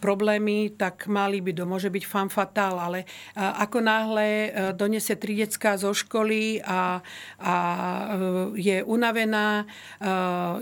problémy, 0.00 0.72
tak 0.72 1.06
má 1.12 1.28
libido 1.28 1.68
môže 1.68 1.92
byť 1.92 2.04
fan 2.08 2.32
fatal, 2.32 2.80
ale 2.80 3.04
ako 3.36 3.84
náhle 3.84 4.52
donese 4.72 5.12
tri 5.20 5.36
decka 5.36 5.76
zo 5.76 5.92
školy 5.92 6.64
a, 6.64 7.04
a 7.36 7.54
je 8.56 8.80
unavená, 8.80 9.68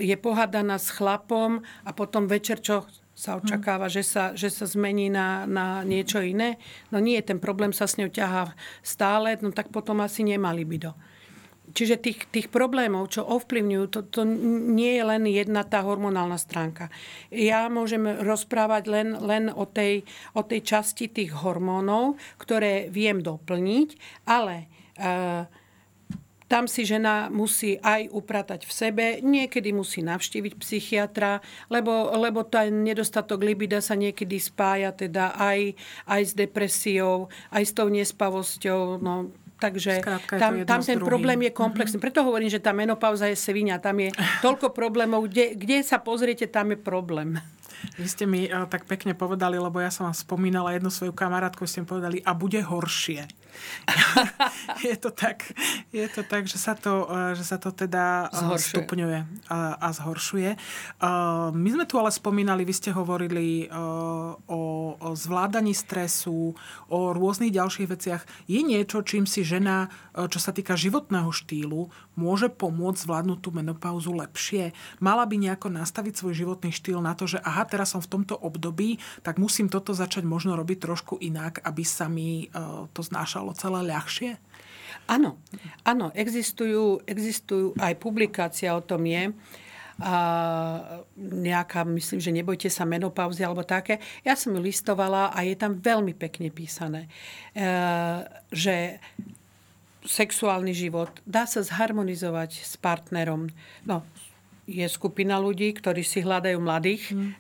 je 0.02 0.16
pohadaná 0.18 0.76
s 0.76 0.90
chlapom 0.90 1.62
a 1.86 1.90
potom 1.94 2.26
večer 2.26 2.58
čo 2.58 2.82
sa 3.16 3.40
očakáva, 3.40 3.88
že 3.88 4.04
sa, 4.04 4.36
že 4.36 4.52
sa 4.52 4.68
zmení 4.68 5.08
na, 5.08 5.48
na 5.48 5.80
niečo 5.80 6.20
iné. 6.20 6.60
No 6.92 7.00
nie, 7.00 7.16
ten 7.24 7.40
problém 7.40 7.72
sa 7.72 7.88
s 7.88 7.96
ňou 7.96 8.12
ťahá 8.12 8.52
stále, 8.84 9.40
no 9.40 9.56
tak 9.56 9.72
potom 9.72 10.04
asi 10.04 10.20
nemali 10.20 10.68
by 10.68 10.76
do. 10.76 10.92
Čiže 11.76 12.00
tých, 12.00 12.24
tých 12.32 12.48
problémov, 12.48 13.12
čo 13.12 13.20
ovplyvňujú, 13.20 13.84
to, 13.92 14.00
to 14.08 14.24
nie 14.24 14.96
je 14.96 15.04
len 15.04 15.28
jedna 15.28 15.60
tá 15.60 15.84
hormonálna 15.84 16.40
stránka. 16.40 16.88
Ja 17.28 17.68
môžem 17.68 18.24
rozprávať 18.24 18.88
len, 18.88 19.08
len 19.20 19.52
o, 19.52 19.68
tej, 19.68 20.08
o 20.32 20.40
tej 20.40 20.64
časti 20.64 21.12
tých 21.12 21.36
hormónov, 21.36 22.16
ktoré 22.40 22.88
viem 22.88 23.20
doplniť, 23.20 23.88
ale 24.24 24.72
uh, 24.96 25.44
tam 26.46 26.70
si 26.70 26.86
žena 26.86 27.26
musí 27.26 27.74
aj 27.82 28.06
upratať 28.14 28.64
v 28.64 28.72
sebe, 28.72 29.04
niekedy 29.18 29.74
musí 29.74 30.00
navštíviť 30.00 30.56
psychiatra, 30.62 31.42
lebo, 31.66 32.14
lebo 32.14 32.46
ten 32.46 32.86
nedostatok 32.86 33.42
libida 33.42 33.82
sa 33.82 33.98
niekedy 33.98 34.38
spája 34.38 34.94
teda 34.94 35.34
aj, 35.34 35.74
aj 36.06 36.22
s 36.22 36.32
depresiou, 36.38 37.26
aj 37.50 37.62
s 37.66 37.72
tou 37.74 37.90
nespavosťou. 37.90 39.02
No, 39.02 39.34
Takže 39.56 40.04
Skrátka, 40.04 40.36
tam, 40.36 40.52
tam 40.68 40.80
ten 40.84 41.00
druhým. 41.00 41.08
problém 41.08 41.38
je 41.48 41.52
komplexný. 41.56 41.96
Mm-hmm. 41.96 42.06
Preto 42.12 42.20
hovorím, 42.28 42.52
že 42.52 42.60
tá 42.60 42.76
menopauza 42.76 43.24
je 43.24 43.36
svinia. 43.40 43.80
Tam 43.80 43.96
je 43.96 44.12
toľko 44.44 44.76
problémov. 44.76 45.24
Kde, 45.32 45.56
kde 45.56 45.80
sa 45.80 45.96
pozriete, 45.96 46.44
tam 46.44 46.76
je 46.76 46.78
problém. 46.78 47.40
Vy 47.96 48.08
ste 48.08 48.24
mi 48.28 48.48
uh, 48.48 48.68
tak 48.68 48.84
pekne 48.84 49.16
povedali, 49.16 49.56
lebo 49.56 49.80
ja 49.80 49.88
som 49.88 50.08
vám 50.08 50.16
spomínala 50.16 50.76
jednu 50.76 50.88
svoju 50.92 51.12
kamarátku, 51.12 51.64
ste 51.68 51.84
mi 51.84 51.88
povedali, 51.88 52.20
a 52.24 52.32
bude 52.32 52.60
horšie. 52.60 53.28
je, 54.86 54.94
to 54.96 55.10
tak, 55.10 55.52
je 55.92 56.06
to 56.08 56.22
tak, 56.26 56.48
že 56.50 56.58
sa 56.58 56.74
to, 56.74 57.06
eh, 57.06 57.32
že 57.36 57.44
sa 57.46 57.56
to 57.60 57.70
teda 57.70 58.30
eh, 58.30 58.36
zhoršuje. 58.36 58.70
stupňuje 58.72 59.18
a, 59.52 59.58
a 59.78 59.88
zhoršuje. 59.92 60.50
Eh, 60.56 61.48
my 61.52 61.68
sme 61.70 61.84
tu 61.86 62.00
ale 62.00 62.10
spomínali, 62.10 62.66
vy 62.66 62.74
ste 62.74 62.90
hovorili 62.90 63.68
o, 63.70 64.36
o 64.48 64.60
zvládaní 65.14 65.74
stresu, 65.76 66.54
o 66.90 66.98
rôznych 67.12 67.54
ďalších 67.54 67.88
veciach. 67.88 68.22
Je 68.50 68.60
niečo, 68.62 69.02
čím 69.06 69.28
si 69.28 69.46
žena, 69.46 69.88
čo 70.16 70.40
sa 70.40 70.50
týka 70.50 70.74
životného 70.74 71.28
štýlu, 71.30 71.92
môže 72.16 72.48
pomôcť 72.48 73.04
zvládnuť 73.06 73.38
tú 73.38 73.50
menopauzu 73.52 74.12
lepšie? 74.16 74.72
Mala 74.98 75.28
by 75.28 75.36
nejako 75.36 75.68
nastaviť 75.68 76.14
svoj 76.16 76.34
životný 76.34 76.70
štýl 76.72 76.98
na 77.04 77.12
to, 77.12 77.28
že 77.28 77.38
aha, 77.42 77.68
teraz 77.68 77.92
som 77.92 78.00
v 78.00 78.10
tomto 78.10 78.34
období, 78.34 78.98
tak 79.22 79.36
musím 79.36 79.68
toto 79.68 79.92
začať 79.92 80.24
možno 80.24 80.56
robiť 80.56 80.78
trošku 80.82 81.20
inak, 81.20 81.60
aby 81.62 81.82
sa 81.84 82.08
mi 82.08 82.48
to 82.92 83.00
znášalo 83.04 83.45
bolo 83.46 83.54
celé 83.54 83.86
ľahšie? 83.86 84.30
Áno, 85.06 85.38
áno, 85.86 86.10
existujú, 86.18 87.06
existujú 87.06 87.78
aj 87.78 87.94
publikácia 88.02 88.74
o 88.74 88.82
tom 88.82 89.06
je, 89.06 89.30
a 89.96 90.12
nejaká, 91.16 91.88
myslím, 91.88 92.20
že 92.20 92.34
nebojte 92.34 92.68
sa 92.68 92.84
menopauzy 92.84 93.40
alebo 93.40 93.64
také. 93.64 93.96
Ja 94.28 94.36
som 94.36 94.52
ju 94.52 94.60
listovala 94.60 95.32
a 95.32 95.40
je 95.40 95.56
tam 95.56 95.80
veľmi 95.80 96.12
pekne 96.12 96.52
písané, 96.52 97.08
e, 97.56 97.70
že 98.52 99.00
sexuálny 100.04 100.76
život 100.76 101.08
dá 101.24 101.48
sa 101.48 101.64
zharmonizovať 101.64 102.60
s 102.60 102.76
partnerom. 102.76 103.48
No, 103.88 104.04
je 104.66 104.86
skupina 104.90 105.38
ľudí, 105.38 105.70
ktorí 105.78 106.02
si 106.02 106.26
hľadajú 106.26 106.58
mladých. 106.58 107.14
Mm. 107.14 107.30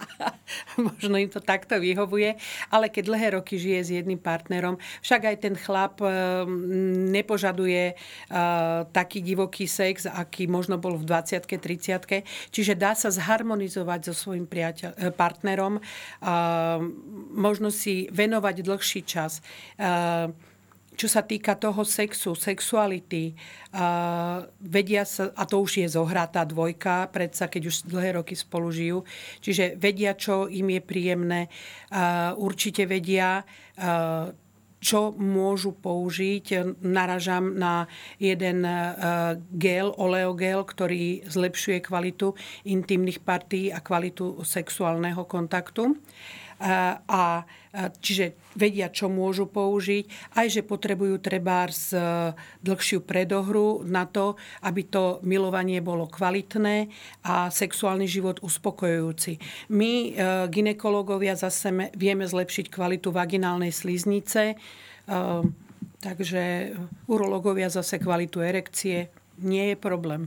Možno 0.88 1.20
im 1.20 1.28
to 1.28 1.44
takto 1.44 1.76
vyhovuje. 1.76 2.40
Ale 2.72 2.88
keď 2.88 3.02
dlhé 3.12 3.28
roky 3.36 3.60
žije 3.60 3.80
s 3.84 3.90
jedným 3.92 4.16
partnerom, 4.16 4.80
však 5.04 5.28
aj 5.28 5.36
ten 5.44 5.54
chlap 5.54 6.00
e, 6.00 6.08
nepožaduje 7.12 7.92
e, 7.92 7.94
taký 8.88 9.20
divoký 9.20 9.68
sex, 9.68 10.08
aký 10.08 10.48
možno 10.48 10.80
bol 10.80 10.96
v 10.96 11.04
20 11.04 11.44
30 11.44 12.24
Čiže 12.48 12.72
dá 12.80 12.96
sa 12.96 13.12
zharmonizovať 13.12 14.08
so 14.08 14.14
svojím 14.16 14.48
priateľ, 14.48 14.90
e, 14.96 15.12
partnerom. 15.12 15.80
Možno 17.36 17.68
si 17.68 18.08
venovať 18.08 18.56
dlhší 18.64 19.00
čas. 19.04 19.44
Čo 20.98 21.06
sa 21.06 21.22
týka 21.22 21.54
toho 21.54 21.86
sexu, 21.86 22.34
sexuality, 22.34 23.38
a 23.70 24.42
vedia 24.58 25.06
sa, 25.06 25.30
a 25.38 25.46
to 25.46 25.62
už 25.62 25.86
je 25.86 25.86
zohratá 25.86 26.42
dvojka, 26.42 27.06
predsa 27.14 27.46
keď 27.46 27.62
už 27.70 27.86
dlhé 27.86 28.18
roky 28.18 28.34
spolu 28.34 28.74
žijú, 28.74 29.06
čiže 29.38 29.78
vedia, 29.78 30.18
čo 30.18 30.50
im 30.50 30.74
je 30.74 30.82
príjemné, 30.82 31.40
a 31.94 32.34
určite 32.34 32.90
vedia, 32.90 33.46
a 33.78 34.34
čo 34.78 35.10
môžu 35.10 35.74
použiť. 35.74 36.78
Naražam 36.86 37.58
na 37.58 37.90
jeden 38.22 38.62
gel, 39.58 39.90
oleogel, 39.98 40.62
ktorý 40.62 41.26
zlepšuje 41.26 41.82
kvalitu 41.82 42.38
intimných 42.62 43.18
partí 43.26 43.74
a 43.74 43.82
kvalitu 43.82 44.38
sexuálneho 44.46 45.26
kontaktu 45.26 45.98
a 46.58 47.46
čiže 48.02 48.34
vedia, 48.58 48.90
čo 48.90 49.06
môžu 49.06 49.46
použiť, 49.46 50.34
aj 50.34 50.46
že 50.50 50.62
potrebujú 50.66 51.22
trebárs 51.22 51.94
e, 51.94 52.34
dlhšiu 52.66 53.06
predohru 53.06 53.86
na 53.86 54.02
to, 54.10 54.34
aby 54.66 54.82
to 54.82 55.22
milovanie 55.22 55.78
bolo 55.78 56.10
kvalitné 56.10 56.90
a 57.22 57.54
sexuálny 57.54 58.10
život 58.10 58.42
uspokojujúci. 58.42 59.38
My, 59.70 59.92
e, 59.92 60.10
ginekológovia, 60.50 61.38
zase 61.38 61.94
vieme 61.94 62.26
zlepšiť 62.26 62.66
kvalitu 62.66 63.14
vaginálnej 63.14 63.70
sliznice, 63.70 64.42
e, 64.52 64.56
takže 66.02 66.74
urológovia 67.06 67.70
zase 67.70 68.02
kvalitu 68.02 68.42
erekcie. 68.42 69.14
Nie 69.38 69.74
je 69.74 69.76
problém. 69.78 70.26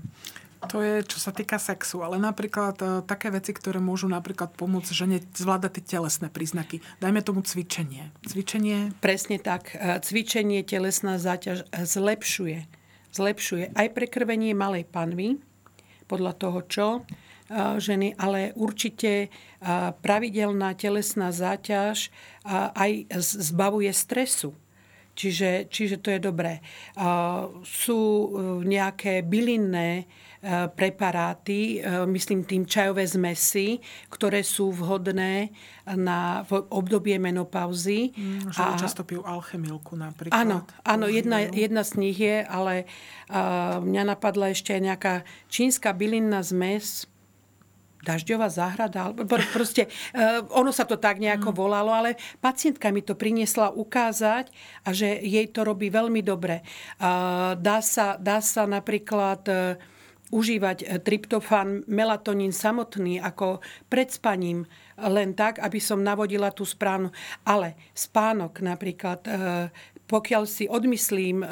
To 0.69 0.77
je, 0.85 1.01
čo 1.01 1.17
sa 1.17 1.33
týka 1.33 1.57
sexu, 1.57 2.05
ale 2.05 2.21
napríklad 2.21 2.77
uh, 2.85 2.89
také 3.01 3.33
veci, 3.33 3.49
ktoré 3.49 3.81
môžu 3.81 4.05
napríklad 4.05 4.53
pomôcť 4.53 4.93
žene 4.93 5.17
zvládať 5.33 5.81
tie 5.81 5.97
telesné 5.97 6.29
príznaky. 6.29 6.85
Dajme 7.01 7.25
tomu 7.25 7.41
cvičenie. 7.41 8.13
Cvičenie... 8.21 8.93
Presne 9.01 9.41
tak. 9.41 9.73
E, 9.73 9.97
cvičenie, 10.05 10.61
telesná 10.61 11.17
záťaž 11.17 11.65
e, 11.65 11.85
zlepšuje. 11.89 12.69
Zlepšuje 13.09 13.73
aj 13.73 13.87
prekrvenie 13.91 14.53
malej 14.53 14.85
panvy, 14.85 15.41
podľa 16.05 16.33
toho 16.37 16.59
čo 16.69 16.87
ženy, 17.77 18.15
ale 18.15 18.55
určite 18.55 19.27
pravidelná 19.99 20.71
telesná 20.79 21.35
záťaž 21.35 22.07
aj 22.47 23.11
zbavuje 23.19 23.91
stresu. 23.91 24.55
Čiže, 25.11 25.67
čiže 25.67 25.99
to 25.99 26.15
je 26.15 26.19
dobré. 26.23 26.63
Sú 27.67 27.99
nejaké 28.63 29.19
bylinné 29.27 30.07
preparáty, 30.73 31.77
eh, 31.77 32.05
myslím 32.09 32.41
tým 32.41 32.65
čajové 32.65 33.05
zmesy, 33.05 33.77
ktoré 34.09 34.41
sú 34.41 34.73
vhodné 34.73 35.53
na 35.85 36.41
v 36.49 36.65
obdobie 36.73 37.21
menopauzy. 37.21 38.09
Mm, 38.17 38.49
a, 38.57 38.73
často 38.73 39.05
pijú 39.05 39.21
alchemilku 39.21 39.93
napríklad. 39.93 40.33
Áno, 40.33 40.65
áno 40.81 41.05
jedna, 41.05 41.45
jedna 41.45 41.85
z 41.85 41.91
nich 42.01 42.17
je, 42.17 42.41
ale 42.41 42.89
uh, 43.29 43.81
mňa 43.81 44.13
napadla 44.17 44.53
ešte 44.53 44.73
nejaká 44.77 45.25
čínska 45.49 45.93
bylinná 45.93 46.41
zmes, 46.41 47.05
dažďová 48.01 48.49
záhrada, 48.49 49.09
alebo 49.09 49.25
proste 49.53 49.89
uh, 50.13 50.41
ono 50.53 50.73
sa 50.73 50.89
to 50.89 50.97
tak 50.97 51.21
nejako 51.21 51.53
mm. 51.53 51.57
volalo, 51.57 51.93
ale 51.93 52.17
pacientka 52.41 52.89
mi 52.89 53.05
to 53.05 53.13
priniesla 53.13 53.69
ukázať 53.73 54.49
a 54.85 54.89
že 54.89 55.21
jej 55.21 55.45
to 55.53 55.61
robí 55.61 55.93
veľmi 55.93 56.25
dobre. 56.25 56.65
Uh, 56.97 57.53
dá, 57.57 57.81
sa, 57.81 58.17
dá 58.17 58.41
sa 58.41 58.65
napríklad 58.65 59.41
uh, 59.49 59.77
užívať 60.31 60.77
e, 60.81 60.85
tryptofán, 61.03 61.83
melatonín 61.85 62.55
samotný 62.55 63.19
ako 63.19 63.59
pred 63.91 64.07
spaním, 64.09 64.65
len 64.95 65.35
tak, 65.35 65.59
aby 65.59 65.77
som 65.77 65.99
navodila 65.99 66.49
tú 66.49 66.63
správnu. 66.63 67.11
Ale 67.43 67.75
spánok 67.91 68.63
napríklad, 68.63 69.19
e, 69.27 69.31
pokiaľ 70.07 70.43
si 70.47 70.65
odmyslím 70.71 71.43
e, 71.43 71.47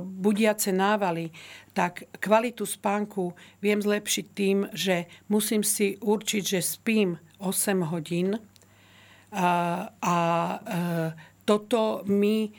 budiace 0.00 0.70
návaly, 0.70 1.34
tak 1.74 2.06
kvalitu 2.22 2.64
spánku 2.66 3.34
viem 3.58 3.82
zlepšiť 3.82 4.26
tým, 4.34 4.70
že 4.74 5.10
musím 5.26 5.66
si 5.66 5.98
určiť, 5.98 6.42
že 6.42 6.60
spím 6.62 7.18
8 7.42 7.90
hodín 7.94 8.38
a, 9.30 9.86
a 10.02 10.16
toto 11.46 12.02
mi 12.10 12.50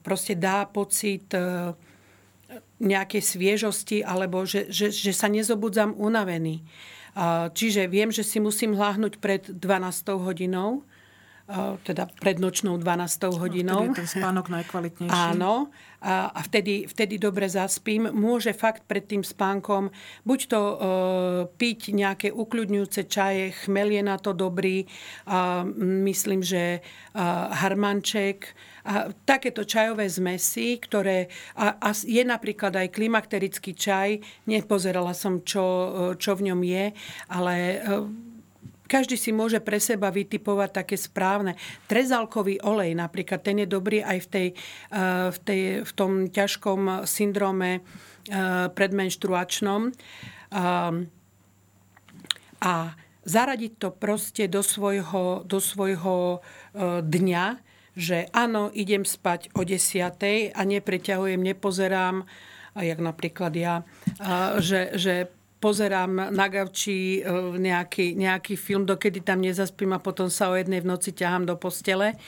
proste 0.00 0.32
dá 0.32 0.64
pocit 0.64 1.28
nejakej 2.82 3.22
sviežosti 3.22 4.02
alebo 4.02 4.42
že, 4.42 4.68
že, 4.68 4.90
že 4.90 5.14
sa 5.14 5.30
nezobudzam 5.30 5.94
unavený. 5.94 6.66
Čiže 7.52 7.86
viem, 7.92 8.08
že 8.08 8.24
si 8.26 8.40
musím 8.40 8.74
hláhnuť 8.74 9.20
pred 9.20 9.42
12 9.46 9.62
hodinou 10.18 10.82
teda 11.82 12.06
pred 12.22 12.38
nočnou 12.38 12.78
12 12.78 13.34
hodinou. 13.34 13.90
No, 13.90 13.94
ten 13.94 14.06
spánok 14.06 14.46
najkvalitnejší. 14.48 15.10
Áno, 15.34 15.74
a, 16.02 16.30
a 16.30 16.40
vtedy, 16.42 16.86
vtedy 16.86 17.18
dobre 17.18 17.50
zaspím. 17.50 18.10
Môže 18.10 18.54
fakt 18.54 18.86
pred 18.86 19.06
tým 19.06 19.26
spánkom 19.26 19.90
buď 20.26 20.40
to 20.50 20.60
e, 20.60 20.76
piť 21.54 21.80
nejaké 21.94 22.28
ukľudňujúce 22.34 23.06
čaje, 23.06 23.54
chmel 23.66 23.94
je 23.94 24.02
na 24.02 24.16
to 24.18 24.34
dobrý, 24.34 24.86
a 25.26 25.62
myslím, 26.06 26.42
že 26.42 26.82
a, 27.14 27.54
harmanček, 27.54 28.50
a 28.82 29.14
takéto 29.22 29.62
čajové 29.62 30.10
zmesy, 30.10 30.78
ktoré 30.82 31.30
a, 31.54 31.78
a 31.78 31.90
je 31.94 32.22
napríklad 32.26 32.74
aj 32.74 32.94
klimakterický 32.94 33.78
čaj, 33.78 34.22
nepozerala 34.50 35.14
som, 35.14 35.42
čo, 35.46 35.64
čo 36.18 36.34
v 36.34 36.50
ňom 36.50 36.60
je, 36.66 36.84
ale 37.30 37.54
e, 37.54 37.78
každý 38.92 39.16
si 39.16 39.32
môže 39.32 39.56
pre 39.64 39.80
seba 39.80 40.12
vytipovať 40.12 40.84
také 40.84 41.00
správne. 41.00 41.56
Trezalkový 41.88 42.60
olej 42.60 42.92
napríklad, 42.92 43.40
ten 43.40 43.64
je 43.64 43.68
dobrý 43.68 44.04
aj 44.04 44.18
v, 44.20 44.28
tej, 44.28 44.48
eh, 44.92 45.32
v, 45.32 45.38
tej, 45.40 45.62
v 45.88 45.92
tom 45.96 46.28
ťažkom 46.28 47.08
syndróme 47.08 47.80
eh, 47.80 48.68
predmenštruačnom. 48.68 49.88
Ehm, 49.88 51.08
a 52.60 52.94
zaradiť 53.24 53.72
to 53.80 53.88
proste 53.96 54.44
do 54.52 54.60
svojho, 54.60 55.48
do 55.48 55.56
svojho 55.56 56.44
eh, 56.44 57.00
dňa, 57.00 57.46
že 57.96 58.28
áno, 58.32 58.68
idem 58.76 59.08
spať 59.08 59.52
o 59.56 59.64
desiatej 59.64 60.52
a 60.52 60.60
nepreťahujem, 60.64 61.40
nepozerám, 61.40 62.24
jak 62.72 63.04
napríklad 63.04 63.52
ja, 63.52 63.84
že, 64.56 64.96
že 64.96 65.28
pozerám 65.62 66.34
na 66.34 66.46
gavči 66.50 67.22
e, 67.22 67.30
nejaký, 67.62 68.18
nejaký 68.18 68.58
film, 68.58 68.82
dokedy 68.82 69.22
tam 69.22 69.38
nezaspím 69.38 69.94
a 69.94 70.02
potom 70.02 70.26
sa 70.26 70.50
o 70.50 70.58
jednej 70.58 70.82
v 70.82 70.90
noci 70.90 71.14
ťahám 71.14 71.46
do 71.46 71.54
postele. 71.54 72.18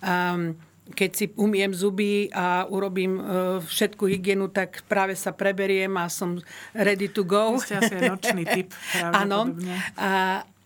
Um, 0.00 0.56
keď 0.88 1.10
si 1.12 1.26
umiem 1.36 1.76
zuby 1.76 2.32
a 2.32 2.64
urobím 2.64 3.20
e, 3.20 3.22
všetku 3.60 4.08
hygienu, 4.08 4.48
tak 4.48 4.80
práve 4.88 5.12
sa 5.12 5.36
preberiem 5.36 5.92
a 6.00 6.08
som 6.08 6.40
ready 6.72 7.12
to 7.12 7.28
go. 7.28 7.52
Vy 7.52 7.58
ste 7.60 7.74
asi 7.76 7.94
nočný 8.08 8.48
typ. 8.48 8.72
Áno. 8.96 9.52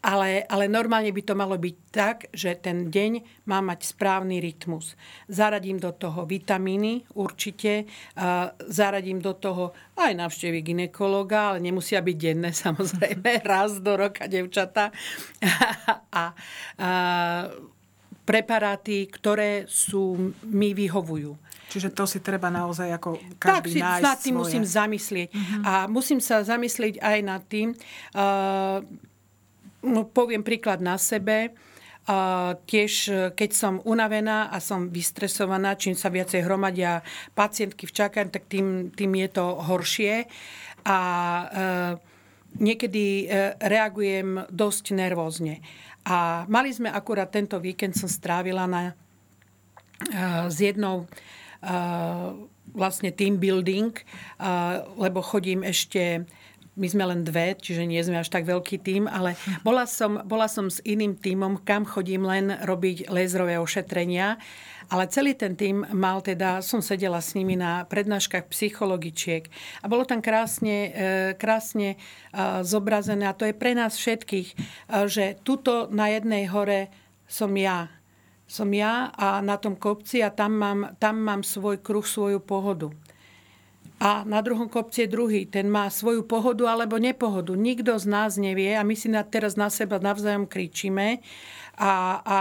Ale, 0.03 0.43
ale 0.51 0.67
normálne 0.67 1.15
by 1.15 1.23
to 1.23 1.35
malo 1.39 1.55
byť 1.55 1.77
tak, 1.95 2.27
že 2.35 2.59
ten 2.59 2.91
deň 2.91 3.47
má 3.47 3.63
mať 3.63 3.95
správny 3.95 4.43
rytmus. 4.43 4.99
Zaradím 5.31 5.79
do 5.79 5.95
toho 5.95 6.27
vitamíny 6.27 7.07
určite, 7.15 7.87
zaradím 8.67 9.23
do 9.23 9.39
toho 9.39 9.71
aj 9.95 10.13
návštevy 10.19 10.59
ginekologa, 10.67 11.55
ale 11.55 11.63
nemusia 11.63 12.03
byť 12.03 12.17
denné 12.19 12.51
samozrejme, 12.67 13.47
raz 13.47 13.79
do 13.79 13.95
roka, 13.95 14.27
devčata. 14.27 14.91
A, 15.93 16.03
a 16.13 16.29
preparáty, 18.23 19.11
ktoré 19.11 19.67
sú, 19.67 20.33
mi 20.47 20.71
vyhovujú. 20.77 21.35
Čiže 21.73 21.89
to 21.97 22.05
si 22.05 22.21
treba 22.21 22.53
naozaj 22.53 23.01
ako 23.01 23.11
každý 23.41 23.41
tak 23.41 23.63
si 23.65 23.81
nájsť 23.81 24.05
nad 24.05 24.19
tým 24.21 24.37
svoje. 24.37 24.43
musím 24.45 24.65
zamyslieť. 24.69 25.29
Uh-huh. 25.33 25.63
A 25.65 25.73
musím 25.89 26.21
sa 26.21 26.45
zamyslieť 26.45 27.01
aj 27.01 27.19
nad 27.25 27.43
tým, 27.49 27.73
uh, 28.13 28.85
No, 29.83 30.07
poviem 30.07 30.47
príklad 30.47 30.79
na 30.79 30.99
sebe. 30.99 31.55
A 32.03 32.59
tiež, 32.67 33.07
keď 33.39 33.51
som 33.55 33.75
unavená 33.87 34.51
a 34.51 34.59
som 34.59 34.91
vystresovaná, 34.91 35.79
čím 35.79 35.95
sa 35.95 36.11
viacej 36.11 36.43
hromadia 36.43 37.07
pacientky 37.39 37.87
v 37.87 37.95
čakaní, 37.95 38.35
tak 38.35 38.51
tým, 38.51 38.91
tým 38.91 39.15
je 39.23 39.29
to 39.31 39.47
horšie. 39.63 40.27
A 40.83 40.99
e, 40.99 41.47
niekedy 42.59 43.31
e, 43.31 43.55
reagujem 43.55 44.51
dosť 44.51 44.99
nervózne. 44.99 45.63
A 46.03 46.43
mali 46.51 46.75
sme 46.75 46.91
akurát 46.91 47.31
tento 47.31 47.63
víkend, 47.63 47.95
som 47.95 48.11
strávila 48.11 48.67
na, 48.67 48.83
e, 48.91 48.95
s 50.51 50.59
jednou 50.59 51.07
e, 51.63 51.71
vlastne 52.75 53.15
team 53.15 53.39
building, 53.39 53.95
e, 53.95 54.05
lebo 54.99 55.23
chodím 55.23 55.63
ešte 55.63 56.27
my 56.73 56.87
sme 56.89 57.05
len 57.05 57.21
dve, 57.21 57.53
čiže 57.53 57.85
nie 57.85 58.01
sme 58.01 58.25
až 58.25 58.33
tak 58.33 58.49
veľký 58.49 58.81
tým, 58.81 59.05
ale 59.05 59.37
bola 59.67 59.85
som, 59.85 60.25
bola 60.25 60.49
som 60.49 60.73
s 60.73 60.81
iným 60.89 61.21
týmom, 61.21 61.61
kam 61.61 61.85
chodím 61.85 62.25
len 62.25 62.57
robiť 62.65 63.13
lézrové 63.13 63.61
ošetrenia. 63.61 64.41
Ale 64.93 65.09
celý 65.09 65.33
ten 65.33 65.57
tým 65.57 65.89
mal 65.97 66.21
teda, 66.21 66.61
som 66.61 66.85
sedela 66.85 67.21
s 67.25 67.33
nimi 67.33 67.57
na 67.57 67.89
prednáškach 67.89 68.53
psychologičiek 68.53 69.49
a 69.81 69.89
bolo 69.89 70.05
tam 70.05 70.21
krásne, 70.21 70.77
e, 70.77 70.91
krásne 71.37 71.97
e, 71.97 71.99
zobrazené 72.61 73.25
a 73.25 73.37
to 73.37 73.49
je 73.49 73.57
pre 73.57 73.73
nás 73.73 73.97
všetkých, 73.97 74.49
e, 74.53 74.57
že 75.09 75.41
tuto 75.49 75.89
na 75.89 76.13
jednej 76.13 76.45
hore 76.45 76.93
som 77.25 77.57
ja. 77.57 77.89
Som 78.45 78.77
ja 78.77 79.09
a 79.17 79.41
na 79.41 79.57
tom 79.57 79.81
kopci 79.81 80.21
a 80.21 80.29
tam 80.29 80.61
mám, 80.61 80.81
tam 81.01 81.25
mám 81.25 81.41
svoj 81.41 81.81
kruh, 81.81 82.05
svoju 82.05 82.45
pohodu 82.45 82.93
a 84.03 84.27
na 84.27 84.43
druhom 84.43 84.67
kopci 84.67 85.07
je 85.07 85.15
druhý. 85.15 85.47
Ten 85.47 85.71
má 85.71 85.87
svoju 85.87 86.27
pohodu 86.27 86.67
alebo 86.67 86.99
nepohodu. 86.99 87.55
Nikto 87.55 87.95
z 88.03 88.07
nás 88.11 88.35
nevie 88.35 88.75
a 88.75 88.83
my 88.83 88.99
si 88.99 89.07
na, 89.07 89.23
teraz 89.23 89.55
na 89.55 89.71
seba 89.71 90.03
navzájom 90.03 90.51
kričíme 90.51 91.23
a, 91.79 92.19
a 92.19 92.39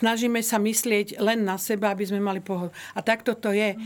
snažíme 0.00 0.40
sa 0.40 0.56
myslieť 0.56 1.20
len 1.20 1.44
na 1.44 1.60
seba, 1.60 1.92
aby 1.92 2.08
sme 2.08 2.24
mali 2.24 2.40
pohodu. 2.40 2.72
A 2.96 3.04
takto 3.04 3.36
to 3.36 3.52
je. 3.52 3.76
E, 3.76 3.78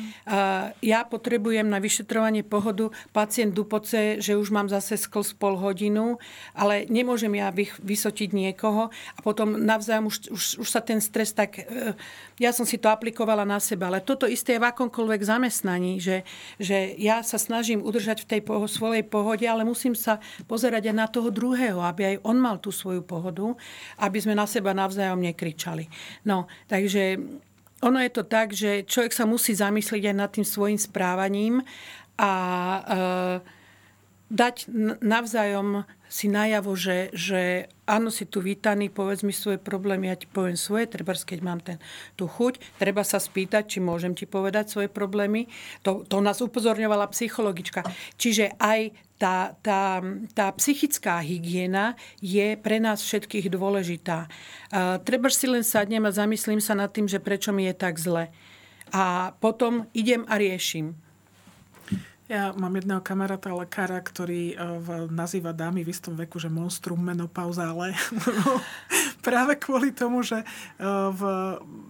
ja 0.78 1.00
potrebujem 1.02 1.66
na 1.66 1.82
vyšetrovanie 1.82 2.46
pohodu 2.46 2.94
pacient 3.10 3.50
dupoce, 3.50 4.22
že 4.22 4.38
už 4.38 4.54
mám 4.54 4.70
zase 4.70 4.94
sklz 4.94 5.34
pol 5.34 5.58
hodinu, 5.58 6.22
ale 6.54 6.86
nemôžem 6.86 7.34
ja 7.34 7.50
vysotiť 7.82 8.30
niekoho 8.30 8.94
a 8.94 9.18
potom 9.26 9.58
navzájom 9.58 10.06
už, 10.06 10.30
už, 10.30 10.44
už 10.62 10.68
sa 10.70 10.78
ten 10.78 11.02
stres 11.02 11.34
tak... 11.34 11.66
E, 11.66 11.98
ja 12.38 12.50
som 12.50 12.66
si 12.66 12.78
to 12.78 12.90
aplikovala 12.90 13.42
na 13.46 13.58
seba, 13.58 13.90
ale 13.90 14.02
toto 14.02 14.26
isté 14.26 14.58
je 14.58 14.62
v 14.62 14.70
akomkoľvek 14.70 15.22
zamestnaní, 15.22 16.02
že, 16.02 16.26
že 16.62 16.94
ja 16.98 17.22
sa 17.26 17.38
snažím 17.38 17.82
udržať 17.82 18.26
v 18.26 18.38
tej 18.38 18.40
poho- 18.42 18.70
svojej 18.70 19.06
pohode, 19.06 19.46
ale 19.46 19.66
musím 19.66 19.98
sa 19.98 20.22
pozerať 20.46 20.90
aj 20.90 20.96
na 20.98 21.06
toho 21.06 21.30
druhého, 21.30 21.82
aby 21.82 22.14
aj 22.14 22.16
on 22.22 22.38
mal 22.38 22.58
tú 22.58 22.74
svoju 22.74 23.02
pohodu, 23.02 23.54
aby 23.98 24.18
sme 24.18 24.34
na 24.34 24.46
seba 24.46 24.74
navzájom 24.74 25.23
nekričali. 25.24 25.88
No, 26.28 26.46
takže 26.68 27.16
ono 27.84 27.98
je 28.00 28.10
to 28.12 28.24
tak, 28.24 28.52
že 28.56 28.88
človek 28.88 29.12
sa 29.12 29.28
musí 29.28 29.52
zamyslieť 29.52 30.12
aj 30.12 30.16
nad 30.16 30.30
tým 30.32 30.46
svojim 30.46 30.80
správaním 30.80 31.60
a 32.16 32.32
e, 32.80 32.80
dať 34.32 34.56
navzájom 35.04 35.84
si 36.14 36.30
najavo, 36.30 36.78
že, 36.78 37.10
že 37.10 37.66
áno, 37.90 38.06
si 38.06 38.22
tu 38.30 38.38
vítaný, 38.38 38.86
povedz 38.86 39.26
mi 39.26 39.34
svoje 39.34 39.58
problémy, 39.58 40.08
ja 40.08 40.16
ti 40.16 40.30
poviem 40.30 40.54
svoje, 40.54 40.86
treba, 40.86 41.10
keď 41.10 41.40
mám 41.42 41.58
ten, 41.58 41.82
tú 42.14 42.30
chuť, 42.30 42.78
treba 42.78 43.02
sa 43.02 43.18
spýtať, 43.18 43.66
či 43.66 43.78
môžem 43.82 44.14
ti 44.14 44.22
povedať 44.22 44.70
svoje 44.70 44.86
problémy. 44.86 45.50
To, 45.82 46.06
to 46.06 46.22
nás 46.22 46.38
upozorňovala 46.38 47.10
psychologička. 47.10 47.82
Čiže 48.14 48.54
aj 48.62 48.94
tá, 49.24 49.56
tá, 49.64 50.04
tá 50.36 50.52
psychická 50.60 51.16
hygiena 51.24 51.96
je 52.20 52.60
pre 52.60 52.76
nás 52.76 53.00
všetkých 53.00 53.48
dôležitá. 53.48 54.28
Uh, 54.68 55.00
treba 55.00 55.32
si 55.32 55.48
len 55.48 55.64
sadnem 55.64 56.04
a 56.04 56.12
zamyslím 56.12 56.60
sa 56.60 56.76
nad 56.76 56.92
tým, 56.92 57.08
že 57.08 57.24
prečo 57.24 57.48
mi 57.48 57.64
je 57.64 57.72
tak 57.72 57.96
zle. 57.96 58.28
A 58.92 59.32
potom 59.40 59.88
idem 59.96 60.28
a 60.28 60.36
riešim. 60.36 60.92
Ja 62.28 62.52
mám 62.52 62.76
jedného 62.76 63.00
kamaráta, 63.00 63.56
lekára, 63.56 63.96
ktorý 64.04 64.60
uh, 64.60 65.08
nazýva 65.08 65.56
dámy 65.56 65.88
v 65.88 65.92
istom 65.96 66.20
veku, 66.20 66.36
že 66.36 66.52
monstrum 66.52 67.00
menopauzále. 67.00 67.96
Práve 69.26 69.56
kvôli 69.56 69.96
tomu, 69.96 70.20
že, 70.20 70.44
uh, 70.84 71.08
v, 71.16 71.22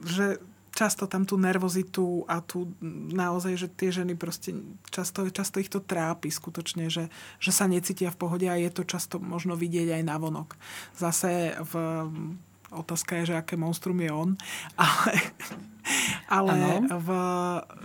že 0.07 0.39
často 0.75 1.07
tam 1.07 1.22
tú 1.22 1.39
nervozitu 1.39 2.27
a 2.27 2.43
tu 2.43 2.75
naozaj, 3.14 3.55
že 3.55 3.68
tie 3.70 3.95
ženy 3.95 4.18
proste 4.18 4.59
často, 4.91 5.22
často 5.31 5.62
ich 5.62 5.70
to 5.70 5.79
trápi 5.79 6.29
skutočne, 6.29 6.91
že, 6.91 7.09
že 7.39 7.51
sa 7.55 7.70
necítia 7.70 8.11
v 8.11 8.18
pohode 8.18 8.51
a 8.51 8.59
je 8.59 8.68
to 8.75 8.83
často 8.83 9.22
možno 9.22 9.55
vidieť 9.55 9.95
aj 9.95 10.03
na 10.03 10.18
vonok. 10.18 10.59
Zase 10.99 11.55
v, 11.62 11.72
otázka 12.75 13.22
je, 13.22 13.33
že 13.33 13.39
aké 13.39 13.55
monstrum 13.55 13.97
je 14.03 14.11
on, 14.11 14.35
ale, 14.75 15.14
ale 16.27 16.68
v, 16.91 17.09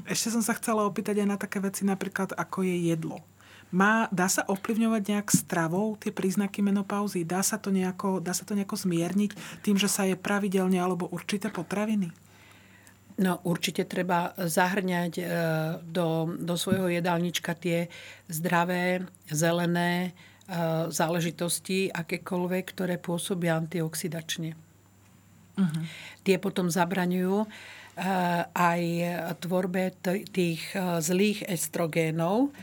ešte 0.09 0.33
som 0.33 0.41
sa 0.41 0.57
chcela 0.57 0.81
opýtať 0.89 1.21
aj 1.21 1.27
na 1.29 1.37
také 1.37 1.61
veci 1.61 1.85
napríklad, 1.85 2.33
ako 2.33 2.65
je 2.65 2.89
jedlo. 2.89 3.21
Má, 3.69 4.09
dá 4.09 4.25
sa 4.25 4.41
ovplyvňovať 4.49 5.01
nejak 5.13 5.29
stravou 5.29 5.93
tie 5.93 6.09
príznaky 6.09 6.65
menopauzy? 6.65 7.21
Dá 7.21 7.45
sa, 7.45 7.61
to 7.61 7.69
nejako, 7.69 8.17
dá 8.17 8.33
sa 8.33 8.41
to 8.41 8.57
nejako 8.57 8.81
zmierniť 8.81 9.61
tým, 9.61 9.77
že 9.77 9.85
sa 9.85 10.09
je 10.09 10.17
pravidelne 10.17 10.81
alebo 10.81 11.05
určité 11.13 11.53
potraviny? 11.53 12.09
No 13.19 13.43
určite 13.43 13.83
treba 13.83 14.31
zahrňať 14.39 15.13
e, 15.19 15.23
do, 15.83 16.39
do 16.39 16.55
svojho 16.55 16.87
jedálnička 16.87 17.51
tie 17.51 17.91
zdravé, 18.31 19.03
zelené 19.27 19.91
e, 20.07 20.11
záležitosti, 20.87 21.91
akékoľvek, 21.91 22.63
ktoré 22.71 22.95
pôsobia 22.95 23.59
antioxidačne. 23.59 24.55
Uh-huh. 25.59 25.83
Tie 26.23 26.39
potom 26.39 26.71
zabraňujú 26.71 27.43
e, 27.43 27.47
aj 28.55 28.81
tvorbe 29.43 29.91
tých 30.31 30.63
zlých 31.03 31.43
estrogénov, 31.43 32.55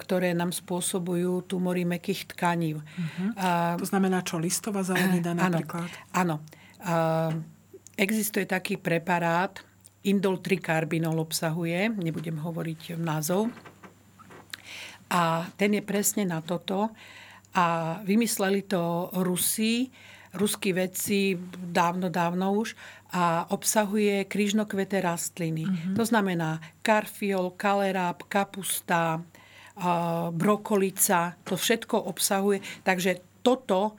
ktoré 0.00 0.34
nám 0.34 0.50
spôsobujú 0.50 1.46
tumory 1.46 1.86
mekých 1.86 2.26
tkaní. 2.34 2.74
Uh-huh. 2.74 3.30
To 3.78 3.86
znamená 3.86 4.26
čo? 4.26 4.40
Listová 4.42 4.82
zelenina 4.82 5.30
napríklad? 5.30 5.86
Áno. 6.10 6.42
áno 6.82 7.54
Existuje 7.94 8.50
taký 8.50 8.74
preparát, 8.74 9.62
indol 10.04 10.40
trikarbinol 10.40 11.16
obsahuje, 11.20 11.88
nebudem 11.88 12.36
hovoriť 12.36 13.00
názov. 13.00 13.48
A 15.08 15.48
ten 15.56 15.76
je 15.76 15.82
presne 15.84 16.24
na 16.28 16.40
toto. 16.40 16.92
A 17.54 17.98
vymysleli 18.02 18.66
to 18.66 19.14
Rusi, 19.22 19.86
ruskí 20.34 20.74
vedci 20.74 21.38
dávno, 21.54 22.10
dávno 22.10 22.58
už 22.58 22.74
a 23.14 23.46
obsahuje 23.54 24.26
krížnokveté 24.26 24.98
rastliny. 24.98 25.62
Mm-hmm. 25.62 25.94
To 25.94 26.02
znamená 26.02 26.58
karfiol, 26.82 27.54
kaleráb, 27.54 28.26
kapusta, 28.26 29.22
brokolica, 30.34 31.38
to 31.46 31.54
všetko 31.54 32.10
obsahuje. 32.10 32.58
Takže 32.82 33.22
toto 33.42 33.94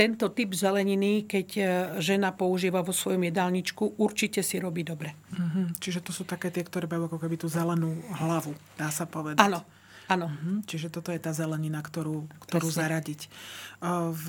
tento 0.00 0.32
typ 0.32 0.56
zeleniny, 0.56 1.28
keď 1.28 1.48
e, 1.60 1.62
žena 2.00 2.32
používa 2.32 2.80
vo 2.80 2.96
svojom 2.96 3.20
jedálničku, 3.28 4.00
určite 4.00 4.40
si 4.40 4.56
robí 4.56 4.80
dobre. 4.80 5.12
Mm-hmm. 5.36 5.76
Čiže 5.76 6.00
to 6.00 6.16
sú 6.16 6.24
také 6.24 6.48
tie, 6.48 6.64
ktoré 6.64 6.88
majú 6.88 7.12
ako 7.12 7.20
keby 7.20 7.36
tú 7.36 7.52
zelenú 7.52 8.00
hlavu, 8.16 8.56
dá 8.80 8.88
sa 8.88 9.04
povedať. 9.04 9.44
Áno, 9.44 9.60
áno. 10.08 10.32
Mm-hmm. 10.32 10.56
Čiže 10.64 10.88
toto 10.88 11.12
je 11.12 11.20
tá 11.20 11.36
zelenina, 11.36 11.84
ktorú, 11.84 12.24
ktorú 12.48 12.72
zaradiť. 12.72 13.28
V 14.16 14.26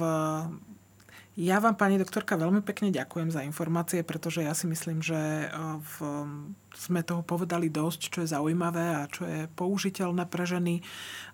ja 1.39 1.63
vám, 1.63 1.79
pani 1.79 1.95
doktorka, 1.95 2.35
veľmi 2.35 2.59
pekne 2.59 2.91
ďakujem 2.91 3.31
za 3.31 3.39
informácie, 3.47 4.03
pretože 4.03 4.43
ja 4.43 4.51
si 4.51 4.67
myslím, 4.67 4.99
že 4.99 5.47
v, 5.79 5.95
sme 6.75 7.07
toho 7.07 7.23
povedali 7.23 7.71
dosť, 7.71 8.01
čo 8.11 8.19
je 8.27 8.35
zaujímavé 8.35 8.99
a 8.99 9.07
čo 9.07 9.23
je 9.23 9.47
použiteľné 9.55 10.27
pre 10.27 10.43
ženy. 10.43 10.83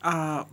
A 0.06 0.46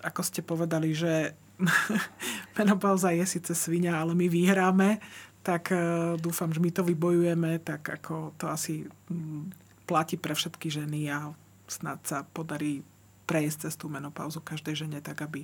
ako 0.00 0.20
ste 0.24 0.40
povedali, 0.40 0.96
že 0.96 1.36
menopauza 2.58 3.12
je 3.12 3.24
síce 3.24 3.52
svinia, 3.56 3.96
ale 3.96 4.12
my 4.12 4.26
vyhráme, 4.28 5.00
tak 5.40 5.70
uh, 5.70 6.18
dúfam, 6.18 6.50
že 6.50 6.60
my 6.60 6.70
to 6.74 6.82
vybojujeme, 6.82 7.62
tak 7.62 7.86
ako 7.86 8.34
to 8.36 8.50
asi 8.50 8.84
um, 9.08 9.48
platí 9.86 10.18
pre 10.18 10.34
všetky 10.34 10.68
ženy 10.68 11.08
a 11.08 11.30
snad 11.70 12.02
sa 12.02 12.26
podarí 12.26 12.82
prejsť 13.26 13.66
cez 13.66 13.74
tú 13.74 13.90
menopauzu 13.90 14.38
každej 14.38 14.86
žene 14.86 14.98
tak, 15.02 15.22
aby, 15.26 15.42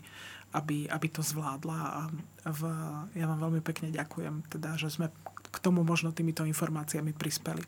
aby, 0.55 0.87
aby 0.87 1.07
to 1.11 1.23
zvládla. 1.23 1.79
A 1.83 2.01
v, 2.47 2.61
ja 3.19 3.27
vám 3.27 3.43
veľmi 3.43 3.63
pekne 3.63 3.91
ďakujem, 3.91 4.47
teda, 4.47 4.79
že 4.79 4.91
sme 4.91 5.11
k 5.53 5.57
tomu 5.59 5.83
možno 5.83 6.15
týmito 6.15 6.47
informáciami 6.47 7.11
prispeli. 7.13 7.63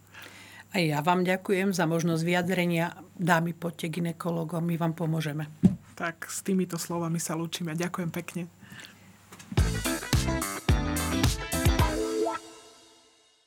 A 0.74 0.82
ja 0.82 0.98
vám 1.06 1.22
ďakujem 1.22 1.70
za 1.70 1.86
možnosť 1.86 2.26
vyjadrenia. 2.26 2.98
Dámy, 3.14 3.54
poďte 3.54 4.02
ginekologom, 4.02 4.66
my 4.66 4.74
vám 4.74 4.98
pomôžeme. 4.98 5.46
Tak 5.94 6.26
s 6.26 6.42
týmito 6.42 6.74
slovami 6.74 7.22
sa 7.22 7.38
lúčime. 7.38 7.78
Ďakujem 7.78 8.10
pekne. 8.10 8.50
thank 9.54 9.86
you 9.86 9.93